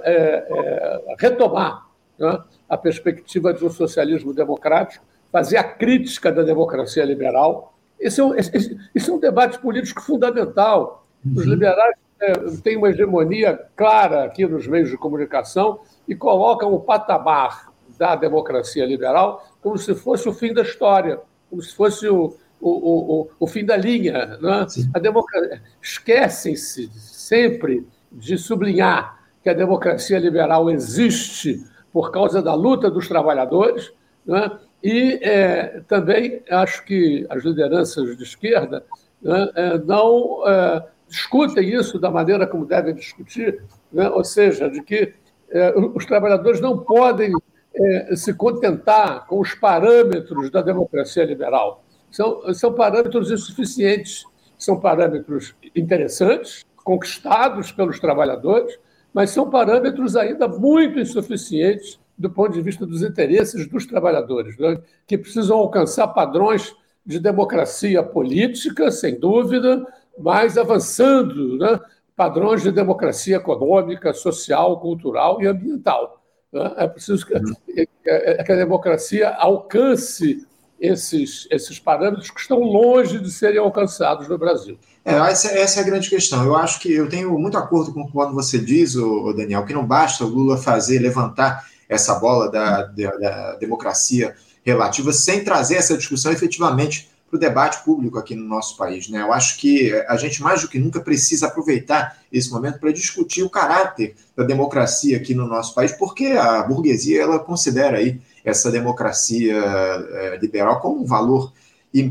retomar 1.19 1.87
né? 2.17 2.41
a 2.67 2.77
perspectiva 2.77 3.53
de 3.53 3.63
um 3.65 3.69
socialismo 3.69 4.33
democrático, 4.33 5.05
fazer 5.31 5.57
a 5.57 5.63
crítica 5.63 6.31
da 6.31 6.41
democracia 6.41 7.05
liberal. 7.05 7.73
Esse 7.99 8.21
é 8.21 8.23
um, 8.23 8.33
esse, 8.33 8.79
esse 8.95 9.09
é 9.09 9.13
um 9.13 9.19
debate 9.19 9.59
político 9.59 10.01
fundamental. 10.01 11.05
Os 11.23 11.43
uhum. 11.43 11.51
liberais 11.51 11.95
é, 12.21 12.33
tem 12.63 12.77
uma 12.77 12.89
hegemonia 12.89 13.59
clara 13.75 14.25
aqui 14.25 14.45
nos 14.45 14.67
meios 14.67 14.89
de 14.89 14.97
comunicação 14.97 15.79
e 16.07 16.15
colocam 16.15 16.73
o 16.73 16.79
patamar 16.79 17.71
da 17.97 18.15
democracia 18.15 18.85
liberal 18.85 19.45
como 19.61 19.77
se 19.77 19.93
fosse 19.95 20.27
o 20.27 20.33
fim 20.33 20.53
da 20.53 20.61
história, 20.61 21.19
como 21.49 21.61
se 21.61 21.75
fosse 21.75 22.07
o, 22.07 22.35
o, 22.59 23.21
o, 23.21 23.29
o 23.39 23.47
fim 23.47 23.65
da 23.65 23.75
linha. 23.75 24.37
Né? 24.37 24.67
A 24.93 24.99
democracia... 24.99 25.61
Esquecem-se 25.81 26.89
sempre 26.93 27.87
de 28.11 28.37
sublinhar 28.37 29.19
que 29.43 29.49
a 29.49 29.53
democracia 29.53 30.19
liberal 30.19 30.69
existe 30.69 31.63
por 31.91 32.11
causa 32.11 32.41
da 32.41 32.53
luta 32.53 32.89
dos 32.89 33.07
trabalhadores, 33.07 33.91
né? 34.25 34.51
e 34.83 35.19
é, 35.21 35.81
também 35.87 36.41
acho 36.49 36.85
que 36.85 37.25
as 37.29 37.43
lideranças 37.43 38.17
de 38.17 38.23
esquerda 38.23 38.83
né, 39.21 39.49
é, 39.55 39.77
não 39.79 40.47
é, 40.47 40.85
discutem 41.09 41.67
isso 41.67 41.99
da 41.99 42.11
maneira 42.11 42.47
como 42.47 42.65
devem 42.65 42.93
discutir, 42.93 43.63
né? 43.91 44.09
ou 44.09 44.23
seja, 44.23 44.69
de 44.69 44.81
que 44.81 45.13
é, 45.49 45.73
os 45.95 46.05
trabalhadores 46.05 46.61
não 46.61 46.77
podem 46.77 47.33
é, 47.73 48.15
se 48.15 48.33
contentar 48.33 49.25
com 49.27 49.39
os 49.39 49.53
parâmetros 49.55 50.49
da 50.51 50.61
democracia 50.61 51.25
liberal. 51.25 51.83
São, 52.11 52.53
são 52.53 52.73
parâmetros 52.73 53.31
insuficientes, 53.31 54.23
são 54.57 54.79
parâmetros 54.79 55.55
interessantes, 55.75 56.65
conquistados 56.77 57.71
pelos 57.71 57.99
trabalhadores, 57.99 58.77
mas 59.13 59.31
são 59.31 59.49
parâmetros 59.49 60.15
ainda 60.15 60.47
muito 60.47 60.99
insuficientes 60.99 61.99
do 62.17 62.29
ponto 62.29 62.51
de 62.51 62.61
vista 62.61 62.85
dos 62.85 63.01
interesses 63.01 63.67
dos 63.67 63.85
trabalhadores, 63.85 64.57
né? 64.57 64.77
que 65.07 65.17
precisam 65.17 65.57
alcançar 65.57 66.07
padrões 66.09 66.75
de 67.05 67.19
democracia 67.19 68.03
política, 68.03 68.91
sem 68.91 69.19
dúvida, 69.19 69.83
mas 70.19 70.57
avançando, 70.57 71.57
né? 71.57 71.79
padrões 72.15 72.61
de 72.61 72.71
democracia 72.71 73.37
econômica, 73.37 74.13
social, 74.13 74.79
cultural 74.79 75.41
e 75.41 75.47
ambiental. 75.47 76.21
Né? 76.51 76.73
É 76.77 76.87
preciso 76.87 77.25
que, 77.25 77.33
uhum. 77.33 77.53
que 77.65 78.51
a 78.51 78.55
democracia 78.55 79.29
alcance 79.29 80.45
esses, 80.79 81.47
esses 81.51 81.79
parâmetros 81.79 82.31
que 82.31 82.39
estão 82.39 82.59
longe 82.59 83.19
de 83.19 83.31
serem 83.31 83.59
alcançados 83.59 84.27
no 84.27 84.37
Brasil. 84.37 84.77
É, 85.03 85.15
essa, 85.15 85.49
essa, 85.49 85.79
é 85.79 85.83
a 85.83 85.85
grande 85.85 86.09
questão. 86.09 86.43
Eu 86.43 86.55
acho 86.55 86.79
que 86.79 86.91
eu 86.91 87.09
tenho 87.09 87.37
muito 87.37 87.57
acordo 87.57 87.93
com 87.93 88.07
quando 88.09 88.33
você 88.33 88.57
diz, 88.57 88.95
o 88.95 89.33
Daniel, 89.33 89.65
que 89.65 89.73
não 89.73 89.85
basta 89.85 90.23
o 90.23 90.27
Lula 90.27 90.57
fazer, 90.57 90.99
levantar 90.99 91.65
essa 91.87 92.15
bola 92.15 92.49
da, 92.51 92.83
da, 92.83 93.11
da 93.17 93.55
democracia 93.55 94.35
relativa 94.63 95.11
sem 95.11 95.43
trazer 95.43 95.75
essa 95.75 95.97
discussão 95.97 96.31
efetivamente 96.31 97.09
para 97.29 97.37
o 97.37 97.39
debate 97.39 97.83
público 97.83 98.17
aqui 98.17 98.35
no 98.35 98.43
nosso 98.43 98.75
país. 98.75 99.07
Né? 99.07 99.21
Eu 99.21 99.31
acho 99.31 99.57
que 99.57 99.93
a 100.07 100.17
gente 100.17 100.41
mais 100.41 100.61
do 100.61 100.67
que 100.67 100.79
nunca 100.79 100.99
precisa 100.99 101.47
aproveitar 101.47 102.17
esse 102.31 102.49
momento 102.49 102.79
para 102.79 102.91
discutir 102.91 103.43
o 103.43 103.49
caráter 103.49 104.15
da 104.35 104.43
democracia 104.43 105.17
aqui 105.17 105.35
no 105.35 105.47
nosso 105.47 105.73
país, 105.75 105.91
porque 105.91 106.27
a 106.27 106.63
burguesia 106.63 107.21
ela 107.21 107.39
considera 107.39 107.97
aí 107.97 108.19
essa 108.43 108.71
democracia 108.71 109.55
é, 109.55 110.37
liberal 110.41 110.79
como 110.79 111.01
um 111.01 111.05
valor 111.05 111.53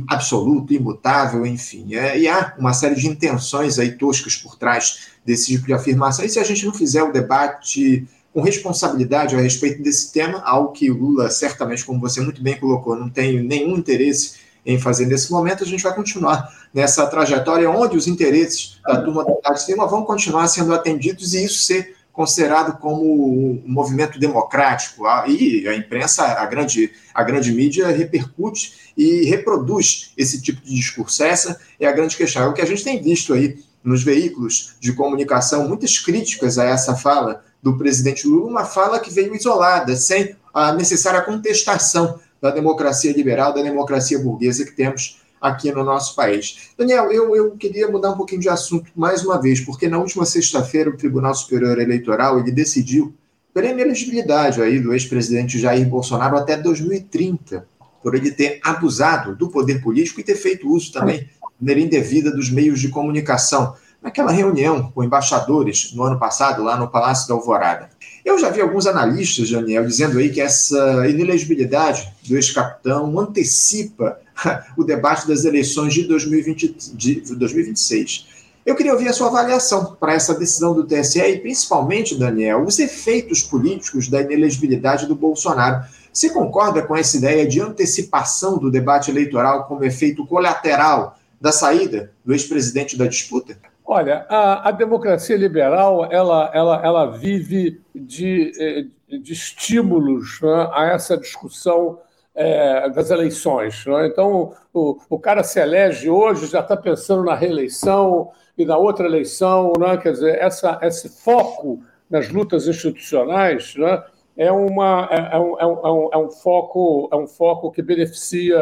absoluto, 0.08 0.72
imutável, 0.72 1.46
enfim. 1.46 1.94
É, 1.94 2.18
e 2.18 2.28
há 2.28 2.54
uma 2.58 2.72
série 2.72 2.96
de 2.96 3.08
intenções 3.08 3.78
aí 3.78 3.92
toscas 3.92 4.36
por 4.36 4.56
trás 4.56 5.08
desse 5.24 5.46
tipo 5.52 5.66
de 5.66 5.72
afirmação. 5.72 6.24
E 6.24 6.28
se 6.28 6.38
a 6.38 6.44
gente 6.44 6.64
não 6.64 6.74
fizer 6.74 7.02
o 7.02 7.12
debate 7.12 8.06
com 8.32 8.40
responsabilidade 8.40 9.34
a 9.34 9.40
respeito 9.40 9.82
desse 9.82 10.12
tema, 10.12 10.40
algo 10.44 10.72
que 10.72 10.90
o 10.90 10.96
Lula, 10.96 11.30
certamente, 11.30 11.84
como 11.84 12.00
você 12.00 12.20
muito 12.20 12.42
bem 12.42 12.58
colocou, 12.58 12.96
não 12.96 13.08
tem 13.08 13.42
nenhum 13.42 13.76
interesse 13.76 14.47
em 14.68 14.78
fazer 14.78 15.06
nesse 15.06 15.32
momento, 15.32 15.64
a 15.64 15.66
gente 15.66 15.82
vai 15.82 15.94
continuar 15.94 16.52
nessa 16.74 17.06
trajetória 17.06 17.70
onde 17.70 17.96
os 17.96 18.06
interesses 18.06 18.78
da 18.86 19.00
turma 19.00 19.24
da 19.24 19.32
Tarde 19.36 19.62
Cima 19.62 19.86
vão 19.86 20.04
continuar 20.04 20.46
sendo 20.46 20.74
atendidos 20.74 21.32
e 21.32 21.42
isso 21.42 21.60
ser 21.60 21.96
considerado 22.12 22.78
como 22.78 23.02
um 23.02 23.62
movimento 23.64 24.18
democrático. 24.18 25.04
E 25.26 25.66
a 25.66 25.74
imprensa, 25.74 26.22
a 26.22 26.44
grande, 26.44 26.92
a 27.14 27.22
grande 27.24 27.50
mídia, 27.50 27.88
repercute 27.88 28.92
e 28.94 29.24
reproduz 29.24 30.12
esse 30.18 30.42
tipo 30.42 30.60
de 30.60 30.74
discurso. 30.74 31.24
Essa 31.24 31.58
é 31.80 31.86
a 31.86 31.92
grande 31.92 32.14
questão. 32.14 32.42
É 32.42 32.46
o 32.46 32.52
que 32.52 32.60
a 32.60 32.66
gente 32.66 32.84
tem 32.84 33.00
visto 33.00 33.32
aí 33.32 33.58
nos 33.82 34.02
veículos 34.02 34.74
de 34.78 34.92
comunicação, 34.92 35.66
muitas 35.66 35.98
críticas 35.98 36.58
a 36.58 36.64
essa 36.64 36.94
fala 36.94 37.42
do 37.62 37.78
presidente 37.78 38.26
Lula, 38.26 38.50
uma 38.50 38.64
fala 38.66 39.00
que 39.00 39.10
veio 39.10 39.34
isolada, 39.34 39.96
sem 39.96 40.36
a 40.52 40.72
necessária 40.72 41.22
contestação 41.22 42.20
da 42.41 42.51
democracia 42.51 43.12
liberal, 43.12 43.53
da 43.53 43.62
democracia 43.62 44.18
burguesa 44.18 44.64
que 44.64 44.72
temos 44.72 45.20
aqui 45.41 45.70
no 45.70 45.84
nosso 45.84 46.14
país. 46.14 46.70
Daniel, 46.76 47.11
eu, 47.12 47.34
eu 47.34 47.51
queria 47.53 47.89
mudar 47.89 48.11
um 48.11 48.16
pouquinho 48.16 48.41
de 48.41 48.49
assunto 48.49 48.91
mais 48.95 49.24
uma 49.24 49.41
vez, 49.41 49.61
porque 49.61 49.89
na 49.89 49.99
última 49.99 50.24
sexta-feira 50.24 50.91
o 50.91 50.97
Tribunal 50.97 51.34
Superior 51.34 51.78
Eleitoral 51.78 52.39
ele 52.39 52.51
decidiu 52.51 53.14
pela 53.55 53.68
inelegibilidade 53.68 54.61
aí 54.62 54.78
do 54.78 54.93
ex-presidente 54.93 55.59
Jair 55.59 55.89
Bolsonaro 55.89 56.36
até 56.36 56.57
2030, 56.57 57.66
por 58.03 58.14
ele 58.14 58.30
ter 58.30 58.61
abusado 58.62 59.34
do 59.34 59.49
poder 59.49 59.82
político 59.82 60.20
e 60.20 60.24
ter 60.24 60.36
feito 60.36 60.68
uso 60.68 60.93
também 60.93 61.20
de 61.20 61.28
maneira 61.61 61.80
indevida 61.80 62.30
dos 62.30 62.51
meios 62.51 62.80
de 62.80 62.89
comunicação 62.89 63.74
naquela 64.01 64.30
reunião 64.30 64.93
com 64.93 65.03
embaixadores 65.03 65.93
no 65.93 66.05
ano 66.05 66.18
passado, 66.18 66.62
lá 66.62 66.76
no 66.76 66.89
Palácio 66.89 67.28
da 67.28 67.34
Alvorada. 67.34 67.91
Eu 68.29 68.39
já 68.39 68.51
vi 68.51 68.61
alguns 68.61 68.87
analistas, 68.87 69.51
Daniel, 69.51 69.87
dizendo 69.87 70.18
aí 70.18 70.29
que 70.29 70.39
essa 70.39 71.09
inelegibilidade 71.09 72.12
do 72.29 72.37
ex-capitão 72.37 73.18
antecipa 73.18 74.20
o 74.76 74.85
debate 74.85 75.26
das 75.26 75.47
eleições 75.47 75.95
de, 75.95 76.03
2020, 76.03 76.76
de 76.93 77.20
2026. 77.22 78.26
Eu 78.66 78.76
queria 78.76 78.93
ouvir 78.93 79.09
a 79.09 79.14
sua 79.14 79.29
avaliação 79.29 79.97
para 79.99 80.12
essa 80.12 80.35
decisão 80.35 80.74
do 80.74 80.85
TSE 80.85 81.18
e, 81.18 81.39
principalmente, 81.39 82.18
Daniel, 82.18 82.64
os 82.64 82.79
efeitos 82.79 83.43
políticos 83.43 84.09
da 84.09 84.20
inelegibilidade 84.20 85.07
do 85.07 85.14
Bolsonaro. 85.14 85.87
Você 86.12 86.29
concorda 86.29 86.83
com 86.83 86.95
essa 86.95 87.16
ideia 87.16 87.49
de 87.49 87.62
antecipação 87.62 88.59
do 88.59 88.70
debate 88.70 89.11
eleitoral 89.11 89.64
como 89.64 89.85
efeito 89.85 90.26
colateral 90.26 91.18
da 91.41 91.51
saída 91.51 92.12
do 92.22 92.35
ex-presidente 92.35 92.95
da 92.95 93.07
disputa? 93.07 93.57
Olha, 93.91 94.26
a, 94.28 94.68
a, 94.68 94.70
democracia 94.70 95.34
liberal 95.34 96.12
ela, 96.12 96.51
ela, 96.53 96.84
ela 96.84 97.07
vive 97.07 97.80
de, 97.95 98.53
eh, 98.61 99.16
de 99.16 99.32
estímulos 99.32 100.43
né, 100.43 100.68
a 100.74 100.89
essa 100.89 101.16
discussão 101.16 101.99
é, 102.34 102.91
das 102.91 103.11
eleições. 103.11 103.86
Né? 103.86 104.09
Então, 104.09 104.53
o, 104.74 104.99
o 105.09 105.18
cara 105.18 105.43
se 105.43 105.59
elege 105.59 106.11
hoje, 106.11 106.49
já 106.49 106.61
está 106.61 106.76
pensando 106.76 107.24
na 107.24 107.34
reeleição 107.34 108.30
e 108.59 108.66
na 108.66 108.76
outra 108.76 109.07
eleição. 109.07 109.72
Né? 109.78 109.97
Quer 109.97 110.12
dizer, 110.12 110.39
essa, 110.39 110.78
esse 110.82 111.09
foco 111.09 111.82
nas 112.11 112.28
lutas 112.28 112.68
institucionais 112.68 113.74
né, 113.74 114.05
é, 114.36 114.53
uma, 114.53 115.09
é, 115.11 115.34
é, 115.34 115.39
um, 115.39 115.59
é, 115.61 115.66
um, 115.66 116.11
é 116.12 116.18
um 116.18 116.30
foco, 116.30 117.09
é 117.11 117.16
um 117.16 117.26
foco 117.26 117.72
que 117.72 117.80
beneficia 117.80 118.61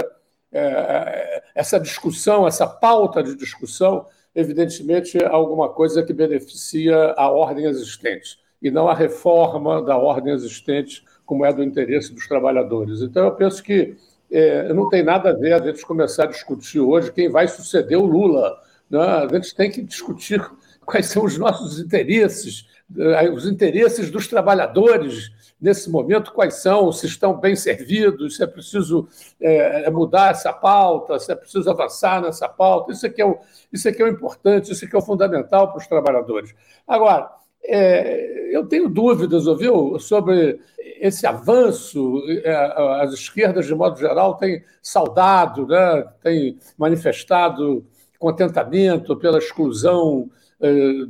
é, 0.52 1.42
essa 1.52 1.80
discussão, 1.80 2.46
essa 2.46 2.64
pauta 2.64 3.24
de 3.24 3.34
discussão 3.34 4.06
evidentemente, 4.36 5.18
alguma 5.24 5.70
coisa 5.70 6.02
que 6.02 6.12
beneficia 6.12 7.14
a 7.16 7.30
ordem 7.30 7.64
existente 7.64 8.38
e 8.62 8.70
não 8.70 8.86
a 8.86 8.94
reforma 8.94 9.82
da 9.82 9.96
ordem 9.96 10.32
existente, 10.32 11.02
como 11.24 11.44
é 11.44 11.52
do 11.52 11.62
interesse 11.62 12.14
dos 12.14 12.28
trabalhadores. 12.28 13.00
Então, 13.00 13.24
eu 13.24 13.32
penso 13.32 13.62
que 13.62 13.96
é, 14.30 14.72
não 14.72 14.88
tem 14.88 15.02
nada 15.02 15.30
a 15.30 15.32
ver 15.32 15.54
a 15.54 15.64
gente 15.64 15.84
começar 15.86 16.24
a 16.24 16.28
discutir 16.28 16.80
hoje 16.80 17.12
quem 17.12 17.30
vai 17.30 17.48
suceder 17.48 17.98
o 17.98 18.04
Lula. 18.04 18.60
Né? 18.90 19.00
A 19.00 19.26
gente 19.26 19.54
tem 19.54 19.70
que 19.70 19.82
discutir 19.82 20.40
quais 20.86 21.06
são 21.06 21.24
os 21.24 21.36
nossos 21.36 21.78
interesses, 21.80 22.66
eh, 22.96 23.28
os 23.28 23.44
interesses 23.44 24.10
dos 24.10 24.28
trabalhadores 24.28 25.32
nesse 25.60 25.90
momento, 25.90 26.32
quais 26.32 26.54
são, 26.54 26.92
se 26.92 27.06
estão 27.06 27.38
bem 27.38 27.56
servidos, 27.56 28.36
se 28.36 28.42
é 28.42 28.46
preciso 28.46 29.08
é, 29.40 29.90
mudar 29.90 30.30
essa 30.30 30.52
pauta, 30.52 31.18
se 31.18 31.32
é 31.32 31.34
preciso 31.34 31.68
avançar 31.70 32.22
nessa 32.22 32.48
pauta. 32.48 32.92
Isso 32.92 33.06
aqui 33.06 33.22
é 33.22 33.26
o, 33.26 33.38
isso 33.72 33.88
aqui 33.88 34.02
é 34.02 34.04
o 34.04 34.08
importante, 34.08 34.70
isso 34.70 34.84
aqui 34.84 34.94
é 34.94 34.98
o 34.98 35.02
fundamental 35.02 35.68
para 35.68 35.78
os 35.78 35.86
trabalhadores. 35.86 36.54
Agora, 36.86 37.30
é, 37.64 38.54
eu 38.54 38.66
tenho 38.66 38.88
dúvidas, 38.88 39.46
ouviu, 39.46 39.98
sobre 39.98 40.60
esse 41.00 41.26
avanço. 41.26 42.22
É, 42.44 43.02
as 43.02 43.12
esquerdas, 43.12 43.66
de 43.66 43.74
modo 43.74 43.98
geral, 43.98 44.36
têm 44.36 44.62
saudado, 44.82 45.66
né, 45.66 46.04
têm 46.22 46.58
manifestado 46.78 47.84
contentamento 48.18 49.16
pela 49.16 49.38
exclusão 49.38 50.30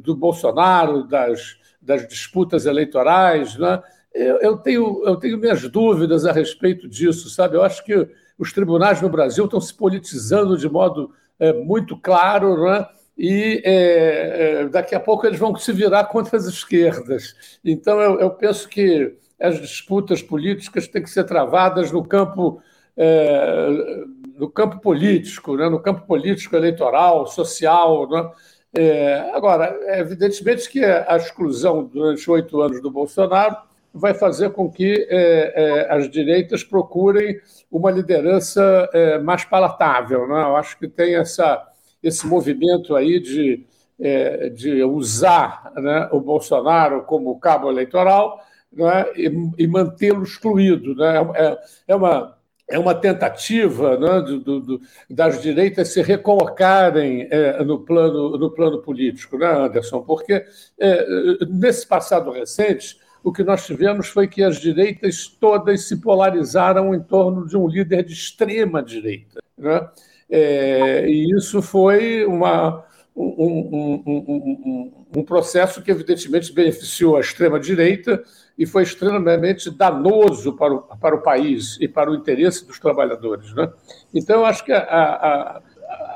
do 0.03 0.17
Bolsonaro 0.17 1.05
das, 1.05 1.57
das 1.81 2.07
disputas 2.09 2.67
eleitorais, 2.67 3.57
né? 3.57 3.81
eu, 4.17 4.39
eu, 4.39 4.57
tenho, 4.57 5.03
eu 5.05 5.17
tenho 5.17 5.39
minhas 5.39 5.63
dúvidas 5.69 6.25
a 6.25 6.33
respeito 6.33 6.89
disso, 6.89 7.29
sabe? 7.29 7.57
Eu 7.57 7.63
acho 7.63 7.85
que 7.85 8.09
os 8.39 8.53
tribunais 8.53 9.01
no 9.01 9.09
Brasil 9.09 9.45
estão 9.45 9.61
se 9.61 9.75
politizando 9.75 10.57
de 10.57 10.69
modo 10.69 11.13
é, 11.39 11.53
muito 11.53 11.97
claro, 11.97 12.65
né? 12.65 12.87
e 13.17 13.63
é, 13.65 14.69
daqui 14.69 14.95
a 14.95 15.01
pouco 15.01 15.27
eles 15.27 15.39
vão 15.39 15.55
se 15.57 15.73
virar 15.73 16.05
contra 16.07 16.37
as 16.37 16.45
esquerdas. 16.45 17.35
Então, 17.65 18.01
eu, 18.01 18.21
eu 18.21 18.31
penso 18.31 18.69
que 18.69 19.17
as 19.41 19.61
disputas 19.61 20.23
políticas 20.23 20.89
têm 20.89 21.03
que 21.03 21.11
ser 21.11 21.25
travadas 21.25 21.93
no 21.93 22.05
campo, 22.05 22.61
é, 22.97 24.05
no 24.39 24.51
campo 24.51 24.81
político, 24.81 25.57
né? 25.57 25.69
no 25.69 25.81
campo 25.81 26.07
político, 26.07 26.57
eleitoral, 26.57 27.27
social. 27.27 28.09
Né? 28.09 28.31
É, 28.77 29.31
agora, 29.33 29.79
evidentemente 29.99 30.69
que 30.69 30.85
a 30.85 31.17
exclusão 31.17 31.85
durante 31.85 32.31
oito 32.31 32.61
anos 32.61 32.83
do 32.83 32.91
Bolsonaro 32.91 33.57
vai 33.93 34.13
fazer 34.13 34.51
com 34.51 34.71
que 34.71 35.07
é, 35.09 35.53
é, 35.57 35.93
as 35.93 36.11
direitas 36.11 36.63
procurem 36.63 37.41
uma 37.73 37.91
liderança 37.91 38.89
é, 38.93 39.19
mais 39.19 39.45
palatável. 39.45 40.29
Né? 40.29 40.43
Eu 40.43 40.57
acho 40.57 40.79
que 40.79 40.87
tem 40.87 41.17
essa, 41.17 41.67
esse 42.03 42.27
movimento 42.27 42.95
aí 42.95 43.19
de, 43.19 43.65
é, 43.99 44.51
de 44.51 44.85
usar 44.85 45.73
né, 45.77 46.09
o 46.13 46.21
Bolsonaro 46.21 47.05
como 47.05 47.41
cabo 47.41 47.71
eleitoral 47.71 48.45
né, 48.71 49.07
e, 49.17 49.33
e 49.59 49.67
mantê-lo 49.67 50.23
excluído. 50.23 50.95
Né? 50.95 51.15
É, 51.35 51.59
é, 51.89 51.97
uma, 51.97 52.36
é 52.69 52.79
uma 52.79 52.95
tentativa 52.95 53.97
né, 53.97 54.21
do, 54.23 54.61
do, 54.61 54.81
das 55.09 55.41
direitas 55.41 55.89
se 55.89 56.03
recolocarem 56.03 57.29
é, 57.31 57.63
no, 57.63 57.81
plano, 57.81 58.37
no 58.37 58.51
plano 58.51 58.83
político, 58.83 59.39
né, 59.39 59.47
Anderson? 59.47 60.03
Porque 60.03 60.45
é, 60.79 61.07
nesse 61.49 61.87
passado 61.87 62.31
recente, 62.31 62.99
o 63.23 63.33
que 63.33 63.45
nós 63.45 63.65
tivemos 63.67 64.09
foi 64.09 64.27
que 64.27 64.43
as 64.43 64.57
direitas 64.57 65.27
todas 65.27 65.89
se 65.89 66.01
polarizaram 66.01 66.95
em 66.95 67.01
torno 67.01 67.47
de 67.47 67.57
um 67.57 67.69
líder 67.69 68.05
de 68.05 68.13
extrema 68.13 68.83
direita. 68.83 69.41
Né? 69.57 69.89
É, 70.29 71.09
e 71.09 71.37
isso 71.37 71.63
foi 71.63 72.25
uma, 72.25 72.85
um, 73.17 75.25
processo 75.25 75.83
que, 75.83 75.91
evidentemente, 75.91 76.53
beneficiou 76.53 77.17
a 77.17 77.21
extrema-direita 77.21 78.23
e 78.59 78.67
foi 78.67 78.83
extremamente 78.83 79.71
danoso 79.71 80.53
para 80.53 80.75
o, 80.75 80.83
para 80.83 81.17
o 81.17 81.23
país 81.23 81.79
e 81.81 81.89
para 81.89 82.11
o 82.11 82.15
interesse 82.15 82.67
dos 82.67 82.79
trabalhadores. 82.79 83.55
Né? 83.55 83.71
Então, 84.15 84.45
acho 84.45 84.65
que 84.65 84.73
a, 84.73 84.83
a, 84.83 85.63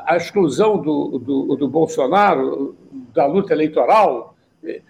a 0.07 0.17
exclusão 0.17 0.79
do, 0.79 1.19
do, 1.19 1.57
do, 1.57 1.69
Bolsonaro 1.69 2.77
da 3.15 3.27
luta 3.27 3.55
eleitoral, 3.55 4.37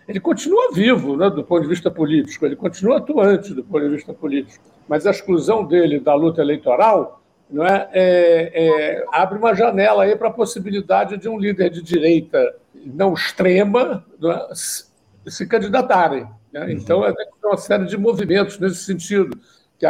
ele 0.08 0.18
continua 0.18 0.72
vivo 0.72 1.16
né, 1.16 1.30
do 1.30 1.44
ponto 1.44 1.62
de 1.62 1.68
vista 1.68 1.90
político, 1.90 2.44
ele 2.44 2.56
continua 2.56 2.98
atuante 2.98 3.54
do 3.54 3.62
ponto 3.62 3.84
de 3.84 3.94
vista 3.94 4.12
político, 4.12 4.64
mas 4.88 5.06
a 5.06 5.10
exclusão 5.10 5.64
dele 5.64 6.00
da 6.00 6.14
luta 6.14 6.40
eleitoral 6.40 7.19
não 7.50 7.66
é, 7.66 7.88
é, 7.92 8.50
é 8.54 9.04
abre 9.12 9.38
uma 9.38 9.54
janela 9.54 10.04
aí 10.04 10.16
para 10.16 10.28
a 10.28 10.32
possibilidade 10.32 11.16
de 11.16 11.28
um 11.28 11.38
líder 11.38 11.70
de 11.70 11.82
direita 11.82 12.54
não 12.86 13.14
extrema 13.14 14.04
não 14.18 14.30
é, 14.30 14.48
se 14.54 15.46
candidatarem. 15.46 16.26
Né? 16.52 16.64
Uhum. 16.64 16.70
Então, 16.70 17.04
é 17.04 17.14
uma 17.44 17.56
série 17.56 17.86
de 17.86 17.96
movimentos 17.96 18.58
nesse 18.58 18.84
sentido, 18.84 19.38
que 19.78 19.86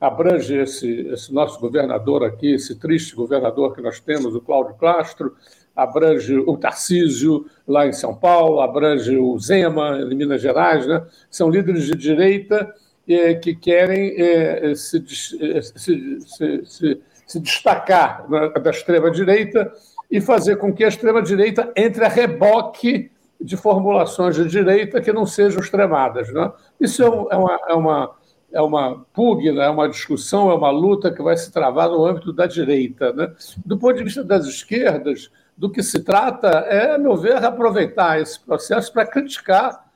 abrange 0.00 0.56
esse, 0.56 1.08
esse 1.08 1.32
nosso 1.32 1.58
governador 1.60 2.24
aqui, 2.24 2.54
esse 2.54 2.76
triste 2.76 3.14
governador 3.14 3.74
que 3.74 3.82
nós 3.82 4.00
temos, 4.00 4.34
o 4.34 4.40
Cláudio 4.40 4.74
Castro, 4.74 5.34
abrange 5.74 6.36
o 6.36 6.56
Tarcísio, 6.56 7.46
lá 7.66 7.86
em 7.86 7.92
São 7.92 8.14
Paulo, 8.14 8.60
abrange 8.60 9.16
o 9.16 9.38
Zema, 9.38 10.00
em 10.00 10.14
Minas 10.14 10.40
Gerais, 10.40 10.86
né? 10.86 11.06
são 11.30 11.48
líderes 11.48 11.84
de 11.84 11.94
direita 11.94 12.74
é, 13.08 13.34
que 13.34 13.54
querem 13.54 14.14
é, 14.20 14.74
se, 14.74 14.98
é, 15.40 15.62
se, 15.62 16.20
se, 16.64 17.00
se, 17.26 17.40
destacar 17.40 18.26
da 18.28 18.70
extrema-direita 18.70 19.72
e 20.10 20.20
fazer 20.20 20.56
com 20.56 20.72
que 20.72 20.84
a 20.84 20.88
extrema-direita 20.88 21.72
entre 21.76 22.04
a 22.04 22.08
reboque 22.08 23.10
de 23.40 23.56
formulações 23.56 24.36
de 24.36 24.46
direita 24.46 25.00
que 25.00 25.12
não 25.12 25.24
sejam 25.24 25.60
extremadas. 25.60 26.32
Né? 26.32 26.50
Isso 26.80 27.02
é, 27.02 27.36
uma, 27.36 27.60
é, 27.68 27.74
uma, 27.74 28.10
é 28.52 28.60
uma 28.60 29.06
pugna, 29.12 29.62
é 29.62 29.70
uma 29.70 29.88
discussão, 29.88 30.50
é 30.50 30.54
uma 30.54 30.70
luta 30.70 31.10
que 31.10 31.22
vai 31.22 31.36
se 31.36 31.52
travar 31.52 31.88
no 31.88 32.04
âmbito 32.04 32.32
da 32.32 32.46
direita. 32.46 33.12
Né? 33.12 33.32
Do 33.64 33.78
ponto 33.78 33.96
de 33.96 34.04
vista 34.04 34.24
das 34.24 34.46
esquerdas, 34.46 35.30
do 35.56 35.70
que 35.70 35.82
se 35.82 36.00
trata 36.00 36.48
é, 36.68 36.94
a 36.94 36.98
meu 36.98 37.16
ver, 37.16 37.44
aproveitar 37.44 38.20
esse 38.20 38.38
processo 38.40 38.92
para 38.92 39.06
criticar 39.06 39.72
é, 39.72 39.87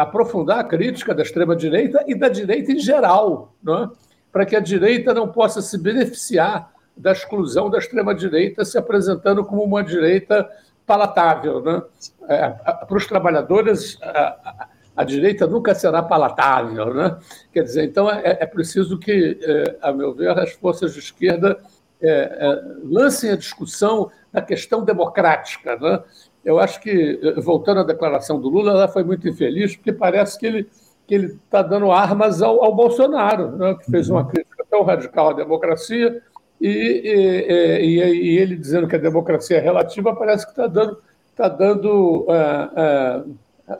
aprofundar 0.00 0.58
a 0.58 0.64
crítica 0.64 1.14
da 1.14 1.22
extrema-direita 1.22 2.04
e 2.06 2.14
da 2.14 2.28
direita 2.28 2.72
em 2.72 2.78
geral, 2.78 3.54
é? 3.66 3.88
para 4.32 4.44
que 4.44 4.56
a 4.56 4.60
direita 4.60 5.14
não 5.14 5.28
possa 5.28 5.62
se 5.62 5.78
beneficiar 5.78 6.72
da 6.96 7.12
exclusão 7.12 7.70
da 7.70 7.78
extrema-direita, 7.78 8.64
se 8.64 8.76
apresentando 8.76 9.44
como 9.44 9.62
uma 9.62 9.82
direita 9.82 10.48
palatável. 10.84 11.62
Né? 11.62 11.82
É, 12.28 12.48
para 12.48 12.96
os 12.96 13.06
trabalhadores, 13.06 13.96
a, 14.02 14.68
a, 14.96 15.04
direita 15.04 15.46
nunca 15.46 15.74
será 15.74 16.02
palatável. 16.02 16.92
Né? 16.92 17.16
Quer 17.52 17.62
dizer, 17.62 17.84
então 17.84 18.10
é, 18.10 18.38
é 18.40 18.46
preciso 18.46 18.98
que, 18.98 19.38
é, 19.40 19.76
a 19.80 19.92
meu 19.92 20.12
ver, 20.14 20.36
as 20.36 20.52
forças 20.52 20.94
de 20.94 20.98
esquerda 20.98 21.60
é, 22.00 22.10
é, 22.10 22.62
lancem 22.84 23.30
a 23.30 23.36
discussão 23.36 24.10
da 24.32 24.42
questão 24.42 24.84
democrática. 24.84 25.76
Né? 25.76 26.02
Eu 26.48 26.58
acho 26.58 26.80
que, 26.80 27.20
voltando 27.36 27.80
à 27.80 27.84
declaração 27.84 28.40
do 28.40 28.48
Lula, 28.48 28.72
ela 28.72 28.88
foi 28.88 29.04
muito 29.04 29.28
infeliz, 29.28 29.76
porque 29.76 29.92
parece 29.92 30.38
que 30.38 30.46
ele 30.46 30.68
que 31.06 31.14
ele 31.14 31.26
está 31.26 31.62
dando 31.62 31.90
armas 31.90 32.42
ao, 32.42 32.62
ao 32.62 32.74
Bolsonaro, 32.74 33.56
né, 33.56 33.74
que 33.82 33.90
fez 33.90 34.10
uma 34.10 34.26
crítica 34.26 34.62
tão 34.70 34.82
radical 34.82 35.30
à 35.30 35.32
democracia, 35.32 36.22
e, 36.60 36.68
e, 36.68 37.82
e, 37.82 38.04
e, 38.04 38.38
ele 38.38 38.54
dizendo 38.56 38.86
que 38.86 38.94
a 38.94 38.98
democracia 38.98 39.56
é 39.56 39.60
relativa, 39.60 40.14
parece 40.14 40.44
que 40.44 40.52
está 40.52 40.66
dando, 40.66 41.00
tá 41.34 41.48
dando, 41.48 42.26
uh, 42.28 43.24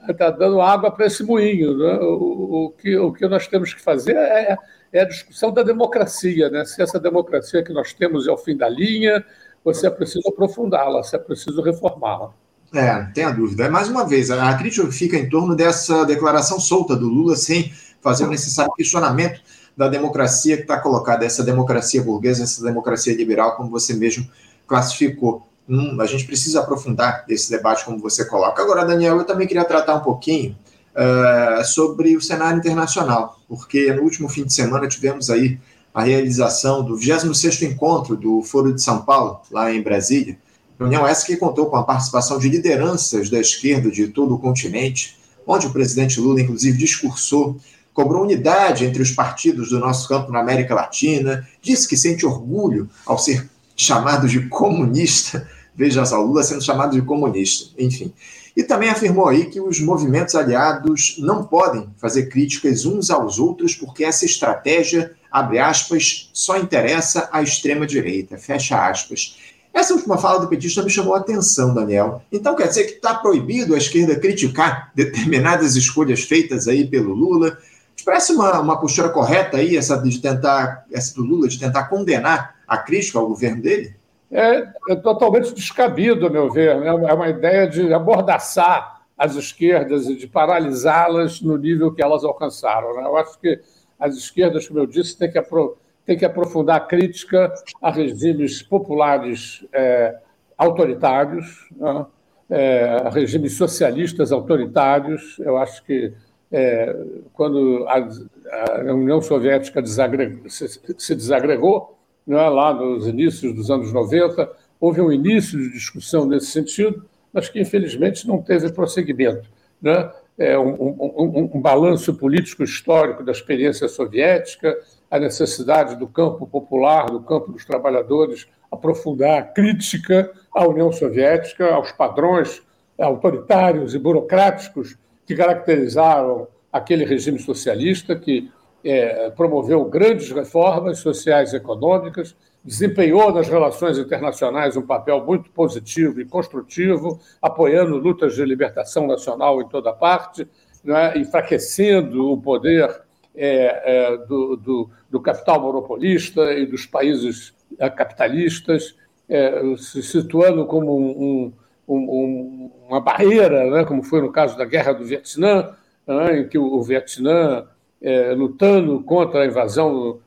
uh, 0.08 0.14
tá 0.14 0.30
dando 0.30 0.62
água 0.62 0.90
para 0.90 1.04
esse 1.04 1.22
moinho. 1.22 1.76
Né? 1.76 1.98
O, 2.00 2.64
o, 2.64 2.70
que, 2.70 2.96
o 2.96 3.12
que 3.12 3.28
nós 3.28 3.46
temos 3.46 3.74
que 3.74 3.82
fazer 3.82 4.16
é, 4.16 4.56
é 4.90 5.00
a 5.02 5.04
discussão 5.04 5.52
da 5.52 5.62
democracia, 5.62 6.48
né? 6.48 6.64
se 6.64 6.80
essa 6.80 6.98
democracia 6.98 7.62
que 7.62 7.74
nós 7.74 7.92
temos 7.92 8.26
é 8.26 8.32
o 8.32 8.38
fim 8.38 8.56
da 8.56 8.70
linha, 8.70 9.22
ou 9.62 9.74
se 9.74 9.86
é 9.86 9.90
preciso 9.90 10.26
aprofundá-la, 10.28 11.02
se 11.02 11.14
é 11.14 11.18
preciso 11.18 11.60
reformá-la. 11.60 12.32
É, 12.72 13.02
tem 13.14 13.24
a 13.24 13.30
dúvida. 13.30 13.64
É, 13.64 13.68
mais 13.68 13.88
uma 13.88 14.06
vez, 14.06 14.30
a 14.30 14.54
crítica 14.54 14.90
fica 14.92 15.16
em 15.16 15.28
torno 15.28 15.56
dessa 15.56 16.04
declaração 16.04 16.60
solta 16.60 16.94
do 16.94 17.08
Lula, 17.08 17.34
sem 17.34 17.72
fazer 18.00 18.24
o 18.24 18.30
necessário 18.30 18.72
questionamento 18.72 19.40
da 19.76 19.88
democracia 19.88 20.56
que 20.56 20.62
está 20.62 20.78
colocada, 20.78 21.24
essa 21.24 21.42
democracia 21.42 22.02
burguesa, 22.02 22.42
essa 22.42 22.62
democracia 22.62 23.14
liberal, 23.14 23.56
como 23.56 23.70
você 23.70 23.94
mesmo 23.94 24.28
classificou. 24.66 25.46
Hum, 25.68 25.98
a 26.00 26.06
gente 26.06 26.24
precisa 26.24 26.60
aprofundar 26.60 27.24
esse 27.28 27.50
debate, 27.50 27.84
como 27.84 27.98
você 27.98 28.24
coloca. 28.24 28.62
Agora, 28.62 28.84
Daniel, 28.84 29.18
eu 29.18 29.24
também 29.24 29.46
queria 29.46 29.64
tratar 29.64 29.94
um 29.94 30.00
pouquinho 30.00 30.56
uh, 30.94 31.64
sobre 31.64 32.16
o 32.16 32.20
cenário 32.20 32.58
internacional, 32.58 33.38
porque 33.48 33.92
no 33.92 34.02
último 34.02 34.28
fim 34.28 34.44
de 34.44 34.52
semana 34.52 34.88
tivemos 34.88 35.30
aí 35.30 35.58
a 35.94 36.02
realização 36.02 36.84
do 36.84 36.96
26º 36.96 37.62
encontro 37.62 38.16
do 38.16 38.42
Foro 38.42 38.74
de 38.74 38.82
São 38.82 39.02
Paulo, 39.02 39.40
lá 39.50 39.72
em 39.72 39.82
Brasília, 39.82 40.38
Reunião 40.78 41.06
essa 41.06 41.26
que 41.26 41.36
contou 41.36 41.66
com 41.66 41.76
a 41.76 41.82
participação 41.82 42.38
de 42.38 42.48
lideranças 42.48 43.28
da 43.28 43.40
esquerda 43.40 43.90
de 43.90 44.08
todo 44.08 44.34
o 44.34 44.38
continente, 44.38 45.16
onde 45.46 45.66
o 45.66 45.72
presidente 45.72 46.20
Lula, 46.20 46.40
inclusive, 46.40 46.78
discursou, 46.78 47.58
cobrou 47.92 48.22
unidade 48.22 48.84
entre 48.84 49.02
os 49.02 49.10
partidos 49.10 49.70
do 49.70 49.80
nosso 49.80 50.06
campo 50.06 50.30
na 50.30 50.38
América 50.38 50.74
Latina, 50.74 51.46
disse 51.60 51.88
que 51.88 51.96
sente 51.96 52.24
orgulho 52.24 52.88
ao 53.04 53.18
ser 53.18 53.48
chamado 53.74 54.28
de 54.28 54.48
comunista. 54.48 55.48
Veja 55.74 56.04
só, 56.04 56.20
Lula 56.20 56.42
sendo 56.42 56.62
chamado 56.62 56.92
de 56.92 57.02
comunista, 57.02 57.70
enfim. 57.76 58.12
E 58.56 58.62
também 58.64 58.88
afirmou 58.88 59.28
aí 59.28 59.46
que 59.46 59.60
os 59.60 59.80
movimentos 59.80 60.34
aliados 60.34 61.16
não 61.18 61.44
podem 61.44 61.88
fazer 61.96 62.26
críticas 62.26 62.84
uns 62.84 63.10
aos 63.10 63.38
outros, 63.38 63.74
porque 63.74 64.04
essa 64.04 64.24
estratégia, 64.24 65.12
abre 65.30 65.60
aspas, 65.60 66.28
só 66.32 66.56
interessa 66.56 67.28
à 67.32 67.40
extrema-direita, 67.40 68.36
fecha 68.36 68.88
aspas. 68.88 69.36
Essa 69.78 69.94
última 69.94 70.18
fala 70.18 70.40
do 70.40 70.48
petista 70.48 70.82
me 70.82 70.90
chamou 70.90 71.14
a 71.14 71.18
atenção, 71.18 71.72
Daniel. 71.72 72.20
Então 72.32 72.56
quer 72.56 72.66
dizer 72.66 72.82
que 72.82 72.94
está 72.94 73.14
proibido 73.14 73.76
a 73.76 73.78
esquerda 73.78 74.18
criticar 74.18 74.90
determinadas 74.92 75.76
escolhas 75.76 76.24
feitas 76.24 76.66
aí 76.66 76.84
pelo 76.84 77.14
Lula? 77.14 77.56
Parece 78.04 78.32
uma, 78.32 78.58
uma 78.58 78.80
postura 78.80 79.08
correta 79.08 79.58
aí, 79.58 79.76
essa 79.76 79.96
de 79.96 80.20
tentar, 80.20 80.84
essa 80.92 81.14
do 81.14 81.22
Lula, 81.22 81.46
de 81.46 81.60
tentar 81.60 81.84
condenar 81.84 82.56
a 82.66 82.76
crítica 82.76 83.20
ao 83.20 83.28
governo 83.28 83.62
dele? 83.62 83.94
É, 84.32 84.66
é 84.88 84.96
totalmente 84.96 85.54
descabido, 85.54 86.26
a 86.26 86.30
meu 86.30 86.50
ver. 86.50 86.80
Né? 86.80 86.88
É 86.88 87.14
uma 87.14 87.28
ideia 87.28 87.68
de 87.68 87.94
amordaçar 87.94 89.02
as 89.16 89.36
esquerdas 89.36 90.08
e 90.08 90.16
de 90.16 90.26
paralisá-las 90.26 91.40
no 91.40 91.56
nível 91.56 91.94
que 91.94 92.02
elas 92.02 92.24
alcançaram. 92.24 92.96
Né? 92.96 93.04
Eu 93.04 93.16
acho 93.16 93.38
que 93.38 93.60
as 93.96 94.16
esquerdas, 94.16 94.66
como 94.66 94.80
eu 94.80 94.86
disse, 94.88 95.16
têm 95.16 95.30
que 95.30 95.38
aproveitar 95.38 95.88
tem 96.09 96.16
que 96.16 96.24
aprofundar 96.24 96.76
a 96.76 96.80
crítica 96.80 97.52
a 97.82 97.90
regimes 97.90 98.62
populares 98.62 99.62
é, 99.70 100.16
autoritários, 100.56 101.68
né? 101.76 102.06
é, 102.48 103.02
a 103.04 103.11
regimes 103.11 103.59
socialistas 103.59 104.32
autoritários. 104.32 105.38
Eu 105.38 105.59
acho 105.59 105.84
que 105.84 106.14
é, 106.50 106.96
quando 107.34 107.84
a, 107.86 107.98
a, 107.98 108.94
União 108.94 109.20
Soviética 109.20 109.84
se, 109.84 110.80
se, 110.96 111.14
desagregou, 111.14 111.98
né, 112.26 112.48
lá 112.48 112.72
nos 112.72 113.06
inícios 113.06 113.54
dos 113.54 113.70
anos 113.70 113.92
90, 113.92 114.50
houve 114.80 115.02
um 115.02 115.12
início 115.12 115.59
de 115.59 115.70
discussão 115.72 116.24
nesse 116.24 116.46
sentido, 116.46 117.04
mas 117.30 117.50
que 117.50 117.61
infelizmente 117.61 118.26
não 118.26 118.40
teve 118.40 118.72
prosseguimento. 118.72 119.46
Né? 119.82 120.11
É 120.38 120.59
um, 120.59 120.70
um, 120.70 120.96
um, 121.18 121.50
um 121.56 121.61
balanço 121.61 122.14
político 122.14 122.64
histórico 122.64 123.22
da 123.22 123.32
experiência 123.32 123.86
soviética, 123.88 124.74
a 125.11 125.18
necessidade 125.18 125.96
do 125.96 126.06
campo 126.06 126.46
popular, 126.46 127.06
do 127.06 127.20
campo 127.20 127.52
dos 127.52 127.64
trabalhadores, 127.64 128.46
aprofundar 128.70 129.38
a 129.38 129.42
crítica 129.42 130.30
à 130.54 130.66
União 130.66 130.92
Soviética, 130.92 131.72
aos 131.72 131.92
padrões 131.92 132.62
autoritários 132.98 133.94
e 133.94 133.98
burocráticos 133.98 134.96
que 135.24 135.36
caracterizaram 135.36 136.48
aquele 136.72 137.04
regime 137.04 137.38
socialista 137.38 138.16
que 138.16 138.50
é, 138.84 139.30
promoveu 139.30 139.84
grandes 139.84 140.30
reformas 140.30 140.98
sociais 140.98 141.52
e 141.52 141.56
econômicas, 141.56 142.36
desempenhou 142.64 143.32
nas 143.32 143.48
relações 143.48 143.98
internacionais 143.98 144.76
um 144.76 144.86
papel 144.86 145.24
muito 145.24 145.50
positivo 145.50 146.20
e 146.20 146.24
construtivo, 146.24 147.20
apoiando 147.40 147.96
lutas 147.96 148.34
de 148.34 148.44
libertação 148.44 149.06
nacional 149.06 149.62
em 149.62 149.68
toda 149.68 149.92
parte, 149.92 150.46
né, 150.84 151.16
enfraquecendo 151.16 152.32
o 152.32 152.40
poder 152.40 153.07
é, 153.34 153.82
é, 153.84 154.16
do, 154.16 154.56
do, 154.56 154.90
do, 155.08 155.20
capital 155.20 155.60
monopolista 155.60 156.52
e 156.52 156.66
dos 156.66 156.86
países 156.86 157.54
é, 157.78 157.88
capitalistas, 157.88 158.96
é, 159.28 159.62
se 159.76 160.02
situando 160.02 160.66
como 160.66 160.96
um, 160.96 161.52
um, 161.86 161.96
um, 161.96 162.70
uma 162.88 163.00
barreira, 163.00 163.70
né, 163.70 163.84
como 163.84 164.02
foi 164.02 164.20
no 164.20 164.32
caso 164.32 164.56
da 164.56 164.64
Guerra 164.64 164.92
do 164.92 165.04
Vietnã, 165.04 165.74
né, 166.06 166.40
em 166.40 166.48
que 166.48 166.58
o, 166.58 166.82
Vietnã, 166.82 167.66
é, 168.02 168.32
lutando 168.32 169.00
contra 169.02 169.42
a 169.42 169.46
invasão 169.46 170.20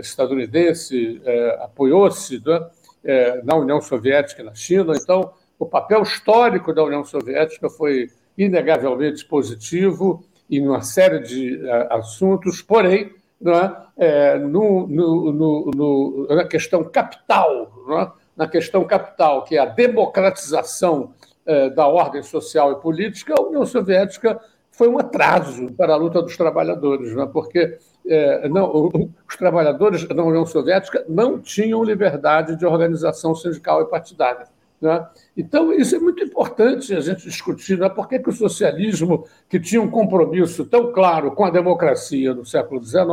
estadunidense, 0.00 1.22
apoiou-se 1.60 2.42
né, 2.44 3.40
na 3.44 3.54
União 3.54 3.80
Soviética 3.80 4.42
e 4.42 4.44
na 4.44 4.54
China. 4.54 4.92
Então, 5.00 5.32
o 5.56 5.64
papel 5.64 6.02
histórico 6.02 6.74
da 6.74 6.82
União 6.82 7.04
Soviética 7.04 7.70
foi 7.70 8.10
inegavelmente 8.36 9.24
positivo 9.24 10.24
em 10.50 10.66
uma 10.66 10.82
série 10.82 11.20
de 11.20 11.56
uh, 11.56 11.94
assuntos, 11.94 12.60
porém, 12.62 13.12
é, 13.44 14.34
é, 14.34 14.38
no, 14.38 14.86
no, 14.86 15.32
no, 15.74 16.26
na 16.30 16.44
questão 16.44 16.84
capital, 16.84 17.72
é? 17.90 18.10
na 18.36 18.46
questão 18.46 18.84
capital, 18.84 19.44
que 19.44 19.56
é 19.56 19.60
a 19.60 19.66
democratização 19.66 21.12
uh, 21.46 21.74
da 21.74 21.86
ordem 21.86 22.22
social 22.22 22.72
e 22.72 22.76
política, 22.76 23.34
a 23.36 23.42
União 23.42 23.66
Soviética 23.66 24.40
foi 24.70 24.88
um 24.88 24.98
atraso 24.98 25.72
para 25.72 25.92
a 25.92 25.96
luta 25.96 26.22
dos 26.22 26.36
trabalhadores, 26.36 27.16
é? 27.16 27.26
porque 27.26 27.78
é, 28.06 28.48
não, 28.48 28.90
os 29.28 29.36
trabalhadores 29.36 30.06
da 30.08 30.22
União 30.22 30.46
Soviética 30.46 31.04
não 31.08 31.38
tinham 31.38 31.84
liberdade 31.84 32.56
de 32.56 32.66
organização 32.66 33.34
sindical 33.34 33.82
e 33.82 33.86
partidária. 33.86 34.46
Né? 34.82 35.06
Então, 35.36 35.72
isso 35.72 35.94
é 35.94 35.98
muito 36.00 36.22
importante 36.24 36.92
a 36.92 37.00
gente 37.00 37.22
discutir. 37.22 37.78
Né? 37.78 37.88
Por 37.88 38.08
que, 38.08 38.18
que 38.18 38.28
o 38.28 38.32
socialismo, 38.32 39.24
que 39.48 39.60
tinha 39.60 39.80
um 39.80 39.88
compromisso 39.88 40.66
tão 40.66 40.92
claro 40.92 41.30
com 41.30 41.44
a 41.44 41.50
democracia 41.50 42.34
no 42.34 42.44
século 42.44 42.82
XIX, 42.82 43.06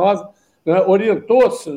né, 0.66 0.82
orientou-se, 0.86 1.70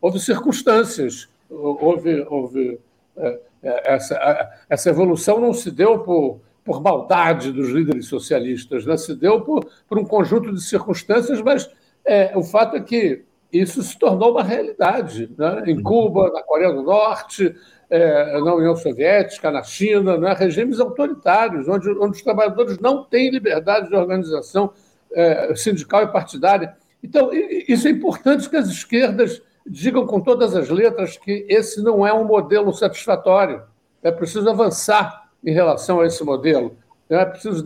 houve 0.00 0.20
circunstâncias, 0.20 1.28
houve, 1.48 2.26
houve 2.28 2.78
é, 3.16 3.40
é, 3.62 3.94
essa, 3.94 4.50
essa 4.68 4.90
evolução 4.90 5.40
não 5.40 5.54
se 5.54 5.70
deu 5.70 6.00
por, 6.00 6.40
por 6.62 6.82
maldade 6.82 7.50
dos 7.50 7.70
líderes 7.70 8.06
socialistas, 8.06 8.84
né? 8.84 8.98
se 8.98 9.16
deu 9.16 9.40
por, 9.40 9.66
por 9.88 9.98
um 9.98 10.04
conjunto 10.04 10.52
de 10.52 10.60
circunstâncias, 10.60 11.40
mas 11.40 11.68
é, 12.04 12.36
o 12.36 12.42
fato 12.42 12.76
é 12.76 12.80
que 12.80 13.24
isso 13.50 13.82
se 13.82 13.98
tornou 13.98 14.32
uma 14.32 14.42
realidade. 14.42 15.32
Né? 15.36 15.64
Em 15.66 15.82
Cuba, 15.82 16.30
na 16.30 16.42
Coreia 16.42 16.72
do 16.72 16.82
Norte, 16.82 17.56
é, 17.90 18.40
na 18.40 18.54
União 18.54 18.76
Soviética, 18.76 19.50
na 19.50 19.62
China, 19.62 20.18
né, 20.18 20.34
regimes 20.34 20.78
autoritários, 20.80 21.68
onde, 21.68 21.88
onde 21.90 22.16
os 22.16 22.22
trabalhadores 22.22 22.78
não 22.78 23.04
têm 23.04 23.30
liberdade 23.30 23.88
de 23.88 23.96
organização 23.96 24.72
é, 25.12 25.54
sindical 25.56 26.02
e 26.02 26.08
partidária. 26.08 26.76
Então, 27.02 27.30
isso 27.32 27.88
é 27.88 27.90
importante 27.90 28.48
que 28.48 28.56
as 28.56 28.68
esquerdas 28.68 29.40
digam 29.66 30.06
com 30.06 30.20
todas 30.20 30.54
as 30.54 30.68
letras 30.68 31.16
que 31.16 31.46
esse 31.48 31.82
não 31.82 32.06
é 32.06 32.12
um 32.12 32.24
modelo 32.24 32.72
satisfatório. 32.72 33.62
É 34.02 34.10
preciso 34.10 34.48
avançar 34.48 35.28
em 35.44 35.52
relação 35.52 36.00
a 36.00 36.06
esse 36.06 36.22
modelo. 36.24 36.76
É 37.08 37.24
preciso 37.24 37.64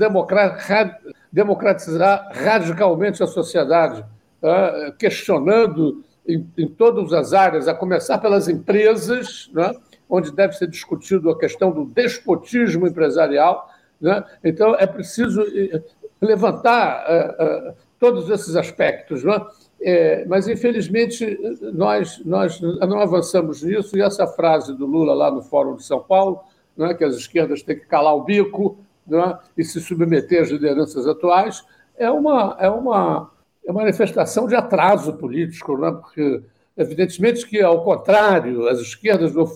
democratizar 1.33 2.29
radicalmente 2.33 3.23
a 3.23 3.27
sociedade, 3.27 4.05
é, 4.43 4.93
questionando 4.99 6.05
em, 6.27 6.68
todas 6.68 7.12
as 7.12 7.33
áreas, 7.33 7.66
a 7.66 7.75
começar 7.75 8.18
pelas 8.18 8.49
empresas, 8.49 9.51
né? 9.53 9.73
Onde 10.13 10.31
deve 10.31 10.53
ser 10.53 10.69
discutido 10.69 11.31
a 11.31 11.39
questão 11.39 11.71
do 11.71 11.87
despotismo 11.87 12.87
empresarial. 12.87 13.67
Né? 13.99 14.23
Então, 14.45 14.75
é 14.75 14.87
preciso 14.87 15.41
eh, 15.41 15.83
levantar 16.21 17.07
uh, 17.09 17.71
uh, 17.71 17.75
todos 17.99 18.29
esses 18.29 18.55
aspectos. 18.55 19.25
Né? 19.25 19.43
É, 19.81 20.27
mas, 20.27 20.47
infelizmente, 20.47 21.39
nós, 21.73 22.23
nós 22.27 22.61
não 22.61 23.01
avançamos 23.01 23.63
nisso, 23.63 23.97
e 23.97 24.03
essa 24.03 24.27
frase 24.27 24.77
do 24.77 24.85
Lula 24.85 25.15
lá 25.15 25.31
no 25.31 25.41
Fórum 25.41 25.77
de 25.77 25.85
São 25.85 26.01
Paulo, 26.01 26.41
né, 26.77 26.93
que 26.93 27.05
as 27.05 27.17
esquerdas 27.17 27.63
têm 27.63 27.79
que 27.79 27.87
calar 27.87 28.15
o 28.15 28.23
bico 28.23 28.77
né, 29.07 29.39
e 29.57 29.65
se 29.65 29.81
submeter 29.81 30.43
às 30.43 30.51
lideranças 30.51 31.07
atuais, 31.07 31.65
é 31.97 32.11
uma, 32.11 32.55
é 32.61 32.69
uma, 32.69 33.31
é 33.67 33.73
manifestação 33.73 34.47
de 34.47 34.55
atraso 34.55 35.15
político, 35.15 35.79
né, 35.79 35.91
porque, 35.91 36.43
evidentemente, 36.77 37.47
que, 37.47 37.63
ao 37.63 37.83
contrário, 37.83 38.69
as 38.69 38.79
esquerdas 38.79 39.33
do 39.33 39.47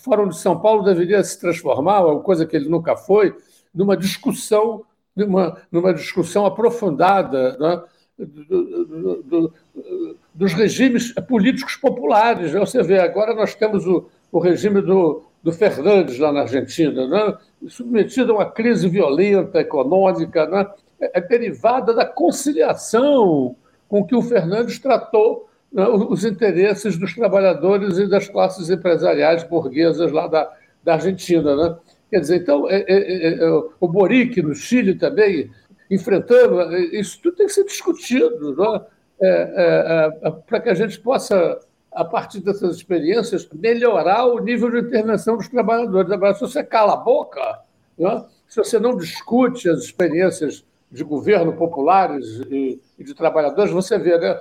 o 0.00 0.02
Fórum 0.02 0.28
de 0.28 0.38
São 0.38 0.58
Paulo 0.58 0.82
deveria 0.82 1.22
se 1.22 1.38
transformar, 1.38 2.02
coisa 2.20 2.46
que 2.46 2.56
ele 2.56 2.68
nunca 2.68 2.96
foi, 2.96 3.36
numa 3.74 3.96
discussão, 3.96 4.82
numa, 5.14 5.58
numa 5.70 5.92
discussão 5.92 6.46
aprofundada 6.46 7.56
né, 7.58 7.82
do, 8.18 8.84
do, 8.84 9.22
do, 9.22 9.54
dos 10.34 10.52
regimes 10.54 11.12
políticos 11.28 11.76
populares. 11.76 12.52
Você 12.52 12.82
vê, 12.82 12.98
agora 12.98 13.34
nós 13.34 13.54
temos 13.54 13.86
o, 13.86 14.08
o 14.32 14.38
regime 14.38 14.80
do, 14.80 15.22
do 15.42 15.52
Fernandes 15.52 16.18
lá 16.18 16.32
na 16.32 16.40
Argentina, 16.40 17.06
né, 17.06 17.36
submetido 17.68 18.32
a 18.32 18.36
uma 18.36 18.50
crise 18.50 18.88
violenta 18.88 19.60
econômica, 19.60 20.46
né, 20.46 20.66
é, 20.98 21.18
é 21.18 21.20
derivada 21.20 21.92
da 21.92 22.06
conciliação 22.06 23.54
com 23.86 24.04
que 24.04 24.16
o 24.16 24.22
Fernandes 24.22 24.78
tratou 24.78 25.40
né, 25.40 25.49
os 25.72 26.24
interesses 26.24 26.98
dos 26.98 27.14
trabalhadores 27.14 27.98
e 27.98 28.08
das 28.08 28.28
classes 28.28 28.70
empresariais 28.70 29.44
burguesas 29.44 30.10
lá 30.10 30.26
da, 30.26 30.52
da 30.82 30.94
Argentina. 30.94 31.54
Né? 31.54 31.76
Quer 32.10 32.20
dizer, 32.20 32.36
então, 32.42 32.68
é, 32.68 32.84
é, 32.88 32.88
é, 32.88 33.34
é 33.44 33.50
o 33.78 33.88
Boric 33.88 34.42
no 34.42 34.54
Chile 34.54 34.94
também, 34.96 35.50
enfrentando, 35.90 36.60
é, 36.60 36.80
isso 36.98 37.20
tudo 37.22 37.36
tem 37.36 37.46
que 37.46 37.52
ser 37.52 37.64
discutido 37.64 38.56
né? 38.56 38.80
É, 39.22 40.10
para 40.46 40.60
que 40.60 40.70
a 40.70 40.74
gente 40.74 40.98
possa, 40.98 41.60
a 41.92 42.04
partir 42.04 42.40
dessas 42.40 42.76
experiências, 42.76 43.46
melhorar 43.52 44.24
o 44.24 44.38
nível 44.38 44.70
de 44.70 44.78
intervenção 44.78 45.36
dos 45.36 45.46
trabalhadores. 45.46 46.10
Agora, 46.10 46.32
se 46.32 46.40
você 46.40 46.64
cala 46.64 46.94
a 46.94 46.96
boca, 46.96 47.60
né? 47.98 48.24
se 48.48 48.56
você 48.56 48.78
não 48.78 48.96
discute 48.96 49.68
as 49.68 49.80
experiências 49.80 50.64
de 50.90 51.04
governo 51.04 51.52
populares 51.52 52.40
e, 52.50 52.80
e 52.98 53.04
de 53.04 53.14
trabalhadores, 53.14 53.70
você 53.70 53.98
vê, 53.98 54.18
né? 54.18 54.40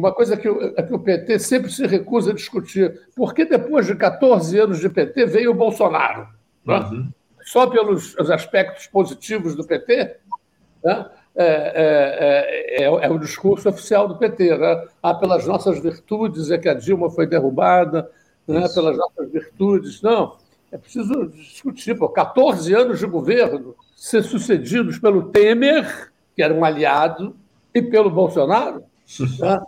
Uma 0.00 0.12
coisa 0.12 0.36
que 0.36 0.48
o, 0.48 0.74
que 0.74 0.94
o 0.94 0.98
PT 0.98 1.38
sempre 1.38 1.70
se 1.70 1.86
recusa 1.86 2.30
a 2.30 2.34
discutir. 2.34 3.00
Por 3.14 3.34
que 3.34 3.44
depois 3.44 3.86
de 3.86 3.94
14 3.94 4.58
anos 4.58 4.80
de 4.80 4.88
PT 4.88 5.26
veio 5.26 5.50
o 5.50 5.54
Bolsonaro? 5.54 6.26
Né? 6.64 6.78
Uhum. 6.78 7.12
Só 7.42 7.66
pelos 7.66 8.16
aspectos 8.30 8.86
positivos 8.86 9.54
do 9.54 9.64
PT? 9.64 10.16
Né? 10.82 11.06
É, 11.36 11.44
é, 11.44 12.84
é, 12.84 13.04
é, 13.04 13.10
o 13.10 13.18
discurso 13.18 13.68
oficial 13.68 14.08
do 14.08 14.16
PT. 14.16 14.56
Né? 14.56 14.88
Ah, 15.02 15.14
pelas 15.14 15.46
nossas 15.46 15.78
virtudes 15.80 16.50
é 16.50 16.56
que 16.56 16.68
a 16.68 16.74
Dilma 16.74 17.10
foi 17.10 17.26
derrubada, 17.26 18.10
né? 18.48 18.66
pelas 18.74 18.96
nossas 18.96 19.30
virtudes. 19.30 20.00
Não, 20.00 20.38
é 20.72 20.78
preciso 20.78 21.26
discutir. 21.26 21.94
Por 21.94 22.10
14 22.12 22.74
anos 22.74 22.98
de 22.98 23.06
governo, 23.06 23.76
ser 23.94 24.22
sucedidos 24.22 24.98
pelo 24.98 25.24
Temer, 25.24 26.10
que 26.34 26.42
era 26.42 26.54
um 26.54 26.64
aliado, 26.64 27.36
e 27.74 27.82
pelo 27.82 28.10
Bolsonaro. 28.10 28.82
Né? 29.40 29.60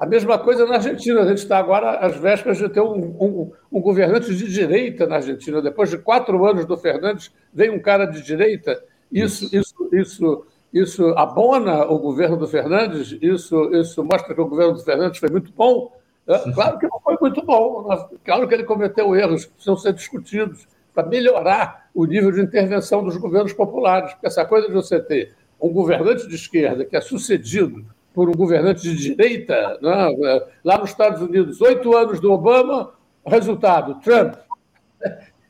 A 0.00 0.06
mesma 0.06 0.38
coisa 0.38 0.64
na 0.64 0.76
Argentina. 0.76 1.20
A 1.20 1.26
gente 1.26 1.38
está 1.38 1.58
agora 1.58 1.98
às 1.98 2.16
vésperas 2.16 2.56
de 2.56 2.66
ter 2.70 2.80
um, 2.80 2.94
um, 3.20 3.52
um, 3.70 3.80
governante 3.82 4.34
de 4.34 4.50
direita 4.50 5.06
na 5.06 5.16
Argentina. 5.16 5.60
Depois 5.60 5.90
de 5.90 5.98
quatro 5.98 6.42
anos 6.46 6.64
do 6.64 6.74
Fernandes, 6.78 7.30
vem 7.52 7.68
um 7.68 7.78
cara 7.78 8.06
de 8.06 8.22
direita. 8.22 8.82
Isso, 9.12 9.54
isso, 9.54 9.90
isso, 9.92 10.46
isso 10.72 11.06
abona 11.18 11.84
o 11.84 11.98
governo 11.98 12.38
do 12.38 12.48
Fernandes. 12.48 13.14
Isso, 13.20 13.74
isso 13.74 14.02
mostra 14.02 14.34
que 14.34 14.40
o 14.40 14.48
governo 14.48 14.72
do 14.72 14.80
Fernandes 14.80 15.20
foi 15.20 15.28
muito 15.28 15.52
bom. 15.52 15.92
É, 16.26 16.50
claro 16.50 16.78
que 16.78 16.88
não 16.88 16.98
foi 17.00 17.18
muito 17.20 17.42
bom. 17.42 17.86
Claro 18.24 18.48
que 18.48 18.54
ele 18.54 18.64
cometeu 18.64 19.14
erros 19.14 19.44
que 19.44 19.52
precisam 19.52 19.76
ser 19.76 19.92
discutidos 19.92 20.66
para 20.94 21.06
melhorar 21.06 21.90
o 21.94 22.06
nível 22.06 22.32
de 22.32 22.40
intervenção 22.40 23.04
dos 23.04 23.18
governos 23.18 23.52
populares. 23.52 24.14
Porque 24.14 24.28
essa 24.28 24.46
coisa 24.46 24.66
de 24.66 24.72
você 24.72 24.98
ter 24.98 25.34
um 25.60 25.70
governante 25.70 26.26
de 26.26 26.36
esquerda 26.36 26.86
que 26.86 26.96
é 26.96 27.02
sucedido 27.02 27.84
por 28.20 28.28
um 28.28 28.34
governante 28.34 28.82
de 28.82 28.94
direita, 28.94 29.78
né? 29.80 30.42
lá 30.62 30.76
nos 30.76 30.90
Estados 30.90 31.22
Unidos, 31.22 31.58
oito 31.62 31.96
anos 31.96 32.20
do 32.20 32.30
Obama, 32.30 32.92
resultado, 33.24 33.98
Trump. 34.02 34.34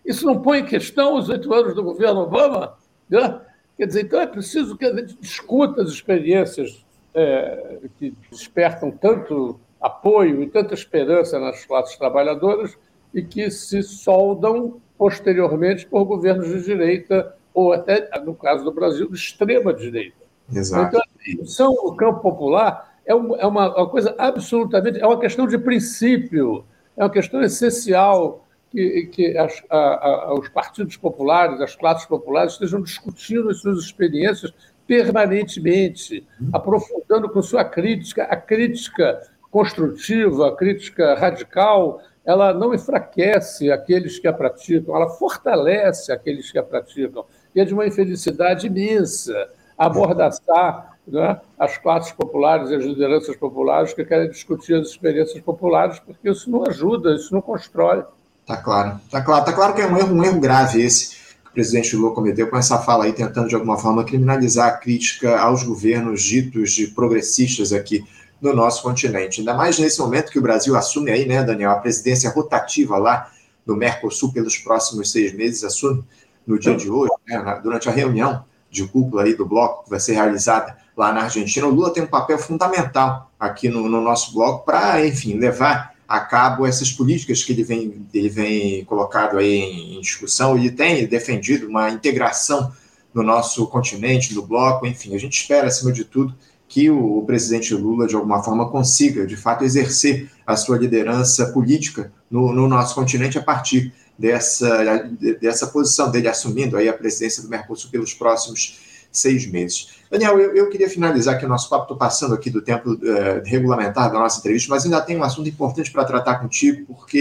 Isso 0.07 0.25
não 0.25 0.41
põe 0.41 0.61
em 0.61 0.65
questão 0.65 1.17
os 1.17 1.29
oito 1.29 1.53
anos 1.53 1.75
do 1.75 1.83
governo 1.83 2.21
Obama? 2.21 2.79
Né? 3.09 3.41
Quer 3.77 3.87
dizer, 3.87 4.05
então 4.05 4.21
é 4.21 4.27
preciso 4.29 4.79
que 4.79 4.85
a 4.85 4.95
gente 4.95 5.17
discuta 5.21 5.83
as 5.83 5.89
experiências 5.89 6.87
é, 7.13 7.79
que 7.99 8.15
despertam 8.31 8.93
tanto 8.93 9.59
apoio 9.81 10.41
e 10.41 10.47
tanta 10.47 10.73
esperança 10.73 11.41
nas 11.41 11.65
classes 11.65 11.97
trabalhadoras 11.97 12.79
e 13.13 13.21
que 13.21 13.51
se 13.51 13.83
soldam 13.83 14.81
posteriormente 14.97 15.87
por 15.87 16.05
governos 16.05 16.47
de 16.47 16.63
direita 16.63 17.35
ou 17.53 17.73
até, 17.73 18.09
no 18.21 18.37
caso 18.37 18.63
do 18.63 18.71
Brasil, 18.71 19.09
de 19.09 19.17
extrema 19.17 19.75
direita. 19.75 20.21
Exato. 20.53 20.97
Então, 20.97 21.01
a 21.01 21.25
discussão 21.25 21.75
no 21.75 21.95
campo 21.95 22.21
popular 22.21 22.91
é 23.07 23.15
uma, 23.15 23.37
é 23.39 23.47
uma 23.47 23.89
coisa 23.89 24.15
absolutamente. 24.19 25.01
É 25.01 25.07
uma 25.07 25.19
questão 25.19 25.47
de 25.47 25.59
princípio, 25.59 26.65
é 26.97 27.03
uma 27.03 27.11
questão 27.11 27.43
essencial 27.43 28.47
que, 28.71 29.09
que 29.13 29.37
as, 29.37 29.63
a, 29.69 29.79
a, 29.79 30.35
os 30.35 30.49
partidos 30.49 30.97
populares, 30.97 31.61
as 31.61 31.75
classes 31.75 32.07
populares 32.07 32.53
estejam 32.53 32.81
discutindo 32.81 33.51
as 33.51 33.59
suas 33.59 33.79
experiências 33.79 34.53
permanentemente, 34.87 36.27
aprofundando 36.53 37.29
com 37.29 37.41
sua 37.41 37.65
crítica, 37.65 38.25
a 38.25 38.37
crítica 38.37 39.21
construtiva, 39.49 40.49
a 40.49 40.57
crítica 40.57 41.15
radical, 41.15 42.01
ela 42.25 42.53
não 42.53 42.75
enfraquece 42.75 43.71
aqueles 43.71 44.19
que 44.19 44.27
a 44.27 44.33
praticam, 44.33 44.95
ela 44.95 45.09
fortalece 45.11 46.13
aqueles 46.13 46.51
que 46.51 46.59
a 46.59 46.63
praticam. 46.63 47.25
E 47.55 47.61
é 47.61 47.65
de 47.65 47.73
uma 47.73 47.87
infelicidade 47.87 48.67
imensa 48.67 49.49
amordaçar 49.81 50.99
né, 51.09 51.41
as 51.59 51.79
classes 51.79 52.13
populares 52.13 52.71
e 52.71 52.75
as 52.75 52.85
lideranças 52.85 53.35
populares 53.35 53.95
que 53.95 54.05
querem 54.05 54.29
discutir 54.29 54.75
as 54.75 54.89
experiências 54.89 55.43
populares, 55.43 55.99
porque 55.99 56.29
isso 56.29 56.51
não 56.51 56.67
ajuda, 56.67 57.15
isso 57.15 57.33
não 57.33 57.41
constrói. 57.41 58.05
Tá 58.47 58.59
claro, 58.59 59.01
tá 59.11 59.23
claro, 59.23 59.45
tá 59.45 59.53
claro 59.55 59.75
que 59.75 59.81
é 59.81 59.87
um 59.87 59.97
erro, 59.97 60.15
um 60.15 60.23
erro 60.23 60.39
grave 60.39 60.83
esse 60.83 61.17
que 61.17 61.49
o 61.49 61.53
presidente 61.55 61.97
Lula 61.97 62.15
cometeu 62.15 62.49
com 62.49 62.59
essa 62.59 62.79
fala 62.79 63.07
aí, 63.07 63.13
tentando 63.15 63.49
de 63.49 63.55
alguma 63.55 63.79
forma 63.79 64.05
criminalizar 64.05 64.69
a 64.69 64.77
crítica 64.77 65.41
aos 65.41 65.63
governos 65.63 66.23
ditos 66.23 66.73
de 66.73 66.89
progressistas 66.89 67.73
aqui 67.73 68.05
no 68.41 68.55
nosso 68.55 68.83
continente. 68.83 69.41
Ainda 69.41 69.55
mais 69.55 69.79
nesse 69.79 69.99
momento 69.99 70.31
que 70.31 70.39
o 70.39 70.43
Brasil 70.43 70.77
assume 70.77 71.11
aí, 71.11 71.27
né, 71.27 71.43
Daniel, 71.43 71.71
a 71.71 71.77
presidência 71.77 72.31
rotativa 72.31 72.99
lá 72.99 73.31
do 73.65 73.75
Mercosul 73.75 74.33
pelos 74.33 74.59
próximos 74.59 75.11
seis 75.11 75.33
meses, 75.33 75.65
assume 75.65 76.05
no 76.47 76.59
dia 76.59 76.77
de 76.77 76.91
hoje, 76.91 77.13
né, 77.27 77.61
durante 77.63 77.89
a 77.89 77.93
reunião 77.93 78.45
de 78.71 78.87
cúpula 78.87 79.25
aí 79.25 79.35
do 79.35 79.47
bloco 79.47 79.85
que 79.85 79.91
vai 79.91 80.01
ser 80.01 80.15
realizada 80.15 80.77
lá 80.97 81.13
na 81.13 81.23
Argentina. 81.23 81.67
O 81.67 81.71
Lula 81.71 81.93
tem 81.93 82.03
um 82.03 82.07
papel 82.07 82.39
fundamental 82.39 83.31
aqui 83.39 83.69
no, 83.69 83.89
no 83.89 84.01
nosso 84.01 84.33
bloco 84.33 84.65
para, 84.65 85.05
enfim, 85.07 85.35
levar 85.35 85.95
a 86.11 86.21
cabo 86.21 86.67
essas 86.67 86.91
políticas 86.91 87.43
que 87.45 87.53
ele 87.53 87.63
vem, 87.63 88.07
ele 88.13 88.29
vem 88.29 88.85
colocado 88.85 89.39
aí 89.39 89.61
em, 89.97 90.01
discussão. 90.01 90.57
Ele 90.57 90.71
tem 90.71 91.07
defendido 91.07 91.69
uma 91.69 91.89
integração 91.89 92.73
no 93.15 93.23
nosso 93.23 93.67
continente, 93.69 94.35
no 94.35 94.43
bloco, 94.43 94.87
enfim, 94.87 95.15
a 95.15 95.19
gente 95.19 95.41
espera, 95.41 95.69
acima 95.69 95.93
de 95.93 96.05
tudo, 96.05 96.35
que 96.69 96.91
o, 96.91 97.19
o 97.19 97.25
presidente 97.25 97.75
Lula, 97.75 98.07
de 98.07 98.15
alguma 98.15 98.43
forma, 98.43 98.69
consiga, 98.71 99.27
de 99.27 99.37
fato, 99.37 99.65
exercer 99.65 100.31
a 100.47 100.57
sua 100.57 100.79
liderança 100.79 101.47
política 101.47 102.13
no, 102.31 102.53
no 102.53 102.69
nosso 102.69 102.95
continente 102.95 103.39
a 103.39 103.43
partir 103.43 103.93
dessa, 104.21 105.09
dessa 105.41 105.67
posição 105.69 106.11
dele 106.11 106.29
assumindo 106.29 106.77
aí 106.77 106.89
a 106.91 106.93
presidência 106.93 107.43
do 107.43 107.49
Mercosul 107.49 107.91
pelos 107.91 108.13
próximos 108.13 108.79
seis 109.11 109.47
meses. 109.47 109.89
Daniel, 110.11 110.39
eu, 110.39 110.55
eu 110.55 110.69
queria 110.69 110.91
finalizar 110.91 111.37
aqui 111.37 111.47
o 111.47 111.49
nosso 111.49 111.71
papo, 111.71 111.85
estou 111.85 111.97
passando 111.97 112.35
aqui 112.35 112.51
do 112.51 112.61
tempo 112.61 112.93
uh, 112.93 112.99
regulamentar 113.45 114.13
da 114.13 114.19
nossa 114.19 114.39
entrevista, 114.39 114.69
mas 114.69 114.85
ainda 114.85 115.01
tem 115.01 115.17
um 115.17 115.25
assunto 115.25 115.49
importante 115.49 115.91
para 115.91 116.05
tratar 116.05 116.37
contigo, 116.37 116.85
porque 116.95 117.17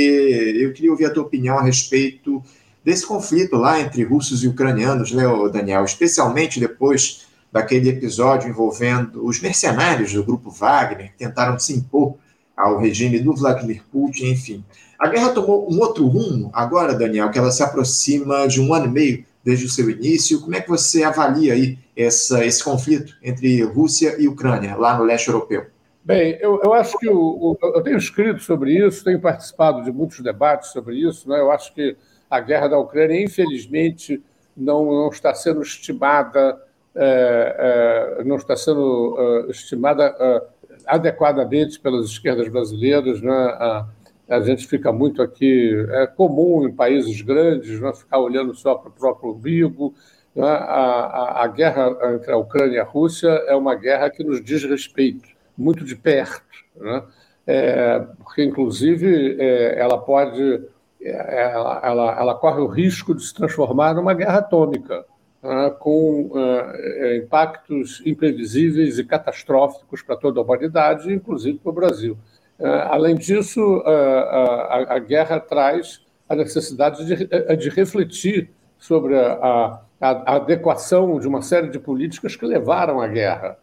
eu 0.61 0.73
queria 0.73 0.91
ouvir 0.91 1.05
a 1.05 1.09
tua 1.09 1.23
opinião 1.23 1.57
a 1.57 1.63
respeito 1.63 2.43
desse 2.83 3.05
conflito 3.05 3.55
lá 3.55 3.79
entre 3.79 4.03
russos 4.03 4.43
e 4.43 4.47
ucranianos, 4.47 5.11
né, 5.11 5.23
Daniel, 5.51 5.85
especialmente 5.85 6.59
depois 6.59 7.27
daquele 7.51 7.89
episódio 7.89 8.49
envolvendo 8.49 9.25
os 9.25 9.39
mercenários 9.39 10.13
do 10.13 10.23
grupo 10.23 10.51
Wagner, 10.51 11.11
que 11.11 11.17
tentaram 11.17 11.57
se 11.57 11.73
impor 11.73 12.15
ao 12.55 12.77
regime 12.77 13.19
do 13.19 13.33
Vladimir 13.33 13.83
Putin, 13.89 14.31
enfim. 14.31 14.63
A 14.99 15.07
guerra 15.07 15.29
tomou 15.29 15.71
um 15.71 15.79
outro 15.79 16.05
rumo 16.05 16.51
agora, 16.53 16.93
Daniel, 16.93 17.31
que 17.31 17.39
ela 17.39 17.51
se 17.51 17.63
aproxima 17.63 18.45
de 18.47 18.59
um 18.59 18.73
ano 18.73 18.87
e 18.87 18.89
meio 18.89 19.25
desde 19.43 19.65
o 19.65 19.69
seu 19.69 19.89
início. 19.89 20.41
Como 20.41 20.55
é 20.55 20.59
que 20.59 20.69
você 20.69 21.03
avalia 21.03 21.53
aí 21.53 21.79
essa, 21.95 22.43
esse 22.45 22.61
conflito 22.61 23.15
entre 23.23 23.63
Rússia 23.63 24.17
e 24.19 24.27
Ucrânia, 24.27 24.75
lá 24.75 24.97
no 24.97 25.05
leste 25.05 25.29
europeu? 25.29 25.67
Bem, 26.03 26.37
eu, 26.41 26.59
eu 26.63 26.73
acho 26.73 26.97
que 26.97 27.07
o, 27.07 27.17
o, 27.17 27.57
eu 27.61 27.81
tenho 27.81 27.97
escrito 27.97 28.41
sobre 28.41 28.73
isso, 28.73 29.03
tenho 29.03 29.21
participado 29.21 29.83
de 29.83 29.91
muitos 29.91 30.19
debates 30.19 30.69
sobre 30.71 30.97
isso. 30.97 31.29
Né? 31.29 31.39
Eu 31.39 31.51
acho 31.51 31.73
que 31.73 31.95
a 32.29 32.39
guerra 32.41 32.67
da 32.67 32.77
Ucrânia, 32.77 33.23
infelizmente, 33.23 34.21
não, 34.55 34.85
não 34.85 35.09
está 35.09 35.33
sendo 35.33 35.61
estimada, 35.61 36.61
é, 36.93 38.17
é, 38.19 38.23
não 38.25 38.35
está 38.35 38.55
sendo 38.57 39.15
é, 39.17 39.51
estimada 39.51 40.15
é, 40.19 40.41
adequadamente 40.85 41.79
pelas 41.79 42.05
esquerdas 42.05 42.49
brasileiras. 42.49 43.21
Né? 43.21 43.85
A 44.29 44.39
gente 44.41 44.67
fica 44.67 44.91
muito 44.91 45.23
aqui, 45.23 45.73
é 45.89 46.05
comum 46.05 46.67
em 46.67 46.71
países 46.71 47.19
grandes 47.21 47.81
né, 47.81 47.91
ficar 47.93 48.19
olhando 48.19 48.53
só 48.53 48.75
para 48.75 48.89
o 48.89 48.93
próprio 48.93 49.31
umbigo. 49.31 49.95
Né? 50.35 50.47
A, 50.47 50.53
a, 50.55 51.43
a, 51.43 51.47
guerra 51.47 51.97
entre 52.13 52.31
a 52.31 52.37
Ucrânia 52.37 52.75
e 52.75 52.79
a 52.79 52.83
Rússia 52.83 53.29
é 53.47 53.55
uma 53.55 53.73
guerra 53.73 54.09
que 54.11 54.23
nos 54.23 54.43
diz 54.43 54.63
respeito, 54.63 55.27
muito 55.57 55.83
de 55.83 55.95
perto, 55.95 56.45
né? 56.75 57.03
é, 57.47 57.99
porque, 58.19 58.43
inclusive, 58.43 59.35
é, 59.39 59.79
ela 59.79 59.97
pode. 59.97 60.61
É, 61.01 61.51
ela, 61.53 61.81
ela, 61.83 62.19
ela, 62.19 62.35
corre 62.35 62.61
o 62.61 62.67
risco 62.67 63.15
de 63.15 63.25
se 63.25 63.33
transformar 63.33 63.95
numa 63.95 64.13
guerra 64.13 64.39
atômica, 64.39 65.05
né? 65.41 65.73
com 65.79 66.29
é, 66.35 67.17
impactos 67.17 68.03
imprevisíveis 68.05 68.99
e 68.99 69.03
catastróficos 69.03 70.03
para 70.03 70.17
toda 70.17 70.39
a 70.39 70.43
humanidade, 70.43 71.11
inclusive 71.11 71.57
para 71.57 71.69
o 71.69 71.73
Brasil. 71.73 72.17
Eh, 72.59 72.87
além 72.89 73.15
disso, 73.15 73.81
eh, 73.85 73.89
a, 73.89 74.95
a, 74.95 74.99
guerra 74.99 75.39
traz 75.39 76.01
a 76.27 76.35
necessidade 76.35 77.05
de, 77.05 77.27
eh, 77.31 77.69
refletir 77.69 78.49
sobre 78.77 79.17
a, 79.17 79.81
adequação 80.01 81.19
de 81.19 81.27
uma 81.27 81.41
série 81.41 81.69
de 81.69 81.79
políticas 81.79 82.35
que 82.35 82.45
levaram 82.45 83.01
à 83.01 83.07
guerra. 83.07 83.57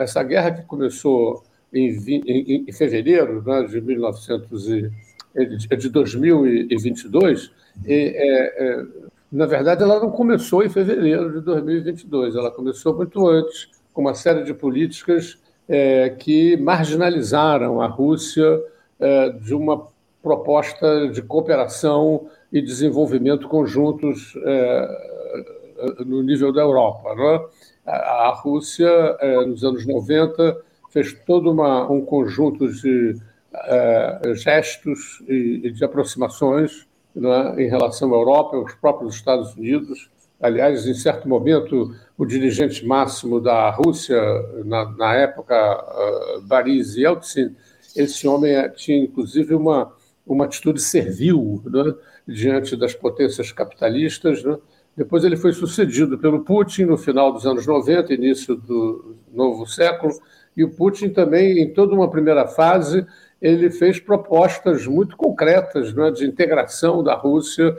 Essa 0.00 0.22
guerra 0.22 0.52
que 0.52 0.62
começou 0.62 1.44
em, 1.70 2.72
fevereiro 2.72 3.42
né, 3.42 3.64
de 3.64 3.78
1900 3.78 4.68
e, 4.68 4.90
de 5.76 5.88
2022, 5.90 7.52
e, 7.84 7.92
é, 7.92 8.64
é, 8.64 8.86
na 9.30 9.44
verdade, 9.44 9.82
ela 9.82 10.00
não 10.00 10.10
começou 10.10 10.64
em 10.64 10.70
fevereiro 10.70 11.30
de 11.30 11.40
2022, 11.42 12.34
ela 12.34 12.50
começou 12.50 12.96
muito 12.96 13.28
antes, 13.28 13.68
com 13.92 14.00
uma 14.00 14.14
série 14.14 14.42
de 14.42 14.54
políticas 14.54 15.38
é, 15.70 16.10
que 16.10 16.56
marginalizaram 16.56 17.80
a 17.80 17.86
Rússia 17.86 18.60
é, 18.98 19.30
de 19.30 19.54
uma 19.54 19.86
proposta 20.20 21.08
de 21.08 21.22
cooperação 21.22 22.26
e 22.52 22.60
desenvolvimento 22.60 23.48
conjuntos 23.48 24.34
é, 24.44 26.04
no 26.04 26.22
nível 26.24 26.52
da 26.52 26.60
Europa. 26.60 27.14
Né? 27.14 27.46
A 27.86 28.34
Rússia, 28.42 28.88
é, 29.20 29.46
nos 29.46 29.62
anos 29.62 29.86
90, 29.86 30.60
fez 30.90 31.14
todo 31.24 31.52
uma, 31.52 31.88
um 31.88 32.04
conjunto 32.04 32.68
de 32.68 33.16
é, 33.54 34.34
gestos 34.34 35.22
e, 35.28 35.60
e, 35.64 35.70
de 35.70 35.84
aproximações 35.84 36.86
né, 37.14 37.54
em 37.58 37.68
relação 37.68 38.12
à 38.12 38.16
Europa, 38.16 38.56
aos 38.56 38.74
próprios 38.74 39.14
Estados 39.14 39.54
Unidos, 39.54 40.10
Aliás, 40.40 40.86
em 40.86 40.94
certo 40.94 41.28
momento, 41.28 41.94
o 42.16 42.24
dirigente 42.24 42.86
máximo 42.86 43.40
da 43.40 43.70
Rússia, 43.70 44.18
na, 44.64 44.90
na 44.92 45.14
época, 45.14 45.54
uh, 45.54 46.40
Boris 46.42 46.96
Yeltsin, 46.96 47.54
esse 47.94 48.26
homem 48.26 48.54
eh, 48.54 48.68
tinha, 48.70 48.98
inclusive, 49.04 49.54
uma, 49.54 49.92
uma 50.26 50.46
atitude 50.46 50.80
servil 50.80 51.62
né, 51.66 51.94
diante 52.26 52.74
das 52.74 52.94
potências 52.94 53.52
capitalistas. 53.52 54.42
Né? 54.42 54.56
Depois 54.96 55.24
ele 55.24 55.36
foi 55.36 55.52
sucedido 55.52 56.18
pelo 56.18 56.44
Putin 56.44 56.84
no 56.84 56.96
final 56.96 57.32
dos 57.32 57.46
anos 57.46 57.66
90, 57.66 58.14
início 58.14 58.54
do 58.56 59.16
novo 59.32 59.66
século, 59.66 60.12
e 60.56 60.64
o 60.64 60.70
Putin 60.70 61.10
também, 61.10 61.58
em 61.58 61.72
toda 61.72 61.94
uma 61.94 62.10
primeira 62.10 62.46
fase, 62.46 63.06
ele 63.40 63.70
fez 63.70 63.98
propostas 63.98 64.86
muito 64.86 65.16
concretas 65.16 65.92
né, 65.94 66.10
de 66.10 66.26
integração 66.26 67.02
da 67.02 67.14
Rússia 67.14 67.76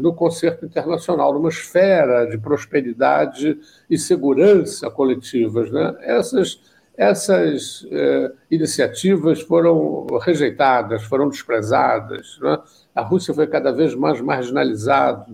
no 0.00 0.14
concerto 0.14 0.64
internacional, 0.64 1.34
numa 1.34 1.48
esfera 1.48 2.26
de 2.26 2.38
prosperidade 2.38 3.58
e 3.90 3.98
segurança 3.98 4.88
coletivas. 4.88 5.70
Né? 5.70 5.96
Essas, 6.02 6.60
essas 6.96 7.84
é, 7.90 8.32
iniciativas 8.50 9.40
foram 9.40 10.06
rejeitadas, 10.20 11.02
foram 11.02 11.28
desprezadas. 11.28 12.38
Né? 12.40 12.58
A 12.94 13.02
Rússia 13.02 13.34
foi 13.34 13.48
cada 13.48 13.72
vez 13.72 13.94
mais 13.96 14.20
marginalizada, 14.20 15.26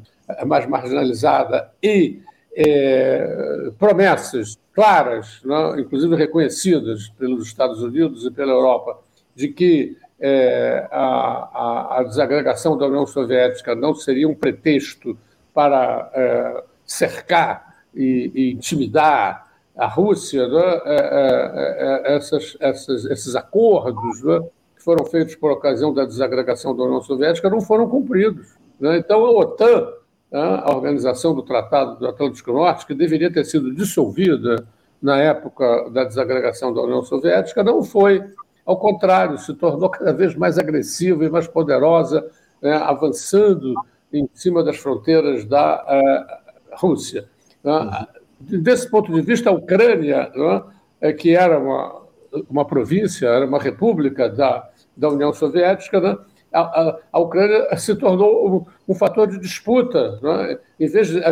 mais 0.47 0.67
marginalizada 0.67 1.71
e 1.83 2.23
é, 2.57 3.71
promessas 3.79 4.59
claras, 4.73 5.41
né? 5.45 5.81
inclusive 5.81 6.17
reconhecidas 6.17 7.11
pelos 7.11 7.47
Estados 7.47 7.83
Unidos 7.83 8.25
e 8.25 8.31
pela 8.31 8.53
Europa, 8.53 9.01
de 9.35 9.49
que 9.49 9.99
é, 10.21 10.89
a, 10.91 10.99
a, 10.99 11.99
a, 11.99 12.03
desagregação 12.03 12.77
da 12.77 12.87
União 12.87 13.07
Soviética 13.07 13.75
não 13.75 13.95
seria 13.95 14.29
um 14.29 14.35
pretexto 14.35 15.17
para 15.55 16.11
é, 16.13 16.65
cercar 16.85 17.77
e, 17.95 18.31
e, 18.35 18.53
intimidar 18.53 19.49
a 19.77 19.87
Rússia, 19.87 20.49
né? 20.49 20.81
É, 20.87 22.17
essas, 22.17 22.57
essas, 22.59 23.05
esses 23.05 23.37
acordos 23.37 24.23
né? 24.25 24.41
que 24.77 24.83
foram 24.83 25.05
feitos 25.05 25.37
por 25.37 25.53
ocasião 25.53 25.95
da 25.95 26.05
desagregação 26.05 26.77
da 26.77 26.83
União 26.83 27.01
Soviética 27.01 27.49
não 27.49 27.61
foram 27.61 27.89
cumpridos. 27.89 28.57
Né? 28.81 28.99
Então, 28.99 29.25
a 29.25 29.31
OTAN, 29.31 29.93
né? 30.33 30.63
a 30.65 30.75
Organização 30.75 31.33
do 31.33 31.43
Tratado 31.43 31.97
do 31.97 32.09
Atlântico 32.09 32.53
Norte, 32.53 32.87
que 32.87 32.95
deveria 32.95 33.33
ter 33.33 33.45
sido 33.45 33.73
dissolvida 33.73 34.67
na 35.01 35.17
época 35.19 35.89
da 35.91 36.03
desagregação 36.03 36.75
da 36.75 36.83
União 36.83 37.05
Soviética, 37.05 37.63
não 37.63 37.85
foi 37.85 38.21
ao 38.69 38.77
contrário, 38.77 39.39
se 39.39 39.55
tornou 39.55 39.89
cada 39.89 40.13
vez 40.13 40.35
mais 40.35 40.59
agressiva 40.59 41.25
e 41.25 41.31
mais 41.31 41.49
poderosa, 41.49 42.31
né, 42.61 42.75
avançando 42.75 43.73
em 44.13 44.29
cima 44.35 44.63
das 44.63 44.77
fronteiras 44.77 45.47
da 45.47 45.83
uh, 45.83 46.77
Rússia. 46.77 47.27
Né? 47.65 48.07
desse 48.39 48.91
ponto 48.91 49.11
de 49.11 49.23
vista, 49.23 49.49
a 49.49 49.55
Ucrânia, 49.55 50.31
é, 51.01 51.13
que 51.15 51.35
era 51.35 51.59
uma, 51.59 52.03
uma 52.49 52.65
província, 52.67 53.27
era 53.27 53.47
uma 53.47 53.59
república 53.59 54.29
da, 54.29 54.69
da 54.95 55.09
União 55.09 55.33
Soviética, 55.33 55.99
né? 55.99 56.19
a, 56.53 56.61
a, 56.61 56.99
a, 57.13 57.19
Ucrânia 57.19 57.75
se 57.79 57.97
tornou 57.97 58.67
um, 58.87 58.93
um 58.93 58.95
fator 58.95 59.27
de 59.27 59.39
disputa. 59.39 60.19
Né? 60.23 60.59
Em 60.79 60.89
vez 60.89 61.09
de, 61.09 61.23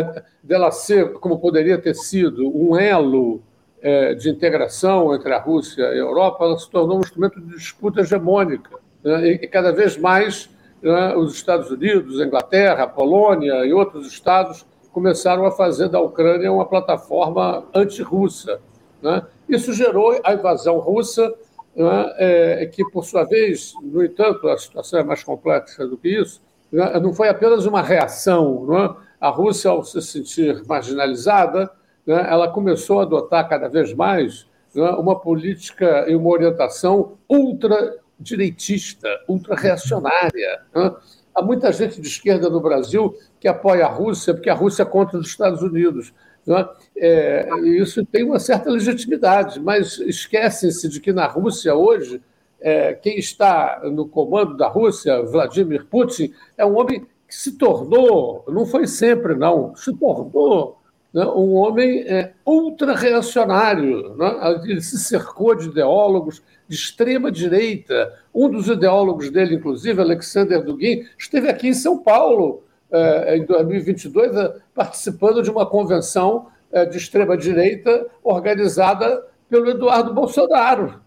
dela 0.43 0.71
ser, 0.71 1.13
como 1.13 1.39
poderia 1.39 1.77
ter 1.77 1.93
sido, 1.93 2.49
um 2.49 2.75
elo 2.75 3.41
é, 3.81 4.13
de 4.13 4.29
integração 4.29 5.13
entre 5.13 5.33
a 5.33 5.39
Rússia 5.39 5.83
e 5.83 5.93
a 5.93 5.95
Europa, 5.95 6.43
ela 6.43 6.57
se 6.57 6.69
tornou 6.69 6.97
um 6.97 7.01
instrumento 7.01 7.39
de 7.39 7.55
disputa 7.55 8.01
hegemônica. 8.01 8.77
Né? 9.03 9.27
E, 9.27 9.47
cada 9.47 9.71
vez 9.71 9.97
mais 9.97 10.49
né, 10.81 11.15
os 11.15 11.33
Estados 11.33 11.69
Unidos, 11.69 12.19
a 12.19 12.25
Inglaterra, 12.25 12.83
a 12.83 12.87
Polônia 12.87 13.65
e 13.65 13.73
outros 13.73 14.07
estados 14.07 14.65
começaram 14.91 15.45
a 15.45 15.51
fazer 15.51 15.89
da 15.89 15.99
Ucrânia 15.99 16.51
uma 16.51 16.65
plataforma 16.65 17.65
anti-russa. 17.73 18.59
Né? 19.01 19.21
Isso 19.47 19.71
gerou 19.73 20.19
a 20.23 20.33
invasão 20.33 20.79
russa, 20.79 21.33
né? 21.75 22.13
é, 22.17 22.65
que, 22.65 22.83
por 22.89 23.05
sua 23.05 23.23
vez, 23.23 23.73
no 23.83 24.03
entanto, 24.03 24.47
a 24.47 24.57
situação 24.57 24.99
é 24.99 25.03
mais 25.03 25.23
complexa 25.23 25.85
do 25.87 25.97
que 25.97 26.09
isso, 26.09 26.41
não 27.01 27.13
foi 27.13 27.29
apenas 27.29 27.65
uma 27.65 27.81
reação. 27.81 28.67
A 29.21 29.29
Rússia, 29.29 29.71
ao 29.71 29.83
se 29.83 30.01
sentir 30.01 30.63
marginalizada, 30.67 31.71
né, 32.07 32.25
ela 32.29 32.47
começou 32.47 33.01
a 33.01 33.03
adotar 33.03 33.47
cada 33.49 33.67
vez 33.67 33.93
mais 33.93 34.47
né, 34.73 34.89
uma 34.91 35.19
política 35.19 36.05
e 36.07 36.15
uma 36.15 36.29
orientação 36.29 37.17
ultradireitista, 37.29 39.09
ultra-reacionária. 39.27 40.61
Né? 40.73 40.95
Há 41.35 41.41
muita 41.41 41.71
gente 41.73 41.99
de 41.99 42.07
esquerda 42.07 42.49
no 42.49 42.61
Brasil 42.61 43.13
que 43.39 43.47
apoia 43.47 43.85
a 43.85 43.89
Rússia 43.89 44.33
porque 44.33 44.49
a 44.49 44.53
Rússia 44.53 44.83
é 44.83 44.85
contra 44.85 45.19
os 45.19 45.27
Estados 45.27 45.61
Unidos. 45.61 46.13
Né? 46.45 46.67
É, 46.95 47.49
isso 47.65 48.05
tem 48.05 48.23
uma 48.23 48.39
certa 48.39 48.69
legitimidade, 48.69 49.59
mas 49.59 49.99
esquecem-se 49.99 50.87
de 50.87 51.01
que 51.01 51.11
na 51.11 51.27
Rússia 51.27 51.75
hoje, 51.75 52.21
é, 52.61 52.93
quem 52.93 53.19
está 53.19 53.81
no 53.83 54.07
comando 54.07 54.55
da 54.55 54.69
Rússia, 54.69 55.21
Vladimir 55.23 55.85
Putin, 55.85 56.33
é 56.57 56.65
um 56.65 56.79
homem 56.79 57.05
que 57.27 57.35
se 57.35 57.57
tornou, 57.57 58.45
não 58.47 58.65
foi 58.65 58.87
sempre, 58.87 59.35
não, 59.35 59.75
se 59.75 59.93
tornou 59.93 60.77
né, 61.13 61.25
um 61.25 61.53
homem 61.53 62.01
é, 62.01 62.33
ultra-reacionário. 62.45 64.15
Né? 64.15 64.61
Ele 64.65 64.81
se 64.81 64.97
cercou 64.97 65.55
de 65.55 65.67
ideólogos 65.67 66.41
de 66.67 66.75
extrema-direita. 66.75 68.13
Um 68.33 68.49
dos 68.49 68.67
ideólogos 68.67 69.29
dele, 69.29 69.55
inclusive, 69.55 70.01
Alexander 70.01 70.63
Dugin, 70.63 71.05
esteve 71.17 71.49
aqui 71.49 71.69
em 71.69 71.73
São 71.73 71.97
Paulo 71.97 72.63
é, 72.91 73.37
em 73.37 73.45
2022, 73.45 74.35
é, 74.35 74.55
participando 74.73 75.41
de 75.41 75.49
uma 75.49 75.65
convenção 75.65 76.47
é, 76.71 76.85
de 76.85 76.97
extrema-direita 76.97 78.07
organizada 78.23 79.25
pelo 79.49 79.69
Eduardo 79.69 80.13
Bolsonaro. 80.13 81.01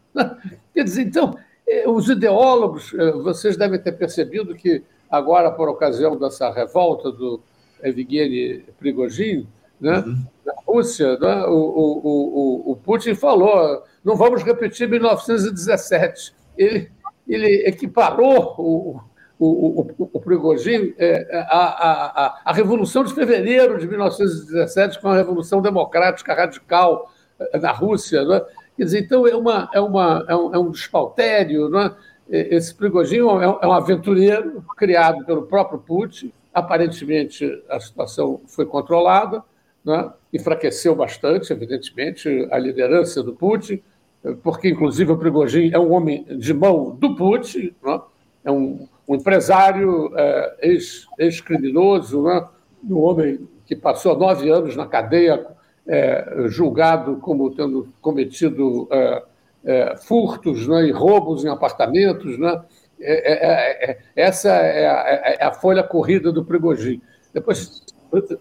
Quer 0.74 0.84
dizer, 0.84 1.03
então, 1.03 1.36
é, 1.66 1.88
os 1.88 2.09
ideólogos, 2.09 2.92
vocês 3.22 3.57
devem 3.57 3.80
ter 3.80 3.92
percebido 3.92 4.55
que 4.55 4.82
agora, 5.11 5.51
por 5.51 5.68
ocasião 5.68 6.16
dessa 6.16 6.51
revolta 6.51 7.11
do 7.11 7.40
Evgeny 7.82 8.64
Prigogine, 8.78 9.48
né? 9.81 9.99
Uhum. 9.99 10.24
Na 10.45 10.53
Rússia, 10.66 11.18
né? 11.18 11.45
o, 11.47 11.53
o, 11.53 12.68
o, 12.68 12.72
o, 12.72 12.76
Putin 12.76 13.14
falou: 13.14 13.83
não 14.05 14.14
vamos 14.14 14.43
repetir 14.43 14.89
1917. 14.89 16.35
Ele, 16.57 16.91
ele 17.26 17.66
equiparou 17.66 18.55
o, 18.59 19.01
o, 19.39 19.81
o, 19.81 20.09
o 20.12 20.20
Prigogine 20.20 20.95
é, 20.99 21.47
a, 21.49 22.26
a, 22.26 22.41
a, 22.45 22.53
Revolução 22.53 23.03
de 23.03 23.14
Fevereiro 23.14 23.78
de 23.78 23.89
1917 23.89 25.01
com 25.01 25.09
a 25.09 25.16
Revolução 25.16 25.62
Democrática 25.62 26.35
Radical 26.35 27.11
é, 27.39 27.59
na 27.59 27.72
Rússia. 27.72 28.22
Né? 28.24 28.43
Quer 28.76 28.85
dizer, 28.85 29.01
então 29.01 29.26
é, 29.26 29.35
uma, 29.35 29.70
é, 29.72 29.81
uma, 29.81 30.26
é, 30.28 30.37
um, 30.37 30.55
é 30.55 30.59
um 30.59 30.70
despautério. 30.70 31.70
Né? 31.70 31.95
Esse 32.28 32.74
Prigogine 32.74 33.20
é, 33.20 33.45
é 33.45 33.66
um 33.66 33.72
aventureiro 33.72 34.62
criado 34.76 35.24
pelo 35.24 35.43
próprio 35.43 35.78
Putin. 35.78 36.33
Aparentemente, 36.53 37.62
a 37.70 37.81
situação 37.81 38.43
foi 38.47 38.66
controlada 38.66 39.43
né? 39.85 40.11
enfraqueceu 40.33 40.95
bastante, 40.95 41.53
evidentemente, 41.53 42.49
a 42.51 42.59
liderança 42.59 43.22
do 43.22 43.33
Putin, 43.33 43.83
porque, 44.43 44.68
inclusive, 44.68 45.12
o 45.12 45.16
Prigozhin 45.16 45.70
é 45.72 45.78
um 45.78 45.93
homem 45.93 46.24
de 46.24 46.53
mão 46.53 46.95
do 46.95 47.16
Putin, 47.16 47.74
né? 47.83 48.01
é 48.45 48.51
um, 48.51 48.87
um 49.09 49.14
empresário 49.14 50.12
é, 50.16 50.78
ex-criminoso, 51.18 52.22
né? 52.22 52.47
um 52.89 52.99
homem 52.99 53.49
que 53.66 53.74
passou 53.74 54.16
nove 54.16 54.51
anos 54.51 54.76
na 54.76 54.87
cadeia, 54.87 55.47
é, 55.87 56.45
julgado 56.49 57.16
como 57.16 57.51
tendo 57.51 57.89
cometido 58.01 58.87
é, 58.91 59.22
é 59.64 59.97
furtos 59.97 60.66
né? 60.68 60.87
e 60.87 60.91
roubos 60.91 61.45
em 61.45 61.49
apartamentos. 61.49 62.39
Né? 62.39 62.62
É, 63.01 63.91
é, 63.91 63.99
essa 64.14 64.51
é 64.51 65.43
a, 65.43 65.49
a, 65.49 65.53
folha 65.53 65.83
corrida 65.83 66.31
do 66.31 66.45
Prigozhin. 66.45 67.01
Depois 67.33 67.80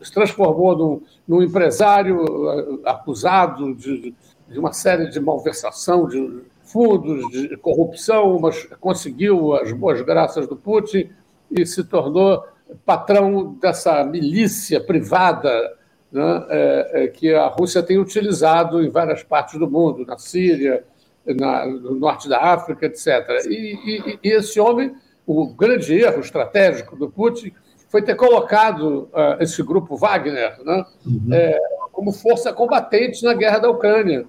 se 0.01 0.11
transformou 0.11 0.77
num, 0.77 1.01
num 1.27 1.43
empresário 1.43 2.23
eh, 2.25 2.89
acusado 2.89 3.75
de, 3.75 4.13
de, 4.47 4.59
uma 4.59 4.73
série 4.73 5.09
de 5.09 5.19
malversação, 5.19 6.07
de 6.07 6.41
fundos, 6.63 7.29
de 7.31 7.57
corrupção, 7.57 8.39
mas 8.39 8.65
conseguiu 8.79 9.53
as 9.55 9.71
boas 9.71 10.01
graças 10.01 10.47
do 10.47 10.55
Putin 10.55 11.09
e 11.51 11.65
se 11.65 11.83
tornou 11.83 12.43
patrão 12.85 13.55
dessa 13.59 14.03
milícia 14.03 14.79
privada 14.79 15.51
né, 16.11 16.45
é, 16.49 17.03
é, 17.03 17.07
que 17.07 17.33
a 17.33 17.47
Rússia 17.47 17.83
tem 17.83 17.97
utilizado 17.97 18.83
em 18.83 18.89
várias 18.89 19.23
partes 19.23 19.59
do 19.59 19.69
mundo, 19.69 20.05
na 20.05 20.17
Síria, 20.17 20.83
na, 21.25 21.65
no 21.65 21.95
norte 21.95 22.27
da 22.27 22.41
África, 22.41 22.85
etc. 22.85 23.07
E, 23.47 23.75
e, 23.85 24.19
e 24.23 24.29
esse 24.31 24.59
homem, 24.59 24.95
o 25.25 25.47
grande 25.47 25.93
erro 25.93 26.19
estratégico 26.19 26.95
do 26.95 27.09
Putin 27.09 27.53
foi 27.89 28.03
ter 28.03 28.15
colocado 28.15 29.09
uh, 29.11 29.41
esse 29.41 29.61
grupo 29.63 29.97
Wagner 29.97 30.55
né, 30.63 30.85
uhum. 31.05 31.33
é, 31.33 31.59
como 31.91 32.13
força 32.13 32.53
combatente 32.53 33.23
na 33.23 33.33
guerra 33.33 33.59
da 33.59 33.69
Ucrânia, 33.69 34.25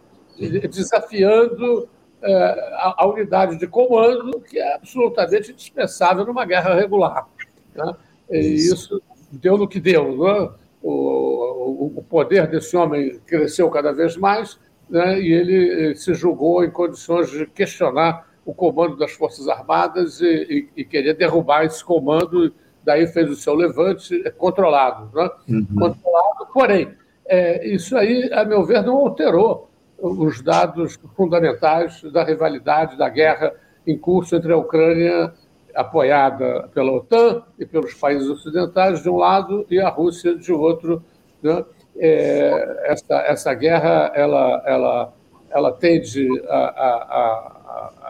desafiando 0.70 1.82
uh, 1.82 1.86
a, 2.22 2.94
a, 2.98 3.06
unidade 3.06 3.58
de 3.58 3.66
comando, 3.66 4.40
que 4.40 4.58
é 4.58 4.74
absolutamente 4.74 5.52
indispensável 5.52 6.24
numa 6.24 6.46
guerra 6.46 6.74
regular. 6.74 7.28
Né? 7.74 7.94
E 8.30 8.54
isso 8.54 9.02
deu 9.30 9.58
no 9.58 9.68
que 9.68 9.78
deu. 9.78 10.16
Né? 10.16 10.50
O, 10.82 10.92
o, 10.92 11.92
o, 11.96 12.02
poder 12.02 12.46
desse 12.46 12.74
homem 12.74 13.20
cresceu 13.26 13.68
cada 13.68 13.92
vez 13.92 14.16
mais 14.16 14.58
né? 14.88 15.20
e 15.20 15.30
ele 15.30 15.94
se 15.94 16.14
julgou 16.14 16.64
em 16.64 16.70
condições 16.70 17.30
de 17.30 17.46
questionar 17.46 18.26
o 18.46 18.54
comando 18.54 18.96
das 18.96 19.12
Forças 19.12 19.46
Armadas 19.46 20.22
e, 20.22 20.68
e, 20.74 20.80
e 20.80 20.84
querer 20.84 21.12
derrubar 21.14 21.66
esse 21.66 21.84
comando 21.84 22.54
daí 22.84 23.06
fez 23.06 23.30
o 23.30 23.36
seu 23.36 23.54
levante 23.54 24.22
controlado. 24.36 25.10
Né? 25.14 25.30
Uhum. 25.48 25.66
Controlado, 25.78 26.46
porém, 26.52 26.94
é, 27.26 27.66
isso 27.66 27.96
aí, 27.96 28.30
a 28.32 28.44
meu 28.44 28.64
ver, 28.64 28.82
não 28.82 28.96
alterou 28.96 29.70
os 29.98 30.42
dados 30.42 30.98
fundamentais 31.14 32.02
da 32.04 32.24
rivalidade, 32.24 32.96
da 32.96 33.08
guerra 33.08 33.52
em 33.86 33.96
curso 33.96 34.34
entre 34.34 34.52
a 34.52 34.56
Ucrânia, 34.56 35.32
apoiada 35.74 36.68
pela 36.74 36.92
OTAN 36.92 37.42
e 37.58 37.66
pelos 37.66 37.94
países 37.94 38.28
ocidentais, 38.28 39.02
de 39.02 39.08
um 39.08 39.16
lado, 39.16 39.66
e 39.70 39.78
a 39.78 39.88
Rússia, 39.88 40.34
de 40.36 40.52
outro. 40.52 41.02
Né? 41.42 41.64
É, 41.96 42.92
essa, 42.92 43.14
essa 43.26 43.54
guerra 43.54 44.10
ela, 44.14 44.62
ela, 44.64 45.12
ela 45.50 45.72
tende 45.72 46.28
a, 46.48 46.56
a, 46.56 46.94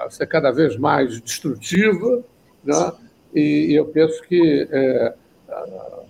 a, 0.00 0.04
a 0.04 0.10
ser 0.10 0.26
cada 0.26 0.50
vez 0.50 0.76
mais 0.76 1.20
destrutiva, 1.20 2.22
né? 2.64 2.92
E, 3.34 3.72
eu 3.74 3.86
penso 3.86 4.22
que, 4.22 4.68
é, 4.70 5.14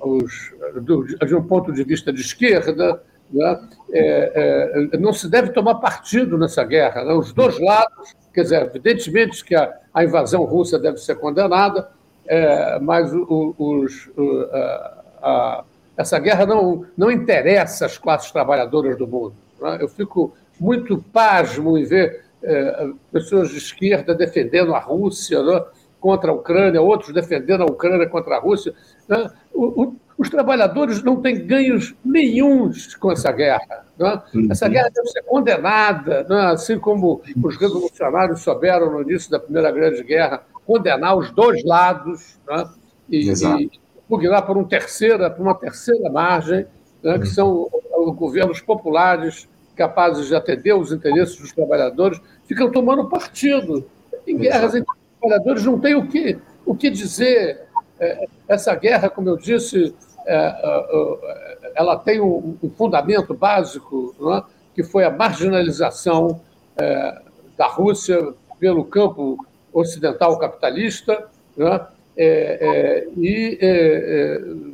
os, 0.00 0.52
do, 0.82 1.04
de 1.04 1.34
um 1.34 1.42
ponto 1.42 1.72
de 1.72 1.84
vista 1.84 2.12
de 2.12 2.20
esquerda, 2.20 3.02
né, 3.32 3.60
é, 3.92 4.88
é, 4.92 4.98
não 4.98 5.12
se 5.12 5.28
deve 5.28 5.50
tomar 5.50 5.76
partido 5.76 6.36
nessa 6.36 6.64
guerra. 6.64 7.04
Né? 7.04 7.12
Os 7.12 7.32
dois 7.32 7.58
lados, 7.58 8.14
quer 8.32 8.42
dizer, 8.42 8.62
evidentemente 8.62 9.44
que 9.44 9.54
a, 9.54 9.72
a 9.92 10.04
invasão 10.04 10.44
russa 10.44 10.78
deve 10.78 10.98
ser 10.98 11.16
condenada, 11.16 11.90
é, 12.26 12.78
mas 12.80 13.12
o, 13.12 13.54
os, 13.58 14.08
o, 14.16 14.48
a, 14.52 15.04
a, 15.22 15.64
essa 15.96 16.18
guerra 16.18 16.46
não, 16.46 16.86
não 16.96 17.10
interessa 17.10 17.86
as 17.86 17.98
classes 17.98 18.30
trabalhadoras 18.30 18.96
do 18.96 19.06
mundo. 19.06 19.34
Né? 19.60 19.78
Eu 19.80 19.88
fico 19.88 20.34
muito 20.58 20.98
pasmo 21.12 21.76
em 21.76 21.84
ver 21.84 22.24
é, 22.42 22.88
pessoas 23.12 23.50
de 23.50 23.58
esquerda 23.58 24.14
defendendo 24.14 24.74
a 24.74 24.78
Rússia, 24.78 25.42
né? 25.42 25.62
Contra 26.00 26.30
a 26.30 26.34
Ucrânia, 26.34 26.80
outros 26.80 27.12
defendendo 27.12 27.62
a 27.62 27.66
Ucrânia 27.66 28.08
contra 28.08 28.36
a 28.36 28.40
Rússia. 28.40 28.74
Né? 29.06 29.30
O, 29.52 29.82
o, 29.82 29.96
os 30.18 30.28
trabalhadores 30.28 31.02
não 31.02 31.20
têm 31.20 31.46
ganhos 31.46 31.94
nenhums 32.04 32.94
com 32.96 33.12
essa 33.12 33.30
guerra. 33.30 33.86
Né? 33.98 34.22
Essa 34.50 34.68
guerra 34.68 34.90
deve 34.94 35.08
ser 35.08 35.22
condenada, 35.22 36.26
né? 36.28 36.46
assim 36.52 36.78
como 36.78 37.20
os 37.42 37.56
revolucionários 37.56 38.40
souberam 38.40 38.90
no 38.90 39.02
início 39.02 39.30
da 39.30 39.38
Primeira 39.38 39.70
Grande 39.70 40.02
Guerra 40.02 40.42
condenar 40.66 41.16
os 41.16 41.30
dois 41.30 41.64
lados 41.64 42.38
né? 42.48 42.68
e, 43.08 43.30
e 43.30 43.70
pugnar 44.08 44.42
por, 44.46 44.56
um 44.56 44.64
terceira, 44.64 45.30
por 45.30 45.42
uma 45.42 45.54
terceira 45.54 46.10
margem, 46.10 46.66
né? 47.02 47.18
que 47.18 47.26
são 47.26 47.68
governos 48.16 48.60
populares 48.60 49.48
capazes 49.76 50.26
de 50.26 50.34
atender 50.34 50.74
os 50.74 50.92
interesses 50.92 51.36
dos 51.36 51.52
trabalhadores 51.52 52.20
ficam 52.44 52.70
tomando 52.70 53.08
partido. 53.08 53.88
Em 54.26 54.36
guerras 54.36 54.74
entre 54.74 54.99
trabalhadores 55.20 55.64
não 55.64 55.78
tem 55.78 55.94
o 55.94 56.06
que, 56.06 56.38
o 56.64 56.74
que 56.74 56.90
dizer. 56.90 57.68
É, 57.98 58.26
essa 58.48 58.74
guerra, 58.74 59.10
como 59.10 59.28
eu 59.28 59.36
disse, 59.36 59.94
é, 60.26 60.34
é, 60.34 61.72
ela 61.74 61.96
tem 61.96 62.20
um 62.20 62.56
fundamento 62.76 63.34
básico, 63.34 64.14
é? 64.36 64.42
que 64.74 64.82
foi 64.82 65.04
a 65.04 65.10
marginalização 65.10 66.40
da 67.58 67.66
Rússia 67.66 68.32
pelo 68.58 68.84
campo 68.86 69.44
ocidental 69.70 70.38
capitalista, 70.38 71.28
é? 71.58 72.00
É, 72.16 73.08
e 73.16 73.58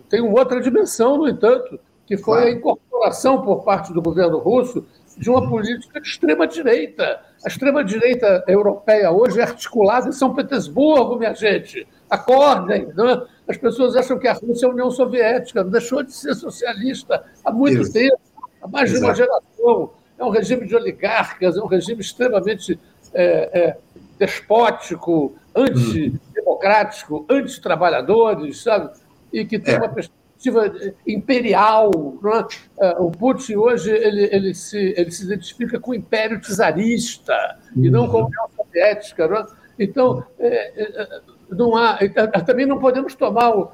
tem 0.08 0.20
uma 0.20 0.38
outra 0.38 0.60
dimensão, 0.60 1.18
no 1.18 1.28
entanto, 1.28 1.80
que 2.06 2.16
foi 2.16 2.44
a 2.44 2.50
incorporação 2.50 3.42
por 3.42 3.64
parte 3.64 3.92
do 3.92 4.00
governo 4.00 4.38
russo 4.38 4.86
de 5.16 5.28
uma 5.28 5.48
política 5.48 6.00
de 6.00 6.08
extrema-direita. 6.08 7.20
A 7.46 7.48
extrema-direita 7.48 8.42
europeia 8.48 9.12
hoje 9.12 9.38
é 9.38 9.44
articulada 9.44 10.08
em 10.08 10.12
São 10.12 10.34
Petersburgo, 10.34 11.14
minha 11.14 11.32
gente. 11.32 11.86
Acordem! 12.10 12.86
Né? 12.86 13.22
As 13.46 13.56
pessoas 13.56 13.94
acham 13.94 14.18
que 14.18 14.26
a 14.26 14.32
Rússia 14.32 14.66
é 14.66 14.68
a 14.68 14.72
União 14.72 14.90
Soviética, 14.90 15.62
deixou 15.62 16.02
de 16.02 16.12
ser 16.12 16.34
socialista 16.34 17.22
há 17.44 17.52
muito 17.52 17.82
Isso. 17.82 17.92
tempo, 17.92 18.18
há 18.60 18.66
mais 18.66 18.90
Exato. 18.90 19.00
de 19.00 19.06
uma 19.06 19.14
geração. 19.14 19.90
É 20.18 20.24
um 20.24 20.30
regime 20.30 20.66
de 20.66 20.74
oligarcas, 20.74 21.56
é 21.56 21.62
um 21.62 21.68
regime 21.68 22.00
extremamente 22.00 22.80
é, 23.14 23.60
é, 23.60 23.76
despótico, 24.18 25.36
antidemocrático, 25.54 27.24
antitrabalhadores, 27.30 28.60
sabe? 28.60 28.90
E 29.32 29.44
que 29.44 29.60
tem 29.60 29.74
é. 29.74 29.78
uma 29.78 29.88
perspectiva 29.88 30.25
imperial. 31.06 31.90
É? 32.80 32.86
é? 32.86 32.90
O 32.98 33.10
Putin 33.10 33.56
hoje 33.56 33.90
ele, 33.90 34.28
ele, 34.32 34.54
se, 34.54 34.94
ele 34.96 35.10
se 35.10 35.24
identifica 35.24 35.78
com 35.78 35.92
o 35.92 35.94
império 35.94 36.40
czarista 36.40 37.58
uhum. 37.74 37.84
e 37.84 37.90
não 37.90 38.08
com 38.08 38.18
a 38.18 38.20
uhum. 38.20 38.26
União 38.26 38.48
Soviética. 38.56 39.28
Não 39.28 39.36
é? 39.36 39.46
Então, 39.78 40.24
é, 40.38 41.20
não 41.50 41.76
há, 41.76 41.98
também 42.46 42.66
não 42.66 42.78
podemos 42.78 43.14
tomar 43.14 43.56
o, 43.56 43.72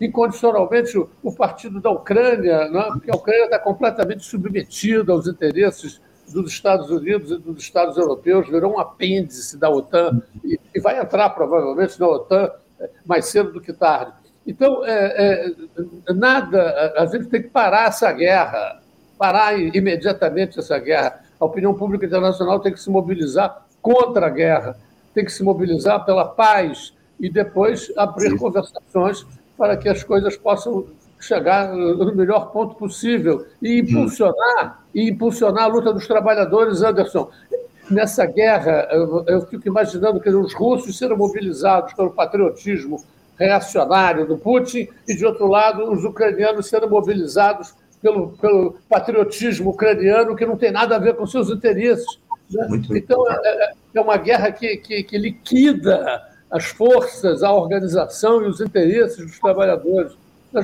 incondicionalmente 0.00 0.98
o, 0.98 1.08
o, 1.22 1.34
partido 1.34 1.80
da 1.80 1.90
Ucrânia, 1.90 2.52
é? 2.52 2.88
porque 2.92 3.10
a 3.10 3.16
Ucrânia 3.16 3.44
está 3.44 3.58
completamente 3.58 4.24
submetida 4.24 5.12
aos 5.12 5.26
interesses 5.26 6.00
dos 6.32 6.52
Estados 6.52 6.90
Unidos 6.90 7.30
e 7.30 7.38
dos 7.38 7.62
Estados 7.62 7.96
europeus, 7.96 8.48
virou 8.48 8.74
um 8.74 8.78
apêndice 8.78 9.58
da 9.58 9.68
OTAN 9.68 10.22
e, 10.44 10.58
e 10.74 10.80
vai 10.80 11.00
entrar 11.00 11.30
provavelmente 11.30 11.98
na 11.98 12.06
OTAN 12.06 12.50
mais 13.04 13.26
cedo 13.26 13.52
do 13.52 13.60
que 13.60 13.72
tarde. 13.72 14.12
Então, 14.46 14.84
é, 14.84 15.52
é, 16.08 16.12
nada, 16.12 16.94
a 16.96 17.06
gente 17.06 17.26
tem 17.26 17.42
que 17.42 17.48
parar 17.48 17.88
essa 17.88 18.10
guerra, 18.12 18.80
parar 19.18 19.58
imediatamente 19.58 20.58
essa 20.58 20.78
guerra. 20.78 21.20
A 21.38 21.44
opinião 21.44 21.74
pública 21.74 22.06
internacional 22.06 22.58
tem 22.60 22.72
que 22.72 22.80
se 22.80 22.90
mobilizar 22.90 23.66
contra 23.82 24.26
a 24.26 24.30
guerra, 24.30 24.76
tem 25.14 25.24
que 25.24 25.32
se 25.32 25.42
mobilizar 25.42 26.04
pela 26.04 26.24
paz 26.24 26.94
e 27.18 27.28
depois 27.28 27.92
abrir 27.96 28.30
Sim. 28.30 28.38
conversações 28.38 29.26
para 29.56 29.76
que 29.76 29.88
as 29.88 30.02
coisas 30.02 30.36
possam 30.36 30.86
chegar 31.20 31.74
no 31.74 32.14
melhor 32.14 32.50
ponto 32.50 32.74
possível 32.76 33.46
e 33.60 33.78
impulsionar 33.80 34.82
e 34.94 35.10
impulsionar 35.10 35.64
a 35.64 35.66
luta 35.66 35.92
dos 35.92 36.06
trabalhadores, 36.06 36.82
Anderson. 36.82 37.30
Nessa 37.90 38.24
guerra, 38.24 38.88
eu, 38.90 39.24
eu 39.26 39.40
fico 39.42 39.68
imaginando 39.68 40.20
que 40.20 40.30
os 40.30 40.54
russos 40.54 40.96
serão 40.96 41.16
mobilizados 41.16 41.92
pelo 41.92 42.10
patriotismo 42.10 43.04
reacionário 43.40 44.26
do 44.26 44.36
Putin 44.36 44.86
e, 45.08 45.16
de 45.16 45.24
outro 45.24 45.46
lado, 45.46 45.90
os 45.90 46.04
ucranianos 46.04 46.66
sendo 46.66 46.88
mobilizados 46.90 47.74
pelo, 48.02 48.28
pelo 48.32 48.76
patriotismo 48.88 49.70
ucraniano, 49.70 50.36
que 50.36 50.44
não 50.44 50.56
tem 50.56 50.70
nada 50.70 50.96
a 50.96 50.98
ver 50.98 51.16
com 51.16 51.26
seus 51.26 51.48
interesses. 51.48 52.06
Né? 52.50 52.68
Então, 52.90 53.30
é, 53.30 53.38
é, 53.44 53.72
é, 53.94 54.00
uma 54.00 54.18
guerra 54.18 54.52
que, 54.52 54.76
que, 54.76 55.02
que 55.02 55.16
liquida 55.16 56.22
as 56.50 56.66
forças, 56.66 57.42
a 57.42 57.52
organização 57.52 58.42
e 58.42 58.46
os 58.46 58.60
interesses 58.60 59.24
dos 59.24 59.38
trabalhadores. 59.38 60.12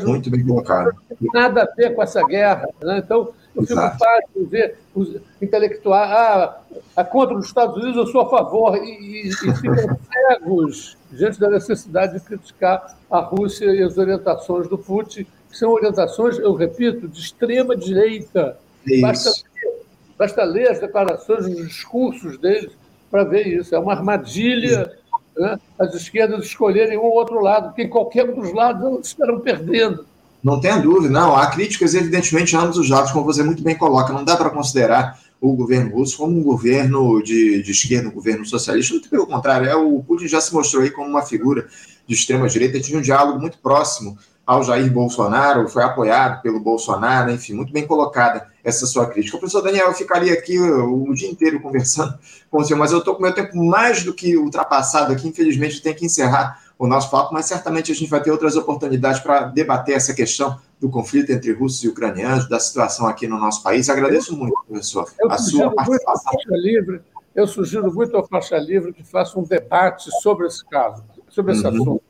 Muito 0.04 0.30
bem 0.30 0.44
colocado. 0.44 0.92
Não 1.08 1.16
tem 1.16 1.30
nada 1.32 1.62
a 1.62 1.74
ver 1.74 1.94
com 1.94 2.02
essa 2.02 2.22
guerra. 2.26 2.68
Né? 2.82 2.98
Então, 2.98 3.32
eu 3.54 3.62
fico 3.62 3.80
fácil 3.80 4.46
ver 4.48 4.76
os 4.94 5.16
intelectuais, 5.40 6.10
ah, 6.10 6.58
a 6.94 7.04
contra 7.04 7.36
os 7.36 7.46
Estados 7.46 7.76
Unidos, 7.76 7.96
eu 7.96 8.06
sou 8.08 8.22
a 8.22 8.28
favor, 8.28 8.76
e, 8.76 8.90
e, 8.90 9.28
e 9.28 9.32
ficam 9.32 9.98
cegos 10.12 10.96
diante 11.16 11.40
da 11.40 11.50
necessidade 11.50 12.14
de 12.14 12.20
criticar 12.20 12.96
a 13.10 13.20
Rússia 13.20 13.66
e 13.66 13.82
as 13.82 13.96
orientações 13.96 14.68
do 14.68 14.76
Putin, 14.76 15.26
que 15.50 15.56
são 15.56 15.70
orientações, 15.70 16.38
eu 16.38 16.54
repito, 16.54 17.08
de 17.08 17.20
extrema 17.20 17.76
direita. 17.76 18.58
É 18.88 19.00
basta, 19.00 19.30
ler, 19.30 19.84
basta 20.18 20.44
ler 20.44 20.70
as 20.70 20.80
declarações, 20.80 21.46
os 21.46 21.68
discursos 21.68 22.38
deles 22.38 22.72
para 23.10 23.24
ver 23.24 23.46
isso. 23.46 23.74
É 23.74 23.78
uma 23.78 23.92
armadilha 23.92 24.92
né, 25.36 25.58
as 25.78 25.94
esquerdas 25.94 26.44
escolherem 26.44 26.96
um 26.96 27.02
ou 27.02 27.14
outro 27.14 27.40
lado, 27.40 27.68
porque 27.68 27.82
em 27.82 27.88
qualquer 27.88 28.28
um 28.28 28.40
dos 28.40 28.52
lados 28.52 28.82
elas 28.82 29.06
estarão 29.06 29.40
perdendo. 29.40 30.06
Não 30.42 30.60
tenha 30.60 30.78
dúvida, 30.78 31.12
não. 31.12 31.34
Há 31.34 31.46
críticas, 31.48 31.94
evidentemente, 31.94 32.56
a 32.56 32.60
ambos 32.60 32.78
os 32.78 32.88
lados, 32.88 33.10
como 33.10 33.24
você 33.24 33.42
muito 33.42 33.62
bem 33.62 33.76
coloca. 33.76 34.12
Não 34.12 34.24
dá 34.24 34.36
para 34.36 34.50
considerar 34.50 35.18
o 35.40 35.54
governo 35.54 35.94
russo 35.94 36.16
como 36.16 36.38
um 36.38 36.42
governo 36.42 37.22
de, 37.22 37.62
de 37.62 37.70
esquerda, 37.70 38.08
um 38.08 38.12
governo 38.12 38.44
socialista. 38.44 38.94
Muito 38.94 39.08
pelo 39.08 39.26
contrário, 39.26 39.68
é, 39.68 39.74
o 39.74 40.02
Putin 40.02 40.28
já 40.28 40.40
se 40.40 40.52
mostrou 40.52 40.82
aí 40.82 40.90
como 40.90 41.08
uma 41.08 41.22
figura 41.22 41.68
de 42.06 42.14
extrema-direita, 42.14 42.80
tinha 42.80 42.98
um 42.98 43.02
diálogo 43.02 43.38
muito 43.38 43.58
próximo 43.58 44.16
ao 44.46 44.62
Jair 44.62 44.90
Bolsonaro, 44.92 45.68
foi 45.68 45.82
apoiado 45.82 46.40
pelo 46.40 46.60
Bolsonaro, 46.60 47.32
enfim, 47.32 47.52
muito 47.52 47.72
bem 47.72 47.84
colocada 47.84 48.46
essa 48.62 48.86
sua 48.86 49.06
crítica. 49.06 49.38
Professor 49.38 49.60
Daniel, 49.60 49.88
eu 49.88 49.94
ficaria 49.94 50.32
aqui 50.32 50.56
o, 50.56 51.10
o 51.10 51.14
dia 51.14 51.28
inteiro 51.28 51.60
conversando 51.60 52.16
com 52.48 52.58
o 52.60 52.64
senhor, 52.64 52.78
mas 52.78 52.92
eu 52.92 52.98
estou 52.98 53.16
com 53.16 53.22
meu 53.22 53.34
tempo 53.34 53.56
mais 53.56 54.04
do 54.04 54.14
que 54.14 54.36
ultrapassado 54.36 55.12
aqui, 55.12 55.26
infelizmente 55.26 55.82
tenho 55.82 55.96
que 55.96 56.06
encerrar 56.06 56.64
o 56.78 56.86
nosso 56.86 57.10
papo, 57.10 57.32
mas 57.32 57.46
certamente 57.46 57.90
a 57.90 57.94
gente 57.94 58.10
vai 58.10 58.22
ter 58.22 58.30
outras 58.30 58.56
oportunidades 58.56 59.20
para 59.20 59.44
debater 59.44 59.96
essa 59.96 60.14
questão 60.14 60.58
do 60.78 60.90
conflito 60.90 61.32
entre 61.32 61.52
russos 61.52 61.82
e 61.84 61.88
ucranianos, 61.88 62.48
da 62.48 62.60
situação 62.60 63.06
aqui 63.06 63.26
no 63.26 63.38
nosso 63.38 63.62
país. 63.62 63.88
Agradeço 63.88 64.36
muito, 64.36 64.54
professor, 64.66 65.10
eu 65.18 65.30
a 65.30 65.38
sua 65.38 65.74
participação. 65.74 66.32
Livre, 66.48 67.00
eu 67.34 67.46
sugiro 67.46 67.92
muito 67.92 68.16
ao 68.16 68.26
Faixa 68.26 68.58
Livre 68.58 68.92
que 68.92 69.02
faça 69.02 69.38
um 69.38 69.42
debate 69.42 70.10
sobre 70.20 70.46
esse 70.46 70.64
caso, 70.66 71.02
sobre 71.28 71.52
esse 71.52 71.66
uhum. 71.66 71.74
assunto 71.74 72.02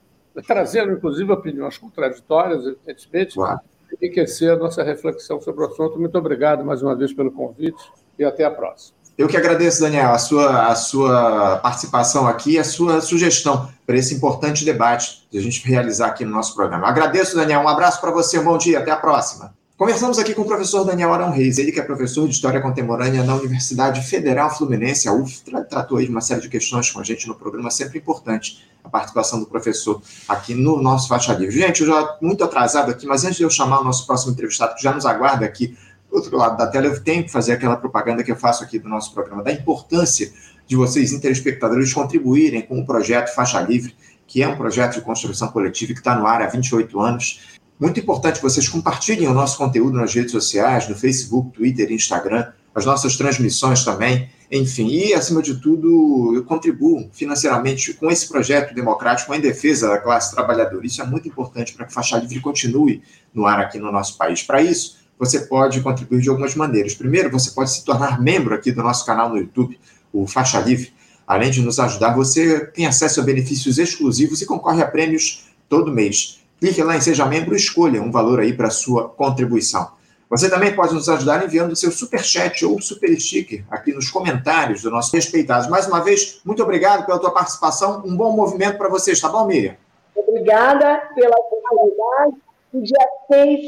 trazendo, 0.43 0.93
inclusive, 0.93 1.31
opiniões 1.33 1.79
contraditórias, 1.79 2.65
evidentemente, 2.67 3.35
claro. 3.35 3.61
enriquecer 4.01 4.53
a 4.53 4.57
nossa 4.57 4.83
reflexão 4.83 5.41
sobre 5.41 5.65
o 5.65 5.67
assunto. 5.67 5.99
Muito 5.99 6.17
obrigado 6.19 6.65
mais 6.65 6.83
uma 6.83 6.95
vez 6.95 7.13
pelo 7.13 7.31
convite 7.31 7.83
e 8.19 8.25
até 8.25 8.45
a 8.45 8.51
próxima. 8.51 8.96
Eu 9.19 9.27
que 9.29 9.37
agradeço, 9.37 9.81
Daniel, 9.81 10.13
a 10.13 10.19
sua, 10.19 10.67
a 10.67 10.75
sua 10.75 11.57
participação 11.63 12.29
aqui, 12.29 12.59
a 12.59 12.65
sua 12.65 13.01
sugestão 13.01 13.69
para 13.87 13.97
esse 13.97 14.15
importante 14.15 14.63
debate 14.63 15.27
que 15.31 15.39
a 15.39 15.41
gente 15.41 15.67
realizar 15.67 16.09
aqui 16.09 16.23
no 16.23 16.33
nosso 16.33 16.55
programa. 16.55 16.87
Agradeço, 16.87 17.35
Daniel. 17.35 17.61
Um 17.61 17.69
abraço 17.69 17.99
para 17.99 18.11
você, 18.11 18.39
um 18.39 18.45
bom 18.45 18.59
dia, 18.59 18.79
até 18.79 18.91
a 18.91 18.97
próxima. 18.97 19.55
Conversamos 19.79 20.19
aqui 20.19 20.35
com 20.35 20.43
o 20.43 20.47
professor 20.47 20.85
Daniel 20.85 21.13
Arão 21.13 21.31
Reis, 21.31 21.59
ele 21.59 21.71
que 21.71 21.79
é 21.79 21.83
professor 21.83 22.27
de 22.27 22.35
História 22.35 22.61
Contemporânea 22.61 23.23
na 23.23 23.35
Universidade 23.35 24.01
Federal 24.07 24.49
Fluminense, 24.55 25.07
a 25.07 25.13
UF, 25.13 25.43
tratou 25.69 25.99
aí 25.99 26.07
de 26.07 26.11
uma 26.11 26.23
série 26.23 26.41
de 26.41 26.49
questões 26.49 26.91
com 26.91 27.01
a 27.01 27.05
gente 27.05 27.29
no 27.29 27.35
programa, 27.35 27.71
sempre 27.71 27.99
importante 27.99 28.67
a 28.83 28.89
participação 28.89 29.39
do 29.39 29.45
professor 29.45 30.01
aqui 30.27 30.55
no 30.55 30.81
nosso 30.81 31.09
Faixa 31.09 31.35
Livre. 31.35 31.61
Gente, 31.61 31.83
eu 31.83 31.89
já 31.89 32.17
muito 32.23 32.43
atrasado 32.43 32.91
aqui, 32.91 33.07
mas 33.07 33.25
antes 33.25 33.37
de 33.37 33.43
eu 33.43 33.51
chamar 33.51 33.81
o 33.81 33.85
nosso 33.85 34.07
próximo 34.07 34.33
entrevistado, 34.33 34.75
que 34.75 34.83
já 34.83 34.95
nos 34.95 35.05
aguarda 35.05 35.45
aqui 35.45 35.77
do 36.17 36.23
outro 36.23 36.37
lado 36.37 36.57
da 36.57 36.67
tela, 36.67 36.87
eu 36.87 37.03
tenho 37.03 37.25
que 37.25 37.31
fazer 37.31 37.53
aquela 37.53 37.77
propaganda 37.77 38.25
que 38.25 38.33
eu 38.33 38.37
faço 38.37 38.65
aqui 38.65 38.79
do 38.79 38.89
nosso 38.89 39.13
programa, 39.13 39.43
da 39.43 39.53
importância 39.53 40.33
de 40.67 40.75
vocês, 40.75 41.11
telespectadores, 41.21 41.93
contribuírem 41.93 42.63
com 42.63 42.81
o 42.81 42.87
projeto 42.87 43.35
Faixa 43.35 43.61
Livre, 43.61 43.95
que 44.27 44.43
é 44.43 44.49
um 44.49 44.57
projeto 44.57 44.95
de 44.95 45.01
construção 45.03 45.49
coletiva 45.49 45.93
que 45.93 46.01
está 46.01 46.17
no 46.17 46.27
ar 46.27 46.43
há 46.43 46.47
28 46.47 47.01
anos 47.01 47.57
muito 47.79 48.01
importante 48.01 48.41
vocês 48.41 48.67
compartilhem 48.69 49.29
o 49.29 49.35
nosso 49.35 49.59
conteúdo 49.59 49.99
nas 49.99 50.15
redes 50.15 50.33
sociais, 50.33 50.89
no 50.89 50.97
Facebook, 50.97 51.53
Twitter, 51.53 51.93
Instagram, 51.93 52.51
as 52.75 52.87
nossas 52.87 53.17
transmissões 53.17 53.85
também, 53.85 54.31
enfim, 54.51 54.89
e 54.89 55.13
acima 55.13 55.43
de 55.43 55.61
tudo, 55.61 56.43
contribuam 56.47 57.11
financeiramente 57.13 57.93
com 57.93 58.11
esse 58.11 58.29
projeto 58.29 58.75
democrático 58.75 59.35
em 59.35 59.41
defesa 59.41 59.89
da 59.89 59.99
classe 59.99 60.35
trabalhadora. 60.35 60.87
Isso 60.87 61.03
é 61.03 61.05
muito 61.05 61.29
importante 61.29 61.75
para 61.75 61.85
que 61.85 61.93
Faixa 61.93 62.17
Livre 62.17 62.41
continue 62.41 63.03
no 63.35 63.47
ar 63.47 63.61
aqui 63.61 63.79
no 63.79 63.93
nosso 63.93 64.17
país. 64.17 64.43
Para 64.43 64.63
isso, 64.63 64.97
você 65.19 65.41
pode 65.41 65.81
contribuir 65.81 66.21
de 66.21 66.29
algumas 66.29 66.55
maneiras. 66.55 66.95
Primeiro, 66.95 67.31
você 67.31 67.51
pode 67.51 67.71
se 67.71 67.85
tornar 67.85 68.21
membro 68.21 68.55
aqui 68.55 68.71
do 68.71 68.83
nosso 68.83 69.05
canal 69.05 69.29
no 69.29 69.39
YouTube, 69.39 69.79
o 70.13 70.27
Faixa 70.27 70.61
Livre. 70.61 70.93
Além 71.27 71.51
de 71.51 71.61
nos 71.61 71.81
ajudar, 71.81 72.15
você 72.15 72.67
tem 72.67 72.87
acesso 72.87 73.21
a 73.21 73.25
benefícios 73.25 73.79
exclusivos 73.79 74.41
e 74.41 74.47
concorre 74.47 74.83
a 74.83 74.87
prêmios 74.87 75.47
todo 75.69 75.93
mês. 75.93 76.41
Clique 76.61 76.83
lá 76.83 76.97
em 76.97 77.01
Seja 77.01 77.27
Membro 77.27 77.55
e 77.55 77.59
escolha 77.59 78.01
um 78.01 78.11
valor 78.11 78.41
aí 78.41 78.53
para 78.53 78.71
sua 78.71 79.09
contribuição. 79.09 79.91
Você 80.29 80.51
também 80.51 80.75
pode 80.75 80.93
nos 80.93 81.09
ajudar 81.09 81.45
enviando 81.45 81.77
seu 81.77 81.91
super 81.93 82.23
chat 82.25 82.65
ou 82.65 82.81
super 82.81 83.09
sticker 83.21 83.65
aqui 83.71 83.93
nos 83.93 84.11
comentários 84.11 84.83
do 84.83 84.91
nosso 84.91 85.15
Respeitados. 85.15 85.69
Mais 85.69 85.87
uma 85.87 86.03
vez, 86.03 86.41
muito 86.45 86.63
obrigado 86.63 87.07
pela 87.07 87.19
tua 87.19 87.31
participação. 87.31 88.03
Um 88.05 88.17
bom 88.17 88.33
movimento 88.33 88.77
para 88.77 88.89
vocês, 88.89 89.21
tá 89.21 89.29
bom, 89.29 89.47
Miriam? 89.47 89.77
Obrigada 90.17 91.01
pela 91.15 91.37
oportunidade. 91.37 92.43
No 92.73 92.83
dia 92.83 93.09
6 93.31 93.61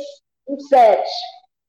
do 0.48 0.60
7, 0.60 1.02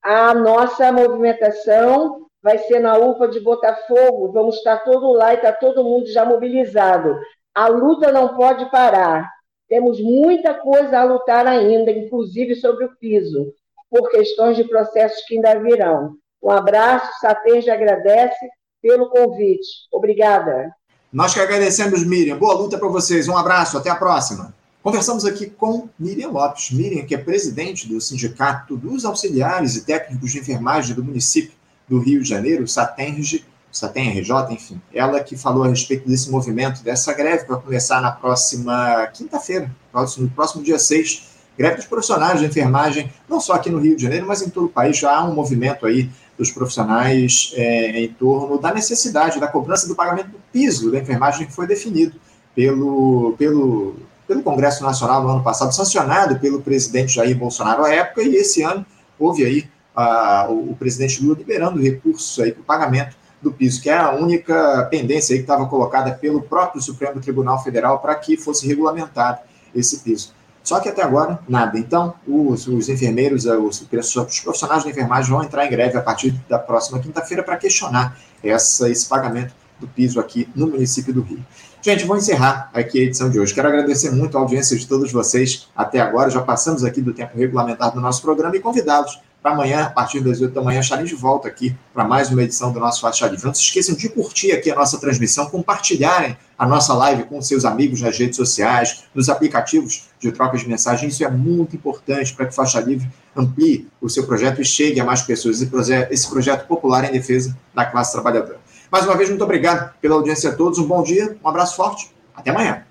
A 0.02 0.32
nossa 0.34 0.90
movimentação 0.90 2.26
vai 2.42 2.58
ser 2.58 2.80
na 2.80 2.96
UPA 2.96 3.28
de 3.28 3.40
Botafogo, 3.40 4.32
vamos 4.32 4.56
estar 4.56 4.78
todo 4.78 5.12
lá 5.12 5.32
e 5.32 5.36
está 5.36 5.52
todo 5.52 5.84
mundo 5.84 6.06
já 6.06 6.24
mobilizado. 6.24 7.18
A 7.54 7.68
luta 7.68 8.10
não 8.10 8.34
pode 8.34 8.70
parar. 8.70 9.30
Temos 9.68 10.00
muita 10.00 10.54
coisa 10.54 10.98
a 10.98 11.04
lutar 11.04 11.46
ainda, 11.46 11.90
inclusive 11.90 12.54
sobre 12.56 12.86
o 12.86 12.96
piso, 12.96 13.52
por 13.90 14.10
questões 14.10 14.56
de 14.56 14.64
processos 14.64 15.22
que 15.26 15.34
ainda 15.34 15.60
virão. 15.60 16.14
Um 16.42 16.50
abraço, 16.50 17.20
Saterge 17.20 17.70
agradece 17.70 18.48
pelo 18.80 19.10
convite. 19.10 19.68
Obrigada. 19.92 20.74
Nós 21.12 21.34
que 21.34 21.40
agradecemos, 21.40 22.04
Miriam. 22.06 22.38
Boa 22.38 22.54
luta 22.54 22.78
para 22.78 22.88
vocês. 22.88 23.28
Um 23.28 23.36
abraço, 23.36 23.76
até 23.76 23.90
a 23.90 23.96
próxima. 23.96 24.54
Conversamos 24.82 25.26
aqui 25.26 25.50
com 25.50 25.90
Miriam 25.98 26.30
Lopes. 26.30 26.70
Miriam, 26.70 27.04
que 27.04 27.14
é 27.14 27.18
presidente 27.18 27.86
do 27.86 28.00
Sindicato 28.00 28.78
dos 28.78 29.04
Auxiliares 29.04 29.76
e 29.76 29.84
Técnicos 29.84 30.32
de 30.32 30.38
Enfermagem 30.38 30.94
do 30.94 31.04
município 31.04 31.52
do 31.86 31.98
Rio 31.98 32.22
de 32.22 32.28
Janeiro, 32.28 32.66
Satenrg, 32.66 33.44
Satenrj, 33.70 34.30
enfim. 34.50 34.80
Ela 34.94 35.20
que 35.22 35.36
falou 35.36 35.64
a 35.64 35.68
respeito 35.68 36.08
desse 36.08 36.30
movimento, 36.30 36.82
dessa 36.82 37.12
greve 37.12 37.44
que 37.44 37.50
vai 37.50 37.60
começar 37.60 38.00
na 38.00 38.10
próxima 38.10 39.06
quinta-feira, 39.08 39.70
no 40.16 40.30
próximo 40.30 40.64
dia 40.64 40.78
6. 40.78 41.28
Greve 41.58 41.76
dos 41.76 41.84
profissionais 41.84 42.40
de 42.40 42.46
enfermagem, 42.46 43.12
não 43.28 43.38
só 43.38 43.52
aqui 43.52 43.68
no 43.68 43.78
Rio 43.78 43.94
de 43.94 44.02
Janeiro, 44.02 44.26
mas 44.26 44.40
em 44.40 44.48
todo 44.48 44.64
o 44.64 44.70
país. 44.70 44.96
Já 44.96 45.14
há 45.14 45.24
um 45.24 45.34
movimento 45.34 45.84
aí 45.84 46.08
dos 46.38 46.50
profissionais 46.50 47.52
é, 47.54 48.00
em 48.00 48.08
torno 48.14 48.56
da 48.56 48.72
necessidade 48.72 49.38
da 49.38 49.46
cobrança 49.46 49.86
do 49.86 49.94
pagamento 49.94 50.28
do 50.28 50.40
piso 50.50 50.90
da 50.90 50.98
enfermagem 50.98 51.46
que 51.46 51.52
foi 51.52 51.66
definido 51.66 52.18
pelo, 52.54 53.34
pelo 53.36 53.96
pelo 54.30 54.44
Congresso 54.44 54.84
Nacional 54.84 55.24
no 55.24 55.28
ano 55.28 55.42
passado, 55.42 55.74
sancionado 55.74 56.38
pelo 56.38 56.62
presidente 56.62 57.16
Jair 57.16 57.36
Bolsonaro 57.36 57.84
à 57.84 57.92
época, 57.92 58.22
e 58.22 58.36
esse 58.36 58.62
ano 58.62 58.86
houve 59.18 59.44
aí 59.44 59.68
a, 59.92 60.46
o, 60.48 60.70
o, 60.70 60.76
presidente 60.76 61.20
Lula 61.20 61.36
liberando 61.36 61.82
recursos 61.82 62.38
aí 62.38 62.52
para 62.52 62.60
o 62.60 62.64
pagamento 62.64 63.16
do 63.42 63.50
piso, 63.50 63.82
que 63.82 63.90
é 63.90 63.96
a 63.96 64.12
única 64.12 64.86
pendência 64.88 65.34
que 65.34 65.42
estava 65.42 65.66
colocada 65.66 66.12
pelo 66.12 66.42
próprio 66.42 66.80
Supremo 66.80 67.20
Tribunal 67.20 67.60
Federal 67.60 67.98
para 67.98 68.14
que 68.14 68.36
fosse 68.36 68.68
regulamentado 68.68 69.40
esse 69.74 69.98
piso. 69.98 70.32
Só 70.62 70.78
que 70.78 70.88
até 70.88 71.02
agora, 71.02 71.40
nada. 71.48 71.76
Então, 71.76 72.14
os, 72.24 72.68
os 72.68 72.88
enfermeiros, 72.88 73.46
os, 73.46 73.84
os, 73.90 74.40
profissionais 74.40 74.84
de 74.84 74.90
enfermagem 74.90 75.28
vão 75.28 75.42
entrar 75.42 75.66
em 75.66 75.70
greve 75.70 75.98
a 75.98 76.02
partir 76.02 76.30
da 76.48 76.58
próxima 76.58 77.00
quinta-feira 77.00 77.42
para 77.42 77.56
questionar 77.56 78.16
essa, 78.44 78.88
esse 78.88 79.08
pagamento 79.08 79.52
do 79.80 79.88
piso 79.88 80.20
aqui 80.20 80.48
no 80.54 80.68
município 80.68 81.12
do 81.12 81.22
Rio. 81.22 81.44
Gente, 81.82 82.04
vou 82.04 82.14
encerrar 82.14 82.70
aqui 82.74 83.00
a 83.00 83.04
edição 83.04 83.30
de 83.30 83.40
hoje. 83.40 83.54
Quero 83.54 83.66
agradecer 83.66 84.10
muito 84.10 84.36
a 84.36 84.40
audiência 84.42 84.76
de 84.76 84.86
todos 84.86 85.10
vocês 85.10 85.66
até 85.74 85.98
agora. 85.98 86.28
Já 86.28 86.42
passamos 86.42 86.84
aqui 86.84 87.00
do 87.00 87.14
tempo 87.14 87.38
regulamentar 87.38 87.90
do 87.90 88.00
nosso 88.02 88.20
programa 88.20 88.54
e 88.54 88.60
convidá-los 88.60 89.18
para 89.42 89.52
amanhã, 89.52 89.84
a 89.84 89.90
partir 89.90 90.20
das 90.20 90.42
8 90.42 90.52
da 90.52 90.60
manhã, 90.60 90.80
estarem 90.80 91.06
de 91.06 91.14
volta 91.14 91.48
aqui 91.48 91.74
para 91.94 92.04
mais 92.04 92.28
uma 92.28 92.42
edição 92.42 92.70
do 92.70 92.78
nosso 92.78 93.00
Faixa 93.00 93.26
Livre. 93.26 93.46
Não 93.46 93.54
se 93.54 93.62
esqueçam 93.62 93.94
de 93.94 94.10
curtir 94.10 94.52
aqui 94.52 94.70
a 94.70 94.74
nossa 94.74 95.00
transmissão, 95.00 95.48
compartilharem 95.48 96.36
a 96.58 96.66
nossa 96.66 96.92
live 96.92 97.24
com 97.24 97.40
seus 97.40 97.64
amigos 97.64 98.02
nas 98.02 98.18
redes 98.18 98.36
sociais, 98.36 99.04
nos 99.14 99.30
aplicativos 99.30 100.10
de 100.20 100.30
troca 100.30 100.58
de 100.58 100.68
mensagem. 100.68 101.08
Isso 101.08 101.24
é 101.24 101.30
muito 101.30 101.74
importante 101.74 102.34
para 102.34 102.44
que 102.44 102.54
Faixa 102.54 102.78
Livre 102.80 103.08
amplie 103.34 103.88
o 104.02 104.10
seu 104.10 104.26
projeto 104.26 104.60
e 104.60 104.64
chegue 104.66 105.00
a 105.00 105.04
mais 105.04 105.22
pessoas. 105.22 105.62
Esse 106.10 106.28
projeto 106.28 106.66
popular 106.66 107.08
em 107.08 107.12
defesa 107.12 107.56
da 107.74 107.86
classe 107.86 108.12
trabalhadora. 108.12 108.59
Mais 108.90 109.06
uma 109.06 109.16
vez, 109.16 109.28
muito 109.28 109.44
obrigado 109.44 109.94
pela 110.00 110.16
audiência 110.16 110.50
a 110.50 110.56
todos. 110.56 110.78
Um 110.78 110.88
bom 110.88 111.02
dia, 111.02 111.36
um 111.44 111.48
abraço 111.48 111.76
forte. 111.76 112.10
Até 112.34 112.50
amanhã. 112.50 112.84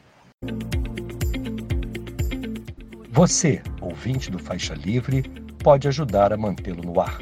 Você, 3.10 3.62
ouvinte 3.82 4.32
do 4.32 4.40
Faixa 4.40 4.74
Livre, 4.74 5.24
pode 5.62 5.90
ajudar 5.90 6.32
a 6.32 6.38
mantê-lo 6.38 6.82
no 6.82 7.02
ar. 7.02 7.20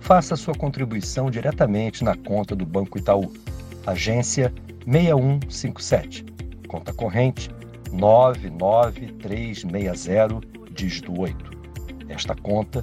Faça 0.00 0.34
sua 0.34 0.54
contribuição 0.54 1.30
diretamente 1.30 2.02
na 2.02 2.16
conta 2.16 2.56
do 2.56 2.64
Banco 2.64 2.96
Itaú, 2.96 3.30
agência 3.86 4.50
6157, 4.86 6.24
conta 6.68 6.94
corrente 6.94 7.50
99360, 7.92 10.40
dígito 10.72 11.20
8. 11.20 11.50
Esta 12.08 12.34
conta 12.34 12.82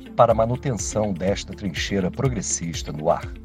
para 0.15 0.31
a 0.31 0.35
manutenção 0.35 1.13
desta 1.13 1.53
trincheira 1.53 2.11
progressista 2.11 2.91
no 2.91 3.09
ar. 3.09 3.40